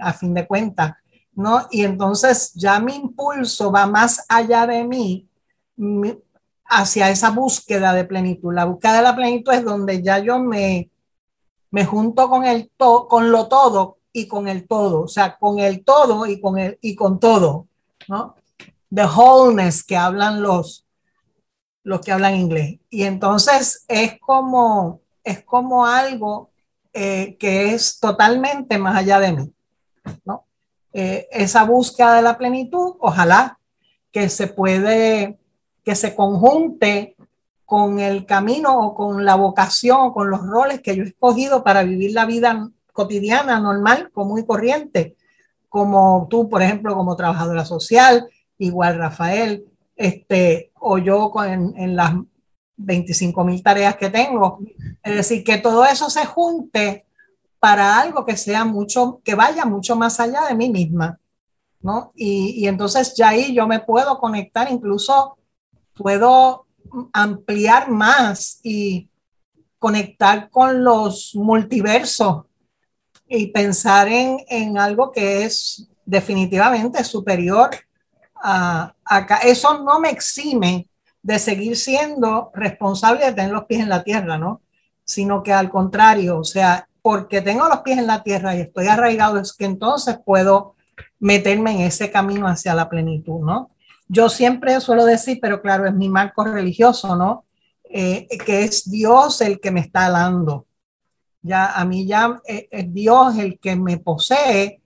a 0.03 0.13
fin 0.13 0.35
de 0.35 0.47
cuentas. 0.47 0.93
¿no? 1.33 1.67
Y 1.71 1.85
entonces 1.85 2.53
ya 2.55 2.79
mi 2.79 2.95
impulso 2.95 3.73
va 3.73 3.87
más 3.87 4.25
allá 4.29 4.67
de 4.67 4.85
mí 4.85 5.27
hacia 6.67 7.11
esa 7.11 7.31
búsqueda 7.31 7.93
de 7.93 8.05
plenitud. 8.05 8.53
La 8.55 8.65
búsqueda 8.65 8.97
de 8.97 9.03
la 9.03 9.17
plenitud 9.17 9.53
es 9.53 9.65
donde 9.65 10.03
ya 10.03 10.19
yo 10.19 10.39
me, 10.39 10.91
me 11.71 11.85
junto 11.85 12.29
con, 12.29 12.45
el 12.45 12.71
to, 12.77 13.07
con 13.09 13.31
lo 13.31 13.49
todo 13.49 13.99
y 14.13 14.27
con 14.29 14.49
el 14.49 14.67
todo, 14.67 15.03
o 15.03 15.09
sea, 15.09 15.37
con 15.37 15.59
el 15.59 15.85
todo 15.85 16.27
y 16.27 16.41
con, 16.41 16.59
el, 16.59 16.79
y 16.81 16.95
con 16.95 17.19
todo, 17.19 17.67
¿no? 18.09 18.37
The 18.95 19.07
wholeness 19.07 19.83
que 19.83 19.97
hablan 19.97 20.41
los, 20.41 20.87
los 21.83 22.01
que 22.01 22.13
hablan 22.13 22.37
inglés. 22.37 22.79
Y 22.91 23.03
entonces 23.03 23.85
es 23.89 24.21
como, 24.21 25.01
es 25.25 25.43
como 25.43 25.85
algo 25.85 26.51
eh, 26.93 27.37
que 27.41 27.75
es 27.75 27.99
totalmente 27.99 28.79
más 28.79 28.97
allá 28.97 29.19
de 29.19 29.33
mí, 29.33 29.53
¿no? 30.25 30.47
Eh, 30.93 31.27
esa 31.33 31.65
búsqueda 31.65 32.15
de 32.15 32.23
la 32.23 32.39
plenitud, 32.39 32.95
ojalá 33.01 33.59
que 34.13 34.29
se 34.29 34.47
puede, 34.47 35.41
que 35.85 35.95
se 35.95 36.15
conjunte 36.15 37.15
con 37.65 37.99
el 38.01 38.27
camino 38.27 38.79
o 38.79 38.95
con 38.95 39.25
la 39.25 39.37
vocación 39.37 39.99
o 40.01 40.13
con 40.13 40.31
los 40.31 40.41
roles 40.47 40.81
que 40.81 40.97
yo 40.97 41.03
he 41.03 41.09
escogido 41.09 41.63
para 41.63 41.83
vivir 41.83 42.13
la 42.13 42.27
vida 42.27 42.71
cotidiana, 42.93 43.61
normal, 43.61 44.11
común 44.13 44.41
y 44.41 44.47
corriente, 44.47 45.17
como 45.69 46.27
tú, 46.31 46.49
por 46.49 46.63
ejemplo, 46.63 46.95
como 46.95 47.17
trabajadora 47.17 47.65
social, 47.65 48.29
igual 48.59 48.99
Rafael, 48.99 49.65
este, 49.97 50.71
o 50.79 50.99
yo 50.99 51.33
en, 51.45 51.97
las 51.97 52.15
25 52.77 53.45
mil 53.45 53.63
tareas 53.63 53.97
que 53.97 54.11
tengo. 54.11 54.61
Es 55.03 55.17
decir, 55.17 55.43
que 55.43 55.59
todo 55.59 55.85
eso 55.85 56.09
se 56.09 56.25
junte 56.27 57.07
para 57.59 57.99
algo 58.01 58.25
que 58.25 58.37
sea 58.37 58.65
mucho, 58.65 59.21
que 59.25 59.35
vaya 59.35 59.65
mucho 59.65 59.97
más 59.97 60.21
allá 60.21 60.43
de 60.49 60.55
mí 60.55 60.71
misma, 60.71 61.19
¿no? 61.81 62.13
Y, 62.15 62.63
y 62.63 62.69
entonces 62.69 63.15
ya 63.17 63.31
ahí 63.31 63.55
yo 63.55 63.67
me 63.67 63.81
puedo 63.81 64.19
conectar, 64.19 64.71
incluso 64.71 65.37
puedo 65.95 66.67
ampliar 67.13 67.91
más 67.91 68.61
y 68.63 69.09
conectar 69.79 70.51
con 70.51 70.85
los 70.85 71.33
multiversos 71.35 72.45
y 73.29 73.49
pensar 73.49 74.09
en, 74.09 74.39
en 74.49 74.79
algo 74.79 75.11
que 75.11 75.45
es 75.45 75.89
definitivamente 76.05 77.03
superior 77.05 77.71
a 78.43 78.95
acá. 79.05 79.39
Eso 79.39 79.83
no 79.83 80.01
me 80.01 80.11
exime 80.11 80.89
de 81.23 81.39
seguir 81.39 81.77
siendo 81.77 82.51
responsable 82.55 83.25
de 83.25 83.33
tener 83.33 83.53
los 83.53 83.65
pies 83.65 83.81
en 83.81 83.89
la 83.89 84.03
tierra, 84.03 84.37
¿no? 84.37 84.61
Sino 85.05 85.43
que 85.43 85.53
al 85.53 85.71
contrario, 85.71 86.39
o 86.39 86.45
sea, 86.45 86.89
porque 87.03 87.41
tengo 87.41 87.69
los 87.69 87.81
pies 87.81 87.99
en 87.99 88.07
la 88.07 88.23
tierra 88.23 88.55
y 88.55 88.61
estoy 88.61 88.89
arraigado, 88.89 89.39
es 89.39 89.53
que 89.53 89.65
entonces 89.65 90.19
puedo 90.25 90.75
meterme 91.19 91.73
en 91.73 91.81
ese 91.81 92.11
camino 92.11 92.47
hacia 92.47 92.75
la 92.75 92.89
plenitud, 92.89 93.41
¿no? 93.41 93.71
Yo 94.07 94.29
siempre 94.29 94.81
suelo 94.81 95.05
decir, 95.05 95.39
pero 95.41 95.61
claro, 95.63 95.87
es 95.87 95.95
mi 95.95 96.09
marco 96.09 96.45
religioso, 96.45 97.17
¿no? 97.17 97.45
Eh, 97.85 98.27
que 98.45 98.65
es 98.65 98.91
Dios 98.91 99.41
el 99.41 99.61
que 99.61 99.71
me 99.71 99.81
está 99.81 100.07
alando. 100.07 100.67
Ya 101.43 101.73
a 101.75 101.85
mí 101.85 102.07
ya 102.07 102.41
eh, 102.47 102.69
es 102.71 102.93
Dios 102.93 103.39
el 103.39 103.59
que 103.59 103.77
me 103.77 103.99
posee 103.99 104.81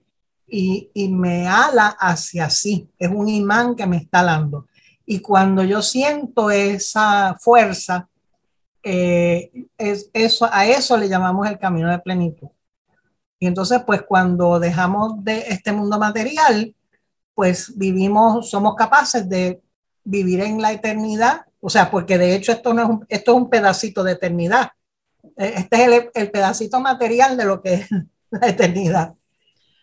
y, 0.47 0.89
y, 0.93 1.09
me 1.09 1.47
ala 1.47 1.95
hacia 1.99 2.49
sí. 2.49 2.89
Es 2.97 3.09
un 3.09 3.27
imán 3.27 3.75
que 3.75 3.87
me 3.87 3.97
está 3.97 4.19
alando. 4.21 4.67
Y 5.05 5.21
cuando 5.21 5.63
yo 5.63 5.81
siento 5.81 6.51
esa 6.51 7.35
fuerza, 7.39 8.09
eh, 8.83 9.51
es, 9.77 10.09
eso, 10.13 10.47
a 10.51 10.65
eso 10.65 10.97
le 10.97 11.09
llamamos 11.09 11.47
el 11.47 11.59
camino 11.59 11.89
de 11.89 11.99
plenitud. 11.99 12.49
Y 13.39 13.47
entonces, 13.47 13.81
pues 13.85 14.03
cuando 14.03 14.59
dejamos 14.59 15.23
de 15.23 15.45
este 15.49 15.71
mundo 15.71 15.97
material, 15.97 16.75
pues 17.39 17.71
vivimos, 17.77 18.49
somos 18.49 18.75
capaces 18.75 19.29
de 19.29 19.61
vivir 20.03 20.41
en 20.41 20.61
la 20.61 20.73
eternidad, 20.73 21.45
o 21.61 21.69
sea, 21.69 21.89
porque 21.89 22.17
de 22.17 22.35
hecho 22.35 22.51
esto, 22.51 22.73
no 22.73 22.81
es 22.81 22.89
un, 22.89 23.05
esto 23.07 23.31
es 23.31 23.37
un 23.37 23.49
pedacito 23.49 24.03
de 24.03 24.11
eternidad. 24.11 24.71
E, 25.37 25.53
este 25.55 25.75
es 25.77 25.87
el, 25.87 26.09
el 26.13 26.31
pedacito 26.31 26.81
material 26.81 27.37
de 27.37 27.45
lo 27.45 27.61
que 27.61 27.75
es 27.75 27.89
la 28.29 28.45
eternidad. 28.45 29.13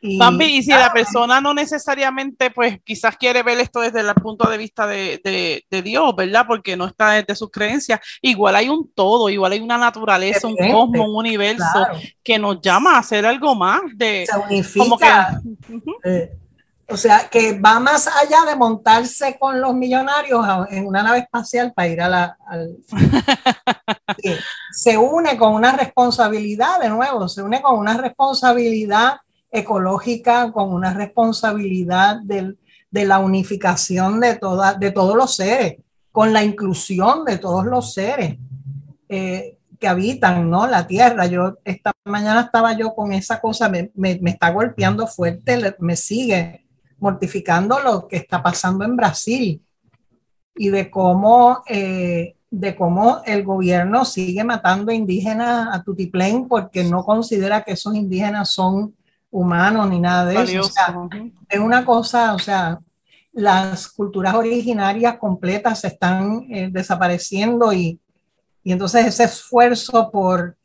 Y, 0.03 0.19
Bambi, 0.19 0.59
y 0.59 0.63
si 0.63 0.71
la 0.71 0.93
persona 0.93 1.41
no 1.41 1.55
necesariamente, 1.55 2.51
pues 2.51 2.79
quizás 2.85 3.17
quiere 3.17 3.43
ver 3.43 3.59
esto 3.59 3.81
desde 3.81 4.01
el 4.01 4.15
punto 4.17 4.51
de 4.51 4.59
vista 4.59 4.87
de, 4.87 5.19
de, 5.25 5.65
de, 5.71 5.81
Dios, 5.81 6.15
¿verdad? 6.15 6.45
Porque 6.47 6.77
no 6.77 6.85
está 6.85 7.13
desde 7.13 7.35
sus 7.37 7.51
creencias, 7.51 8.01
igual 8.21 8.55
hay 8.57 8.69
un 8.69 8.93
todo, 8.95 9.31
igual 9.31 9.53
hay 9.53 9.61
una 9.61 9.79
naturaleza, 9.79 10.47
un 10.47 10.57
cosmos, 10.57 11.09
un 11.09 11.17
universo 11.17 11.65
claro. 11.73 11.99
que 12.23 12.39
nos 12.39 12.61
llama 12.61 12.97
a 12.97 12.99
hacer 12.99 13.25
algo 13.25 13.55
más 13.55 13.81
de... 13.95 14.27
Se 14.31 14.39
unifica. 14.39 14.85
Como 14.85 14.99
que, 14.99 15.07
uh 15.07 15.81
-huh. 15.81 15.95
eh, 16.05 16.37
o 16.89 16.97
sea, 16.97 17.29
que 17.29 17.59
va 17.59 17.81
más 17.81 18.07
allá 18.07 18.45
de 18.49 18.55
montarse 18.55 19.37
con 19.39 19.61
los 19.61 19.75
millonarios 19.75 20.47
en 20.71 20.87
una 20.87 21.03
nave 21.03 21.19
espacial 21.19 21.73
para 21.75 21.89
ir 21.89 22.01
a 22.01 22.09
la... 22.09 22.39
Al... 22.47 22.77
se 24.73 24.97
une 24.97 25.37
con 25.37 25.55
una 25.55 25.73
responsabilidad, 25.73 26.81
de 26.81 26.89
nuevo, 26.89 27.29
se 27.29 27.43
une 27.43 27.61
con 27.61 27.79
una 27.79 27.97
responsabilidad 27.97 29.17
ecológica, 29.51 30.53
con 30.53 30.73
una 30.73 30.95
responsabilidad 30.95 32.21
del, 32.23 32.57
de 32.91 33.05
la 33.05 33.19
unificación 33.19 34.21
de, 34.21 34.37
toda, 34.37 34.75
de 34.75 34.93
todos 34.93 35.17
los 35.17 35.35
seres, 35.35 35.79
con 36.13 36.33
la 36.33 36.45
inclusión 36.45 37.25
de 37.25 37.39
todos 37.39 37.65
los 37.67 37.95
seres 37.95 38.39
eh, 39.09 39.59
que 39.81 39.89
habitan 39.89 40.49
¿no? 40.49 40.69
la 40.69 40.87
Tierra. 40.87 41.27
Yo 41.27 41.59
esta 41.65 41.93
mañana 42.05 42.43
estaba 42.43 42.75
yo 42.75 42.95
con 42.95 43.13
esa 43.13 43.41
cosa, 43.41 43.69
me, 43.69 43.91
me, 43.97 44.21
me 44.23 44.31
está 44.31 44.51
golpeando 44.51 45.09
fuerte, 45.09 45.75
me 45.81 45.97
sigue 45.97 46.66
mortificando 46.99 47.79
lo 47.81 48.07
que 48.07 48.17
está 48.17 48.43
pasando 48.43 48.85
en 48.85 48.97
Brasil 48.97 49.63
y 50.55 50.69
de 50.71 50.91
cómo, 50.91 51.63
eh, 51.69 52.37
de 52.51 52.77
cómo 52.77 53.23
el 53.25 53.45
gobierno 53.45 54.05
sigue 54.05 54.43
matando 54.45 54.93
indígenas 54.93 55.69
a 55.73 55.83
tutiplén 55.83 56.49
porque 56.49 56.85
no 56.85 57.05
considera 57.05 57.63
que 57.63 57.73
esos 57.73 57.95
indígenas 57.95 58.51
son 58.51 58.95
humanos 59.31 59.89
ni 59.89 60.01
nada 60.01 60.25
de 60.25 60.43
eso. 60.43 60.61
O 60.61 60.65
sea, 60.65 60.95
es 61.49 61.61
una 61.61 61.85
cosa, 61.85 62.35
o 62.35 62.39
sea, 62.39 62.79
las 63.33 63.89
culturas 63.89 64.35
originarias 64.35 65.19
completas 65.19 65.81
se 65.81 65.89
están 65.89 66.47
eh, 66.51 66.71
desapareciendo 66.73 67.73
y, 67.73 68.01
y 68.65 68.73
entonces 68.73 69.07
ese 69.07 69.25
esfuerzo 69.25 70.11
por 70.11 70.57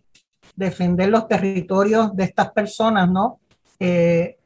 defender 0.55 1.09
los 1.09 1.27
territorios 1.27 2.15
de 2.15 2.23
estas 2.23 2.51
personas, 2.51 3.09
¿no? 3.09 3.39
Eh, 3.79 4.37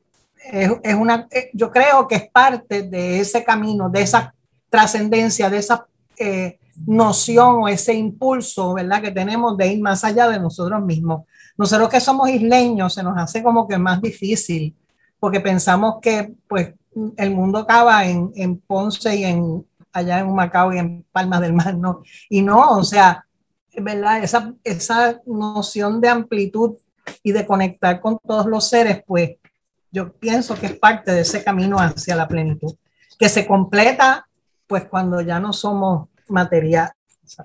es, 0.51 0.71
es, 0.83 0.95
una, 0.95 1.27
eh, 1.31 1.49
yo 1.53 1.71
creo 1.71 2.07
que 2.07 2.15
es 2.15 2.29
parte 2.29 2.83
de 2.83 3.19
ese 3.19 3.43
camino, 3.43 3.89
de 3.89 4.01
esa 4.01 4.33
trascendencia, 4.69 5.49
de 5.49 5.57
esa 5.57 5.85
eh, 6.17 6.59
noción 6.85 7.63
o 7.63 7.67
ese 7.67 7.93
impulso, 7.93 8.73
¿verdad? 8.73 9.01
Que 9.01 9.11
tenemos 9.11 9.57
de 9.57 9.67
ir 9.73 9.81
más 9.81 10.03
allá 10.03 10.27
de 10.27 10.39
nosotros 10.39 10.81
mismos. 10.83 11.23
Nosotros 11.57 11.89
que 11.89 11.99
somos 11.99 12.29
isleños 12.29 12.93
se 12.93 13.03
nos 13.03 13.17
hace 13.17 13.41
como 13.41 13.67
que 13.67 13.77
más 13.77 14.01
difícil, 14.01 14.75
porque 15.19 15.39
pensamos 15.39 15.95
que 16.01 16.33
pues 16.47 16.73
el 17.17 17.31
mundo 17.31 17.59
acaba 17.59 18.05
en, 18.05 18.31
en 18.35 18.57
Ponce 18.57 19.15
y 19.15 19.23
en 19.23 19.65
allá 19.95 20.19
en 20.19 20.33
Macao 20.33 20.73
y 20.73 20.77
en 20.77 21.05
Palmas 21.11 21.39
del 21.39 21.53
Mar, 21.53 21.75
¿no? 21.77 22.03
Y 22.29 22.41
no, 22.41 22.77
o 22.77 22.83
sea, 22.83 23.25
¿verdad? 23.77 24.23
Esa, 24.23 24.53
esa 24.63 25.21
noción 25.25 26.01
de 26.01 26.09
amplitud 26.09 26.75
y 27.23 27.31
de 27.31 27.45
conectar 27.45 28.01
con 28.01 28.19
todos 28.19 28.45
los 28.45 28.67
seres, 28.67 29.01
pues 29.07 29.37
yo 29.95 30.11
pienso 30.11 30.59
que 30.59 30.65
es 30.65 30.73
parte 30.77 31.13
de 31.13 31.21
ese 31.21 31.41
camino 31.41 31.77
hacia 31.77 32.17
la 32.17 32.27
plenitud, 32.27 32.75
que 33.17 33.29
se 33.29 33.47
completa 33.47 34.27
pues 34.67 34.83
cuando 34.83 35.21
ya 35.21 35.39
no 35.39 35.53
somos 35.53 36.09
material. 36.27 36.91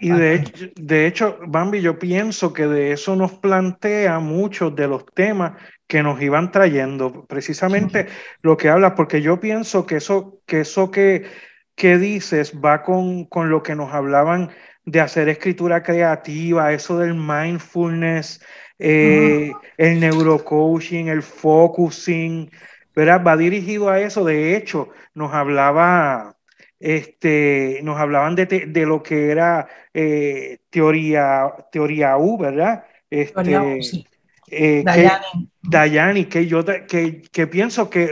Y 0.01 0.11
de, 0.11 0.73
de 0.75 1.07
hecho, 1.07 1.39
Bambi, 1.47 1.81
yo 1.81 1.99
pienso 1.99 2.53
que 2.53 2.67
de 2.67 2.93
eso 2.93 3.15
nos 3.15 3.35
plantea 3.35 4.19
muchos 4.19 4.75
de 4.75 4.89
los 4.89 5.07
temas 5.15 5.53
que 5.87 6.03
nos 6.03 6.21
iban 6.21 6.51
trayendo, 6.51 7.25
precisamente 7.27 8.09
sí. 8.09 8.15
lo 8.43 8.57
que 8.57 8.69
hablas, 8.69 8.95
porque 8.97 9.23
yo 9.23 9.39
pienso 9.39 9.87
que 9.87 9.97
eso 9.97 10.41
que, 10.45 10.61
eso 10.61 10.91
que, 10.91 11.31
que 11.77 11.99
dices 11.99 12.53
va 12.63 12.83
con, 12.83 13.27
con 13.27 13.49
lo 13.49 13.63
que 13.63 13.77
nos 13.77 13.95
hablaban 13.95 14.51
de 14.85 15.01
hacer 15.01 15.29
escritura 15.29 15.85
creativa, 15.85 16.73
eso 16.73 16.99
del 16.99 17.15
mindfulness, 17.15 18.41
eh, 18.81 19.51
uh 19.53 19.57
-huh. 19.57 19.61
el 19.77 20.01
neurocoaching, 20.01 21.09
el 21.09 21.23
focusing, 21.23 22.51
¿verdad? 22.95 23.23
Va 23.23 23.37
dirigido 23.37 23.89
a 23.89 24.01
eso. 24.01 24.25
De 24.25 24.57
hecho, 24.57 24.89
nos 25.15 25.33
hablaba, 25.33 26.37
este, 26.81 27.81
nos 27.83 27.99
hablaban 27.99 28.35
de, 28.35 28.47
de 28.47 28.87
lo 28.87 29.03
que 29.03 29.31
era 29.31 29.69
eh, 29.95 30.59
teoría, 30.71 31.53
teoría 31.71 32.17
U, 32.17 32.39
¿verdad? 32.39 32.85
Este, 33.11 33.35
teoría 33.35 33.63
U, 33.63 33.83
sí. 33.83 34.07
eh, 34.51 34.83
Dayani. 34.85 35.25
Que, 35.33 35.69
Dayani, 35.69 36.25
que 36.25 36.47
yo 36.47 36.65
que, 36.65 37.23
que 37.31 37.47
pienso 37.47 37.91
que 37.91 38.11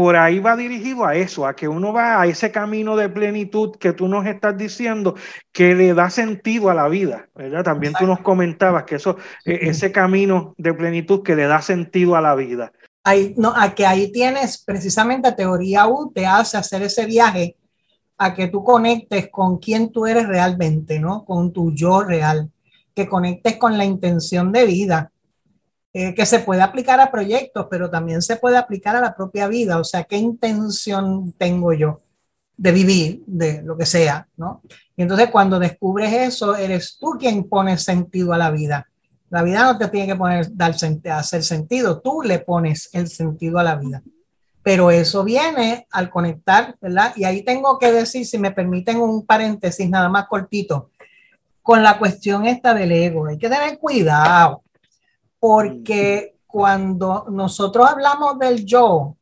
por 0.00 0.16
ahí 0.16 0.38
va 0.38 0.56
dirigido 0.56 1.04
a 1.04 1.14
eso, 1.14 1.46
a 1.46 1.54
que 1.54 1.68
uno 1.68 1.92
va 1.92 2.22
a 2.22 2.26
ese 2.26 2.50
camino 2.50 2.96
de 2.96 3.10
plenitud 3.10 3.76
que 3.76 3.92
tú 3.92 4.08
nos 4.08 4.24
estás 4.24 4.56
diciendo, 4.56 5.14
que 5.52 5.74
le 5.74 5.92
da 5.92 6.08
sentido 6.08 6.70
a 6.70 6.74
la 6.74 6.88
vida, 6.88 7.28
¿verdad? 7.34 7.62
También 7.62 7.92
tú 7.98 8.06
nos 8.06 8.20
comentabas 8.20 8.84
que 8.84 8.94
eso, 8.94 9.18
ese 9.44 9.92
camino 9.92 10.54
de 10.56 10.72
plenitud 10.72 11.22
que 11.22 11.36
le 11.36 11.46
da 11.46 11.60
sentido 11.60 12.16
a 12.16 12.22
la 12.22 12.34
vida. 12.34 12.72
Ahí, 13.04 13.34
no, 13.36 13.52
a 13.54 13.74
que 13.74 13.84
ahí 13.84 14.10
tienes 14.10 14.64
precisamente 14.64 15.32
teoría 15.32 15.86
U, 15.86 16.10
te 16.14 16.24
hace 16.24 16.56
hacer 16.56 16.80
ese 16.80 17.04
viaje 17.04 17.56
a 18.16 18.32
que 18.32 18.48
tú 18.48 18.64
conectes 18.64 19.28
con 19.30 19.58
quién 19.58 19.92
tú 19.92 20.06
eres 20.06 20.26
realmente, 20.26 20.98
¿no? 20.98 21.26
Con 21.26 21.52
tu 21.52 21.74
yo 21.74 22.02
real, 22.02 22.50
que 22.94 23.06
conectes 23.06 23.58
con 23.58 23.76
la 23.76 23.84
intención 23.84 24.50
de 24.50 24.64
vida, 24.64 25.12
eh, 25.92 26.14
que 26.14 26.24
se 26.24 26.38
puede 26.38 26.62
aplicar 26.62 27.00
a 27.00 27.10
proyectos, 27.10 27.66
pero 27.68 27.90
también 27.90 28.22
se 28.22 28.36
puede 28.36 28.56
aplicar 28.56 28.94
a 28.94 29.00
la 29.00 29.16
propia 29.16 29.48
vida, 29.48 29.78
o 29.78 29.84
sea, 29.84 30.04
¿qué 30.04 30.16
intención 30.16 31.32
tengo 31.32 31.72
yo 31.72 31.98
de 32.56 32.72
vivir, 32.72 33.22
de 33.26 33.62
lo 33.62 33.76
que 33.76 33.86
sea, 33.86 34.28
¿no? 34.36 34.62
Y 34.96 35.02
entonces 35.02 35.30
cuando 35.30 35.58
descubres 35.58 36.12
eso, 36.12 36.54
eres 36.54 36.96
tú 37.00 37.16
quien 37.18 37.44
pone 37.48 37.78
sentido 37.78 38.32
a 38.32 38.38
la 38.38 38.50
vida. 38.50 38.86
La 39.30 39.42
vida 39.42 39.64
no 39.64 39.78
te 39.78 39.88
tiene 39.88 40.06
que 40.06 40.16
poner, 40.16 40.54
dar, 40.54 40.74
hacer 41.12 41.42
sentido, 41.42 42.00
tú 42.00 42.22
le 42.22 42.38
pones 42.40 42.90
el 42.92 43.08
sentido 43.08 43.58
a 43.58 43.64
la 43.64 43.76
vida. 43.76 44.02
Pero 44.62 44.90
eso 44.90 45.24
viene 45.24 45.86
al 45.90 46.10
conectar, 46.10 46.76
¿verdad? 46.80 47.14
Y 47.16 47.24
ahí 47.24 47.42
tengo 47.42 47.78
que 47.78 47.90
decir, 47.90 48.26
si 48.26 48.38
me 48.38 48.50
permiten 48.50 49.00
un 49.00 49.24
paréntesis 49.24 49.88
nada 49.88 50.08
más 50.08 50.28
cortito, 50.28 50.90
con 51.62 51.82
la 51.82 51.98
cuestión 51.98 52.46
esta 52.46 52.74
del 52.74 52.92
ego. 52.92 53.26
Hay 53.26 53.38
que 53.38 53.48
tener 53.48 53.78
cuidado, 53.78 54.62
porque 55.40 56.36
cuando 56.46 57.26
nosotros 57.30 57.88
hablamos 57.88 58.38
del 58.38 58.64
yo, 58.64 59.16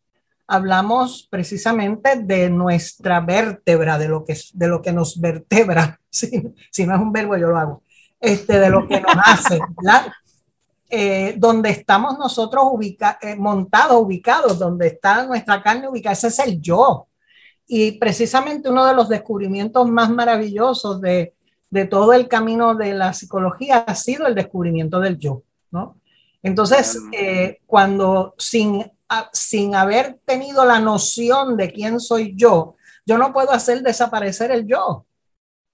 hablamos 0.49 1.29
precisamente 1.31 2.17
de 2.17 2.51
nuestra 2.51 3.21
vértebra, 3.21 3.99
de 3.99 4.09
lo 4.09 4.25
que, 4.25 4.37
de 4.53 4.69
lo 4.69 4.83
que 4.83 4.93
nos 4.93 5.21
vertebra. 5.21 6.01
Si, 6.11 6.43
si 6.73 6.87
no 6.87 6.95
es 6.95 7.01
un 7.03 7.13
verbo, 7.13 7.37
yo 7.37 7.49
lo 7.49 7.59
hago. 7.59 7.83
Este, 8.19 8.59
de 8.59 8.71
lo 8.71 8.89
que 8.89 8.99
nos 8.99 9.13
hace, 9.23 9.61
¿verdad? 9.77 10.11
Eh, 10.89 11.35
donde 11.37 11.69
estamos 11.69 12.19
nosotros 12.19 12.65
ubica 12.73 13.19
eh, 13.21 13.37
montados, 13.37 14.03
ubicados, 14.03 14.59
donde 14.59 14.87
está 14.87 15.27
nuestra 15.27 15.63
carne 15.63 15.87
ubicada, 15.87 16.15
ese 16.15 16.29
es 16.29 16.39
el 16.39 16.63
yo. 16.63 17.09
Y 17.67 17.93
precisamente 17.99 18.71
uno 18.71 18.87
de 18.87 18.95
los 18.95 19.11
descubrimientos 19.11 19.87
más 19.87 20.09
maravillosos 20.09 20.99
de, 21.03 21.35
de 21.69 21.85
todo 21.85 22.15
el 22.15 22.27
camino 22.27 22.75
de 22.75 22.95
la 22.95 23.13
psicología 23.13 23.85
ha 23.87 23.95
sido 23.95 24.27
el 24.27 24.35
descubrimiento 24.35 24.99
del 24.99 25.19
yo. 25.19 25.43
Entonces, 26.43 26.99
eh, 27.13 27.59
cuando 27.67 28.35
sin, 28.39 28.85
sin 29.33 29.75
haber 29.75 30.19
tenido 30.25 30.65
la 30.65 30.79
noción 30.79 31.57
de 31.57 31.73
quién 31.73 32.01
soy 32.01 32.35
yo, 32.37 32.77
yo 33.05 33.19
no 33.19 33.33
puedo 33.33 33.51
hacer 33.53 33.83
desaparecer 33.83 34.51
el 34.51 34.67
yo 34.67 35.05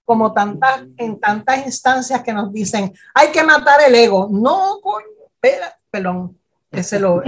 como 0.04 0.32
tantas, 0.32 0.82
en 0.98 1.18
tantas 1.18 1.64
instancias 1.64 2.22
que 2.22 2.32
nos 2.32 2.52
dicen, 2.52 2.92
hay 3.14 3.28
que 3.28 3.42
matar 3.42 3.80
el 3.86 3.94
ego. 3.94 4.28
No, 4.30 4.78
coño, 4.82 5.06
espera, 5.32 5.76
perdón, 5.90 6.38
ese 6.70 6.98
lo 6.98 7.22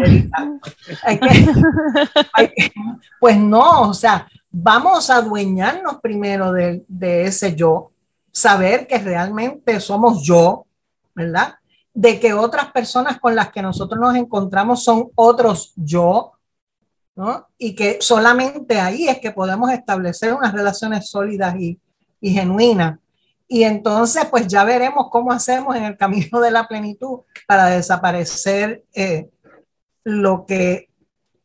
hay 1.02 1.18
que, 1.18 2.72
pues 3.20 3.36
no, 3.36 3.82
o 3.82 3.94
sea, 3.94 4.28
vamos 4.50 5.08
a 5.08 5.16
adueñarnos 5.16 6.00
primero 6.00 6.52
de, 6.52 6.84
de 6.88 7.26
ese 7.26 7.54
yo, 7.54 7.90
saber 8.32 8.86
que 8.86 8.98
realmente 8.98 9.80
somos 9.80 10.22
yo, 10.22 10.66
¿verdad? 11.14 11.54
De 11.96 12.20
que 12.20 12.34
otras 12.34 12.72
personas 12.72 13.18
con 13.18 13.34
las 13.34 13.50
que 13.50 13.62
nosotros 13.62 13.98
nos 13.98 14.14
encontramos 14.16 14.84
son 14.84 15.10
otros 15.14 15.72
yo. 15.76 16.32
Y 17.56 17.74
que 17.74 17.96
solamente 18.00 18.78
ahí 18.78 19.08
es 19.08 19.18
que 19.18 19.30
podemos 19.30 19.72
establecer 19.72 20.34
unas 20.34 20.52
relaciones 20.52 21.08
sólidas 21.08 21.56
y, 21.58 21.80
y 22.20 22.30
genuina. 22.30 23.00
Y 23.48 23.62
entonces, 23.62 24.26
pues 24.26 24.46
ya 24.46 24.64
veremos 24.64 25.08
cómo 25.10 25.32
hacemos 25.32 25.76
en 25.76 25.84
el 25.84 25.96
camino 25.96 26.40
de 26.40 26.50
la 26.50 26.66
plenitud 26.66 27.20
para 27.46 27.66
desaparecer 27.66 28.84
eh, 28.92 29.30
lo 30.04 30.44
que... 30.46 30.90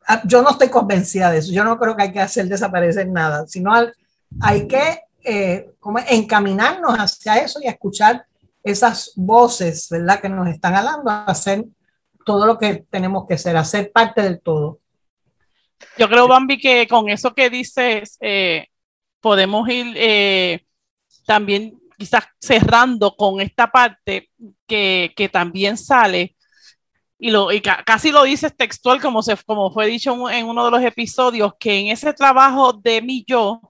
Ah, 0.06 0.20
yo 0.24 0.42
no 0.42 0.50
estoy 0.50 0.68
convencida 0.68 1.30
de 1.30 1.38
eso. 1.38 1.52
Yo 1.52 1.64
no 1.64 1.78
creo 1.78 1.96
que 1.96 2.02
hay 2.02 2.12
que 2.12 2.20
hacer 2.20 2.46
desaparecer 2.48 3.08
nada, 3.08 3.46
sino 3.46 3.72
hay 4.40 4.66
que 4.66 5.00
eh, 5.24 5.70
como 5.78 6.00
encaminarnos 6.00 6.94
hacia 6.98 7.36
eso 7.36 7.60
y 7.62 7.68
escuchar 7.68 8.26
esas 8.62 9.12
voces, 9.16 9.88
¿verdad? 9.90 10.20
Que 10.20 10.28
nos 10.28 10.48
están 10.48 10.74
hablando 10.74 11.10
a 11.10 11.24
hacer 11.24 11.64
todo 12.24 12.46
lo 12.46 12.58
que 12.58 12.84
tenemos 12.90 13.26
que 13.26 13.34
hacer, 13.34 13.56
hacer 13.56 13.90
parte 13.92 14.22
del 14.22 14.40
todo. 14.40 14.78
Yo 15.98 16.08
creo, 16.08 16.28
Bambi, 16.28 16.58
que 16.58 16.86
con 16.86 17.08
eso 17.08 17.34
que 17.34 17.50
dices, 17.50 18.16
eh, 18.20 18.68
podemos 19.20 19.68
ir 19.68 19.94
eh, 19.96 20.64
también 21.26 21.78
quizás 21.98 22.24
cerrando 22.40 23.14
con 23.16 23.40
esta 23.40 23.70
parte 23.70 24.30
que, 24.66 25.12
que 25.16 25.28
también 25.28 25.76
sale, 25.76 26.36
y, 27.18 27.30
lo, 27.30 27.52
y 27.52 27.60
casi 27.60 28.10
lo 28.10 28.24
dices 28.24 28.56
textual, 28.56 29.00
como, 29.00 29.22
se, 29.22 29.36
como 29.46 29.70
fue 29.72 29.86
dicho 29.86 30.28
en 30.28 30.46
uno 30.46 30.64
de 30.64 30.70
los 30.72 30.82
episodios, 30.82 31.52
que 31.56 31.78
en 31.78 31.86
ese 31.86 32.12
trabajo 32.12 32.72
de 32.72 33.00
mi 33.00 33.24
yo, 33.24 33.60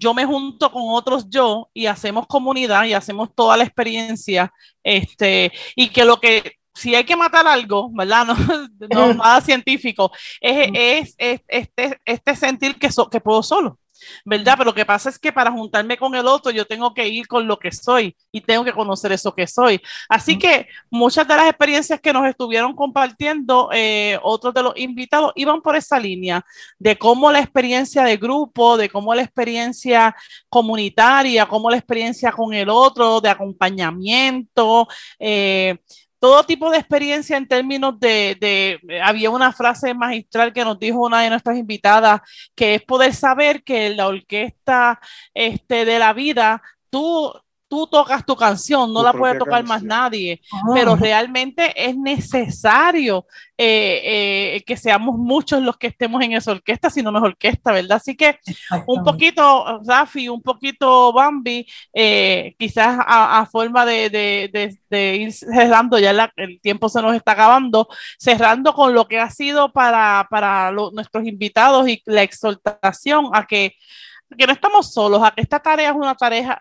yo 0.00 0.14
me 0.14 0.24
junto 0.24 0.72
con 0.72 0.82
otros 0.86 1.28
yo 1.28 1.68
y 1.74 1.86
hacemos 1.86 2.26
comunidad 2.26 2.84
y 2.84 2.94
hacemos 2.94 3.34
toda 3.34 3.56
la 3.56 3.64
experiencia, 3.64 4.52
este, 4.82 5.52
y 5.76 5.90
que 5.90 6.04
lo 6.04 6.18
que 6.18 6.54
si 6.74 6.94
hay 6.94 7.04
que 7.04 7.16
matar 7.16 7.46
algo, 7.46 7.90
¿verdad? 7.92 8.26
No, 8.90 9.08
no 9.08 9.14
nada 9.14 9.40
científico, 9.42 10.10
es, 10.40 11.14
es, 11.18 11.42
este, 11.46 12.00
este 12.04 12.36
sentir 12.36 12.76
que, 12.76 12.88
que 13.10 13.20
puedo 13.20 13.42
solo. 13.42 13.78
¿Verdad? 14.24 14.54
Pero 14.58 14.70
lo 14.70 14.74
que 14.74 14.86
pasa 14.86 15.08
es 15.08 15.18
que 15.18 15.32
para 15.32 15.50
juntarme 15.50 15.96
con 15.96 16.14
el 16.14 16.26
otro 16.26 16.50
yo 16.50 16.66
tengo 16.66 16.92
que 16.94 17.06
ir 17.08 17.26
con 17.26 17.46
lo 17.46 17.58
que 17.58 17.72
soy 17.72 18.16
y 18.32 18.40
tengo 18.40 18.64
que 18.64 18.72
conocer 18.72 19.12
eso 19.12 19.34
que 19.34 19.46
soy. 19.46 19.80
Así 20.08 20.38
que 20.38 20.66
muchas 20.90 21.26
de 21.26 21.36
las 21.36 21.48
experiencias 21.48 22.00
que 22.00 22.12
nos 22.12 22.26
estuvieron 22.26 22.74
compartiendo 22.74 23.70
eh, 23.72 24.18
otros 24.22 24.54
de 24.54 24.62
los 24.62 24.76
invitados 24.76 25.32
iban 25.36 25.60
por 25.60 25.76
esa 25.76 25.98
línea 25.98 26.44
de 26.78 26.96
cómo 26.96 27.30
la 27.30 27.40
experiencia 27.40 28.02
de 28.04 28.16
grupo, 28.16 28.76
de 28.76 28.88
cómo 28.88 29.14
la 29.14 29.22
experiencia 29.22 30.14
comunitaria, 30.48 31.46
cómo 31.46 31.70
la 31.70 31.76
experiencia 31.76 32.32
con 32.32 32.52
el 32.54 32.68
otro, 32.68 33.20
de 33.20 33.28
acompañamiento. 33.28 34.88
Eh, 35.18 35.78
todo 36.20 36.44
tipo 36.44 36.70
de 36.70 36.78
experiencia 36.78 37.36
en 37.36 37.48
términos 37.48 37.98
de, 37.98 38.78
había 39.02 39.30
una 39.30 39.52
frase 39.52 39.94
magistral 39.94 40.52
que 40.52 40.64
nos 40.64 40.78
dijo 40.78 41.00
una 41.00 41.22
de 41.22 41.30
nuestras 41.30 41.56
invitadas, 41.56 42.20
que 42.54 42.76
es 42.76 42.82
poder 42.82 43.14
saber 43.14 43.64
que 43.64 43.90
la 43.94 44.06
orquesta 44.06 45.00
este, 45.34 45.86
de 45.86 45.98
la 45.98 46.12
vida, 46.12 46.62
tú 46.90 47.32
tú 47.70 47.86
tocas 47.86 48.26
tu 48.26 48.34
canción, 48.34 48.92
no 48.92 49.00
la 49.00 49.12
puede 49.12 49.38
tocar 49.38 49.64
más 49.64 49.80
nadie, 49.84 50.42
pero 50.74 50.96
realmente 50.96 51.72
es 51.76 51.96
necesario 51.96 53.24
eh, 53.56 54.56
eh, 54.56 54.64
que 54.66 54.76
seamos 54.76 55.16
muchos 55.16 55.62
los 55.62 55.76
que 55.76 55.86
estemos 55.86 56.20
en 56.24 56.32
esa 56.32 56.50
orquesta, 56.50 56.90
si 56.90 57.00
no, 57.00 57.16
es 57.16 57.22
orquesta, 57.22 57.70
¿verdad? 57.70 57.98
Así 57.98 58.16
que 58.16 58.40
un 58.86 59.04
poquito, 59.04 59.80
Rafi, 59.86 60.28
un 60.28 60.42
poquito 60.42 61.12
Bambi, 61.12 61.64
eh, 61.94 62.56
quizás 62.58 62.98
a, 62.98 63.46
forma 63.46 63.86
de, 63.86 64.76
ir 64.90 65.32
cerrando, 65.32 65.96
ya 66.00 66.32
el 66.36 66.60
tiempo 66.60 66.88
se 66.88 67.00
nos 67.00 67.14
está 67.14 67.32
acabando, 67.32 67.86
cerrando 68.18 68.74
con 68.74 68.94
lo 68.94 69.06
que 69.06 69.20
ha 69.20 69.30
sido 69.30 69.72
para, 69.72 70.26
para 70.28 70.72
nuestros 70.72 71.24
invitados 71.24 71.88
y 71.88 72.02
la 72.04 72.24
exhortación 72.24 73.30
a 73.32 73.46
que 73.46 73.76
que 74.36 74.46
no 74.46 74.52
estamos 74.52 74.92
solos, 74.92 75.20
a 75.22 75.32
que 75.32 75.42
esta 75.42 75.58
tarea 75.60 75.90
es 75.90 75.96
una 75.96 76.14
tarea, 76.14 76.60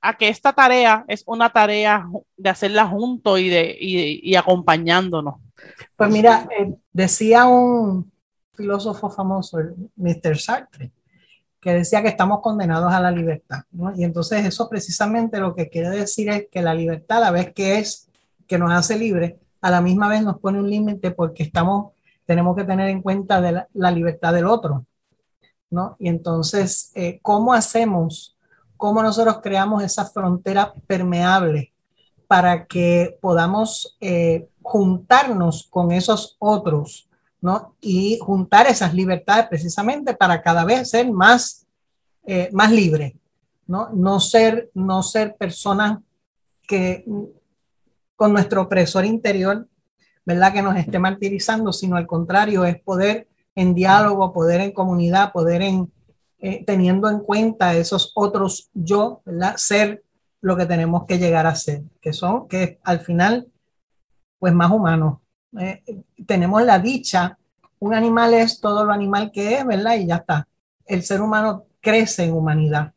a 0.00 0.16
que 0.16 0.28
esta 0.28 0.52
tarea 0.52 1.04
es 1.08 1.22
una 1.26 1.50
tarea 1.50 2.06
de 2.36 2.50
hacerla 2.50 2.86
juntos 2.86 3.38
y, 3.40 3.48
de, 3.48 3.76
y, 3.78 4.34
acompañándonos. 4.34 5.36
Pues 5.96 6.10
mira, 6.10 6.48
eh, 6.58 6.74
decía 6.92 7.46
un 7.46 8.10
filósofo 8.54 9.10
famoso, 9.10 9.58
el 9.58 9.74
Mr. 9.96 10.38
Sartre, 10.38 10.90
que 11.60 11.72
decía 11.72 12.02
que 12.02 12.08
estamos 12.08 12.40
condenados 12.40 12.92
a 12.92 13.00
la 13.00 13.10
libertad. 13.10 13.62
Y 13.96 14.04
entonces 14.04 14.44
eso 14.44 14.68
precisamente 14.68 15.38
lo 15.38 15.54
que 15.54 15.68
quiere 15.68 15.90
decir 15.90 16.28
es 16.30 16.46
que 16.50 16.62
la 16.62 16.74
libertad, 16.74 17.18
a 17.18 17.20
la 17.20 17.30
vez 17.30 17.52
que 17.52 17.78
es 17.78 18.08
que 18.46 18.58
nos 18.58 18.72
hace 18.72 18.98
libres, 18.98 19.34
a 19.60 19.70
la 19.70 19.80
misma 19.80 20.08
vez 20.08 20.22
nos 20.22 20.38
pone 20.38 20.58
un 20.58 20.70
límite 20.70 21.10
porque 21.10 21.42
estamos, 21.42 21.92
tenemos 22.24 22.56
que 22.56 22.64
tener 22.64 22.88
en 22.88 23.02
cuenta 23.02 23.40
de 23.40 23.64
la 23.72 23.90
libertad 23.90 24.32
del 24.32 24.46
otro. 24.46 24.84
¿No? 25.70 25.96
Y 25.98 26.08
entonces, 26.08 26.90
eh, 26.94 27.18
¿cómo 27.22 27.52
hacemos, 27.52 28.36
cómo 28.76 29.02
nosotros 29.02 29.40
creamos 29.42 29.82
esa 29.82 30.04
frontera 30.04 30.72
permeable 30.86 31.72
para 32.26 32.66
que 32.66 33.18
podamos 33.20 33.96
eh, 34.00 34.48
juntarnos 34.62 35.66
con 35.70 35.92
esos 35.92 36.36
otros, 36.38 37.08
¿no? 37.40 37.74
Y 37.80 38.18
juntar 38.20 38.66
esas 38.66 38.94
libertades 38.94 39.46
precisamente 39.48 40.14
para 40.14 40.42
cada 40.42 40.64
vez 40.64 40.90
ser 40.90 41.10
más, 41.10 41.66
eh, 42.24 42.50
más 42.52 42.72
libre, 42.72 43.16
¿no? 43.66 43.90
No 43.90 44.18
ser, 44.20 44.70
no 44.74 45.02
ser 45.02 45.36
personas 45.36 46.00
que 46.66 47.04
con 48.16 48.32
nuestro 48.32 48.62
opresor 48.62 49.04
interior, 49.04 49.68
¿verdad? 50.24 50.52
Que 50.52 50.62
nos 50.62 50.76
esté 50.76 50.98
martirizando, 50.98 51.72
sino 51.72 51.96
al 51.96 52.06
contrario, 52.06 52.64
es 52.64 52.80
poder 52.80 53.28
en 53.56 53.74
diálogo, 53.74 54.32
poder 54.32 54.60
en 54.60 54.70
comunidad, 54.70 55.32
poder 55.32 55.62
en, 55.62 55.92
eh, 56.38 56.64
teniendo 56.64 57.10
en 57.10 57.18
cuenta 57.18 57.74
esos 57.74 58.12
otros 58.14 58.70
yo, 58.72 59.22
¿verdad? 59.24 59.56
Ser 59.56 60.04
lo 60.40 60.56
que 60.56 60.66
tenemos 60.66 61.06
que 61.06 61.18
llegar 61.18 61.46
a 61.46 61.56
ser, 61.56 61.82
que 62.00 62.12
son, 62.12 62.46
que 62.46 62.78
al 62.84 63.00
final, 63.00 63.48
pues 64.38 64.52
más 64.52 64.70
humanos. 64.70 65.18
Eh, 65.58 65.82
tenemos 66.24 66.62
la 66.62 66.78
dicha 66.78 67.36
un 67.78 67.94
animal 67.94 68.34
es 68.34 68.60
todo 68.60 68.84
lo 68.84 68.92
animal 68.92 69.30
que 69.32 69.54
es, 69.54 69.66
¿verdad? 69.66 69.96
Y 69.96 70.06
ya 70.06 70.16
está. 70.16 70.48
El 70.84 71.02
ser 71.02 71.20
humano 71.20 71.66
crece 71.80 72.24
en 72.24 72.32
humanidad. 72.32 72.92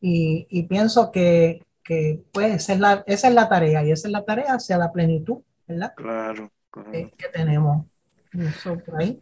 Y, 0.00 0.62
pienso 0.64 1.10
que, 1.10 1.64
que 1.82 2.22
pues, 2.32 2.54
esa 2.54 2.74
es, 2.74 2.80
la, 2.80 3.04
esa 3.06 3.28
es 3.28 3.34
la 3.34 3.48
tarea, 3.48 3.84
y 3.84 3.90
esa 3.90 4.06
es 4.06 4.12
la 4.12 4.24
tarea 4.24 4.54
hacia 4.54 4.78
la 4.78 4.92
plenitud, 4.92 5.38
¿verdad? 5.66 5.94
Claro. 5.96 6.50
claro. 6.70 6.92
Que, 6.92 7.28
tenemos. 7.32 7.86
Eso 8.32 8.78
por 8.78 9.00
ahí. 9.00 9.20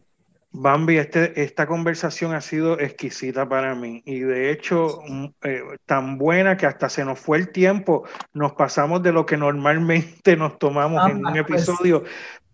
Bambi, 0.57 0.99
este, 0.99 1.43
esta 1.43 1.67
conversación 1.67 2.33
ha 2.33 2.41
sido 2.41 2.79
exquisita 2.79 3.49
para 3.49 3.75
mí 3.75 4.05
y 4.07 4.21
de 4.21 4.53
hecho 4.53 5.01
mm, 5.09 5.25
eh, 5.43 5.63
tan 5.85 6.17
buena 6.17 6.57
que 6.57 6.67
hasta 6.67 6.89
se 6.89 7.05
nos 7.05 7.19
fue 7.19 7.39
el 7.39 7.51
tiempo, 7.51 8.05
nos 8.33 8.53
pasamos 8.53 9.03
de 9.03 9.13
lo 9.13 9.27
que 9.27 9.37
normalmente 9.37 10.37
nos 10.37 10.57
tomamos 10.61 11.11
en 11.11 11.17
un 11.17 11.33
pues 11.33 11.39
episodio, 11.41 12.05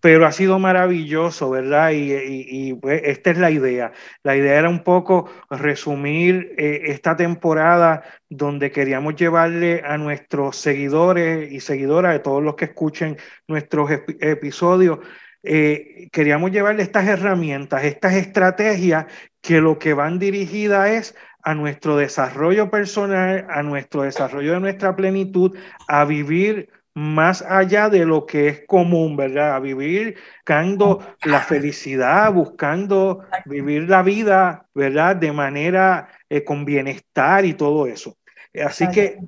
pero 0.01 0.27
ha 0.27 0.33
sido 0.33 0.59
maravilloso, 0.59 1.51
¿verdad? 1.51 1.91
Y, 1.93 2.73
pues, 2.75 3.03
esta 3.05 3.33
es 3.33 3.39
la 3.39 3.51
idea. 3.51 3.93
La 4.23 4.35
idea 4.35 4.59
era 4.59 4.71
un 4.71 4.83
poco 4.83 5.31
resumir 5.51 6.55
eh, 6.57 6.85
esta 6.87 7.17
temporada 7.17 8.03
donde 8.31 8.71
queríamos 8.71 9.17
llevarle 9.17 9.83
a 9.85 9.99
nuestros 9.99 10.57
seguidores 10.57 11.53
y 11.53 11.61
seguidoras, 11.61 12.15
de 12.15 12.21
todos 12.21 12.43
los 12.43 12.55
que 12.55 12.65
escuchen 12.65 13.19
nuestros 13.47 13.91
episodios, 14.21 15.01
eh, 15.43 16.09
queríamos 16.13 16.51
llevarle 16.51 16.83
estas 16.83 17.07
herramientas, 17.09 17.85
estas 17.85 18.15
estrategias 18.15 19.07
que 19.41 19.61
lo 19.61 19.79
que 19.79 19.95
van 19.95 20.19
dirigidas 20.19 20.91
es 20.91 21.15
a 21.43 21.55
nuestro 21.55 21.97
desarrollo 21.97 22.71
personal, 22.71 23.47
a 23.49 23.63
nuestro 23.63 24.03
desarrollo 24.03 24.53
de 24.53 24.61
nuestra 24.61 24.95
plenitud, 24.95 25.57
a 25.89 26.05
vivir 26.05 26.69
más 26.95 27.43
allá 27.43 27.89
de 27.89 28.05
lo 28.05 28.27
que 28.27 28.49
es 28.49 28.63
común, 28.67 29.17
¿verdad? 29.17 29.55
A 29.55 29.61
vivir 29.61 30.17
buscando 30.39 31.01
la 31.25 31.41
felicidad, 31.41 32.33
buscando 32.33 33.25
vivir 33.47 33.89
la 33.89 34.03
vida, 34.03 34.67
¿verdad? 34.75 35.17
De 35.17 35.33
manera 35.33 36.09
eh, 36.29 36.45
con 36.45 36.65
bienestar 36.65 37.45
y 37.45 37.55
todo 37.55 37.87
eso. 37.87 38.19
Así 38.63 38.89
que 38.91 39.19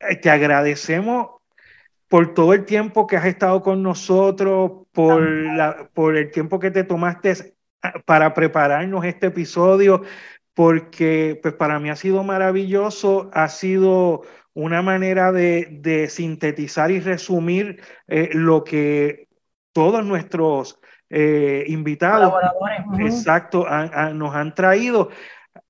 eh, 0.00 0.16
te 0.16 0.30
agradecemos 0.30 1.30
por 2.08 2.34
todo 2.34 2.52
el 2.52 2.66
tiempo 2.66 3.06
que 3.06 3.16
has 3.16 3.24
estado 3.24 3.62
con 3.62 3.82
nosotros, 3.82 4.81
por, 4.92 5.22
la, 5.22 5.88
por 5.94 6.16
el 6.16 6.30
tiempo 6.30 6.58
que 6.58 6.70
te 6.70 6.84
tomaste 6.84 7.54
ah, 7.82 7.94
para 8.04 8.34
prepararnos 8.34 9.04
este 9.04 9.28
episodio, 9.28 10.02
porque 10.54 11.38
pues 11.42 11.54
para 11.54 11.78
mí 11.78 11.90
ha 11.90 11.96
sido 11.96 12.22
maravilloso, 12.24 13.30
ha 13.32 13.48
sido 13.48 14.22
una 14.54 14.82
manera 14.82 15.32
de, 15.32 16.06
sintetizar 16.10 16.90
y 16.90 17.00
resumir 17.00 17.80
eh, 18.06 18.30
lo 18.32 18.64
que 18.64 19.28
todos 19.72 20.04
nuestros 20.04 20.78
eh, 21.08 21.64
invitados 21.68 22.34
exacto, 22.98 23.66
nos 24.12 24.34
han 24.34 24.54
traído. 24.54 25.10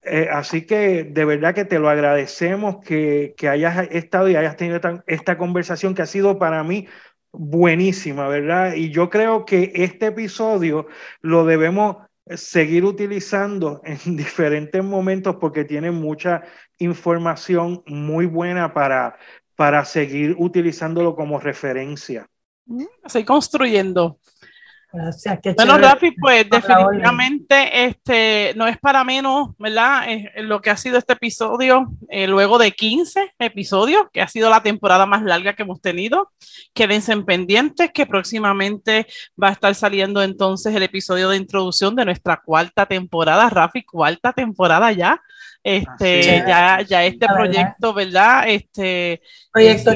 Eh, 0.02 0.28
así 0.30 0.66
que 0.66 1.04
de 1.04 1.24
verdad 1.24 1.54
que 1.54 1.64
te 1.64 1.78
lo 1.78 1.88
agradecemos 1.88 2.76
que, 2.84 3.34
hayas 3.48 3.88
estado 3.90 4.28
y 4.28 4.36
hayas 4.36 4.56
tenido 4.56 4.80
esta, 5.06 5.38
conversación 5.38 5.94
que 5.94 6.02
ha 6.02 6.06
sido 6.06 6.38
para 6.38 6.62
mí 6.64 6.88
buenísima, 7.32 8.28
¿verdad? 8.28 8.74
Y 8.74 8.90
yo 8.90 9.10
creo 9.10 9.44
que 9.44 9.72
este 9.74 10.06
episodio 10.06 10.86
lo 11.20 11.44
debemos 11.44 11.96
seguir 12.28 12.84
utilizando 12.84 13.80
en 13.84 14.16
diferentes 14.16 14.82
momentos 14.82 15.36
porque 15.40 15.64
tiene 15.64 15.90
mucha 15.90 16.42
información 16.78 17.82
muy 17.86 18.26
buena 18.26 18.72
para, 18.72 19.16
para 19.56 19.84
seguir 19.84 20.36
utilizándolo 20.38 21.16
como 21.16 21.38
referencia. 21.38 22.28
Estoy 23.04 23.24
construyendo. 23.24 24.18
Gracias, 24.93 25.40
bueno, 25.57 25.78
Rafi, 25.78 26.11
pues 26.12 26.51
definitivamente 26.51 27.86
este, 27.86 28.53
no 28.57 28.66
es 28.66 28.76
para 28.76 29.03
menos, 29.05 29.51
¿verdad? 29.59 30.07
lo 30.36 30.61
que 30.61 30.68
ha 30.68 30.76
sido 30.76 30.99
este 30.99 31.14
episodio, 31.14 31.90
eh, 32.11 32.26
luego 32.26 32.59
de 32.59 32.72
15 32.72 33.34
episodios, 33.38 34.03
que 34.12 34.20
ha 34.20 34.28
sido 34.28 34.51
la 34.51 34.62
temporada 34.62 35.07
más 35.07 35.22
larga 35.22 35.55
que 35.55 35.62
hemos 35.62 35.80
tenido. 35.80 36.30
Quédense 36.74 37.16
pendientes 37.22 37.90
que 37.93 38.05
próximamente 38.05 39.07
va 39.43 39.49
a 39.49 39.53
estar 39.53 39.74
saliendo 39.74 40.22
entonces 40.22 40.74
el 40.74 40.82
episodio 40.82 41.30
de 41.30 41.38
introducción 41.38 41.97
de 41.97 42.05
nuestra 42.05 42.43
cuarta 42.45 42.84
temporada, 42.84 43.49
Rafi, 43.49 43.84
cuarta 43.84 44.34
temporada 44.34 44.93
ya. 44.93 45.22
Este, 45.64 46.22
ya, 46.46 46.82
ya 46.82 47.04
este 47.04 47.26
proyecto, 47.26 47.94
¿verdad? 47.94 48.48
Este 48.48 49.22
proyecto 49.52 49.92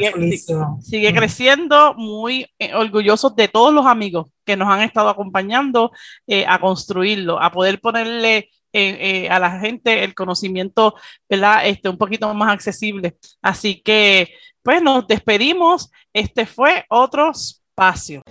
sigue, 0.81 1.13
creciendo, 1.13 1.95
muy 1.95 2.47
eh, 2.59 2.73
orgullosos 2.75 3.35
de 3.35 3.49
todos 3.49 3.75
los 3.75 3.85
amigos 3.85 4.29
que 4.45 4.57
nos 4.57 4.69
han 4.69 4.83
estado 4.83 5.09
acompañando 5.09 5.91
eh, 6.29 6.45
a 6.47 6.61
construirlo, 6.61 7.43
a 7.43 7.51
poder 7.51 7.81
ponerle 7.81 8.49
eh, 8.73 9.29
a 9.29 9.41
la 9.41 9.59
gente 9.59 10.05
el 10.05 10.15
conocimiento, 10.15 10.95
¿verdad? 11.29 11.67
Este, 11.67 11.89
un 11.89 11.99
poquito 11.99 12.33
más 12.33 12.53
accesible. 12.53 13.17
Así 13.43 13.81
que, 13.81 14.35
pues 14.63 14.83
nos 14.83 15.07
despedimos. 15.09 15.91
Este 16.13 16.47
fue 16.47 16.85
otro 16.89 17.33
espacio. 17.33 18.23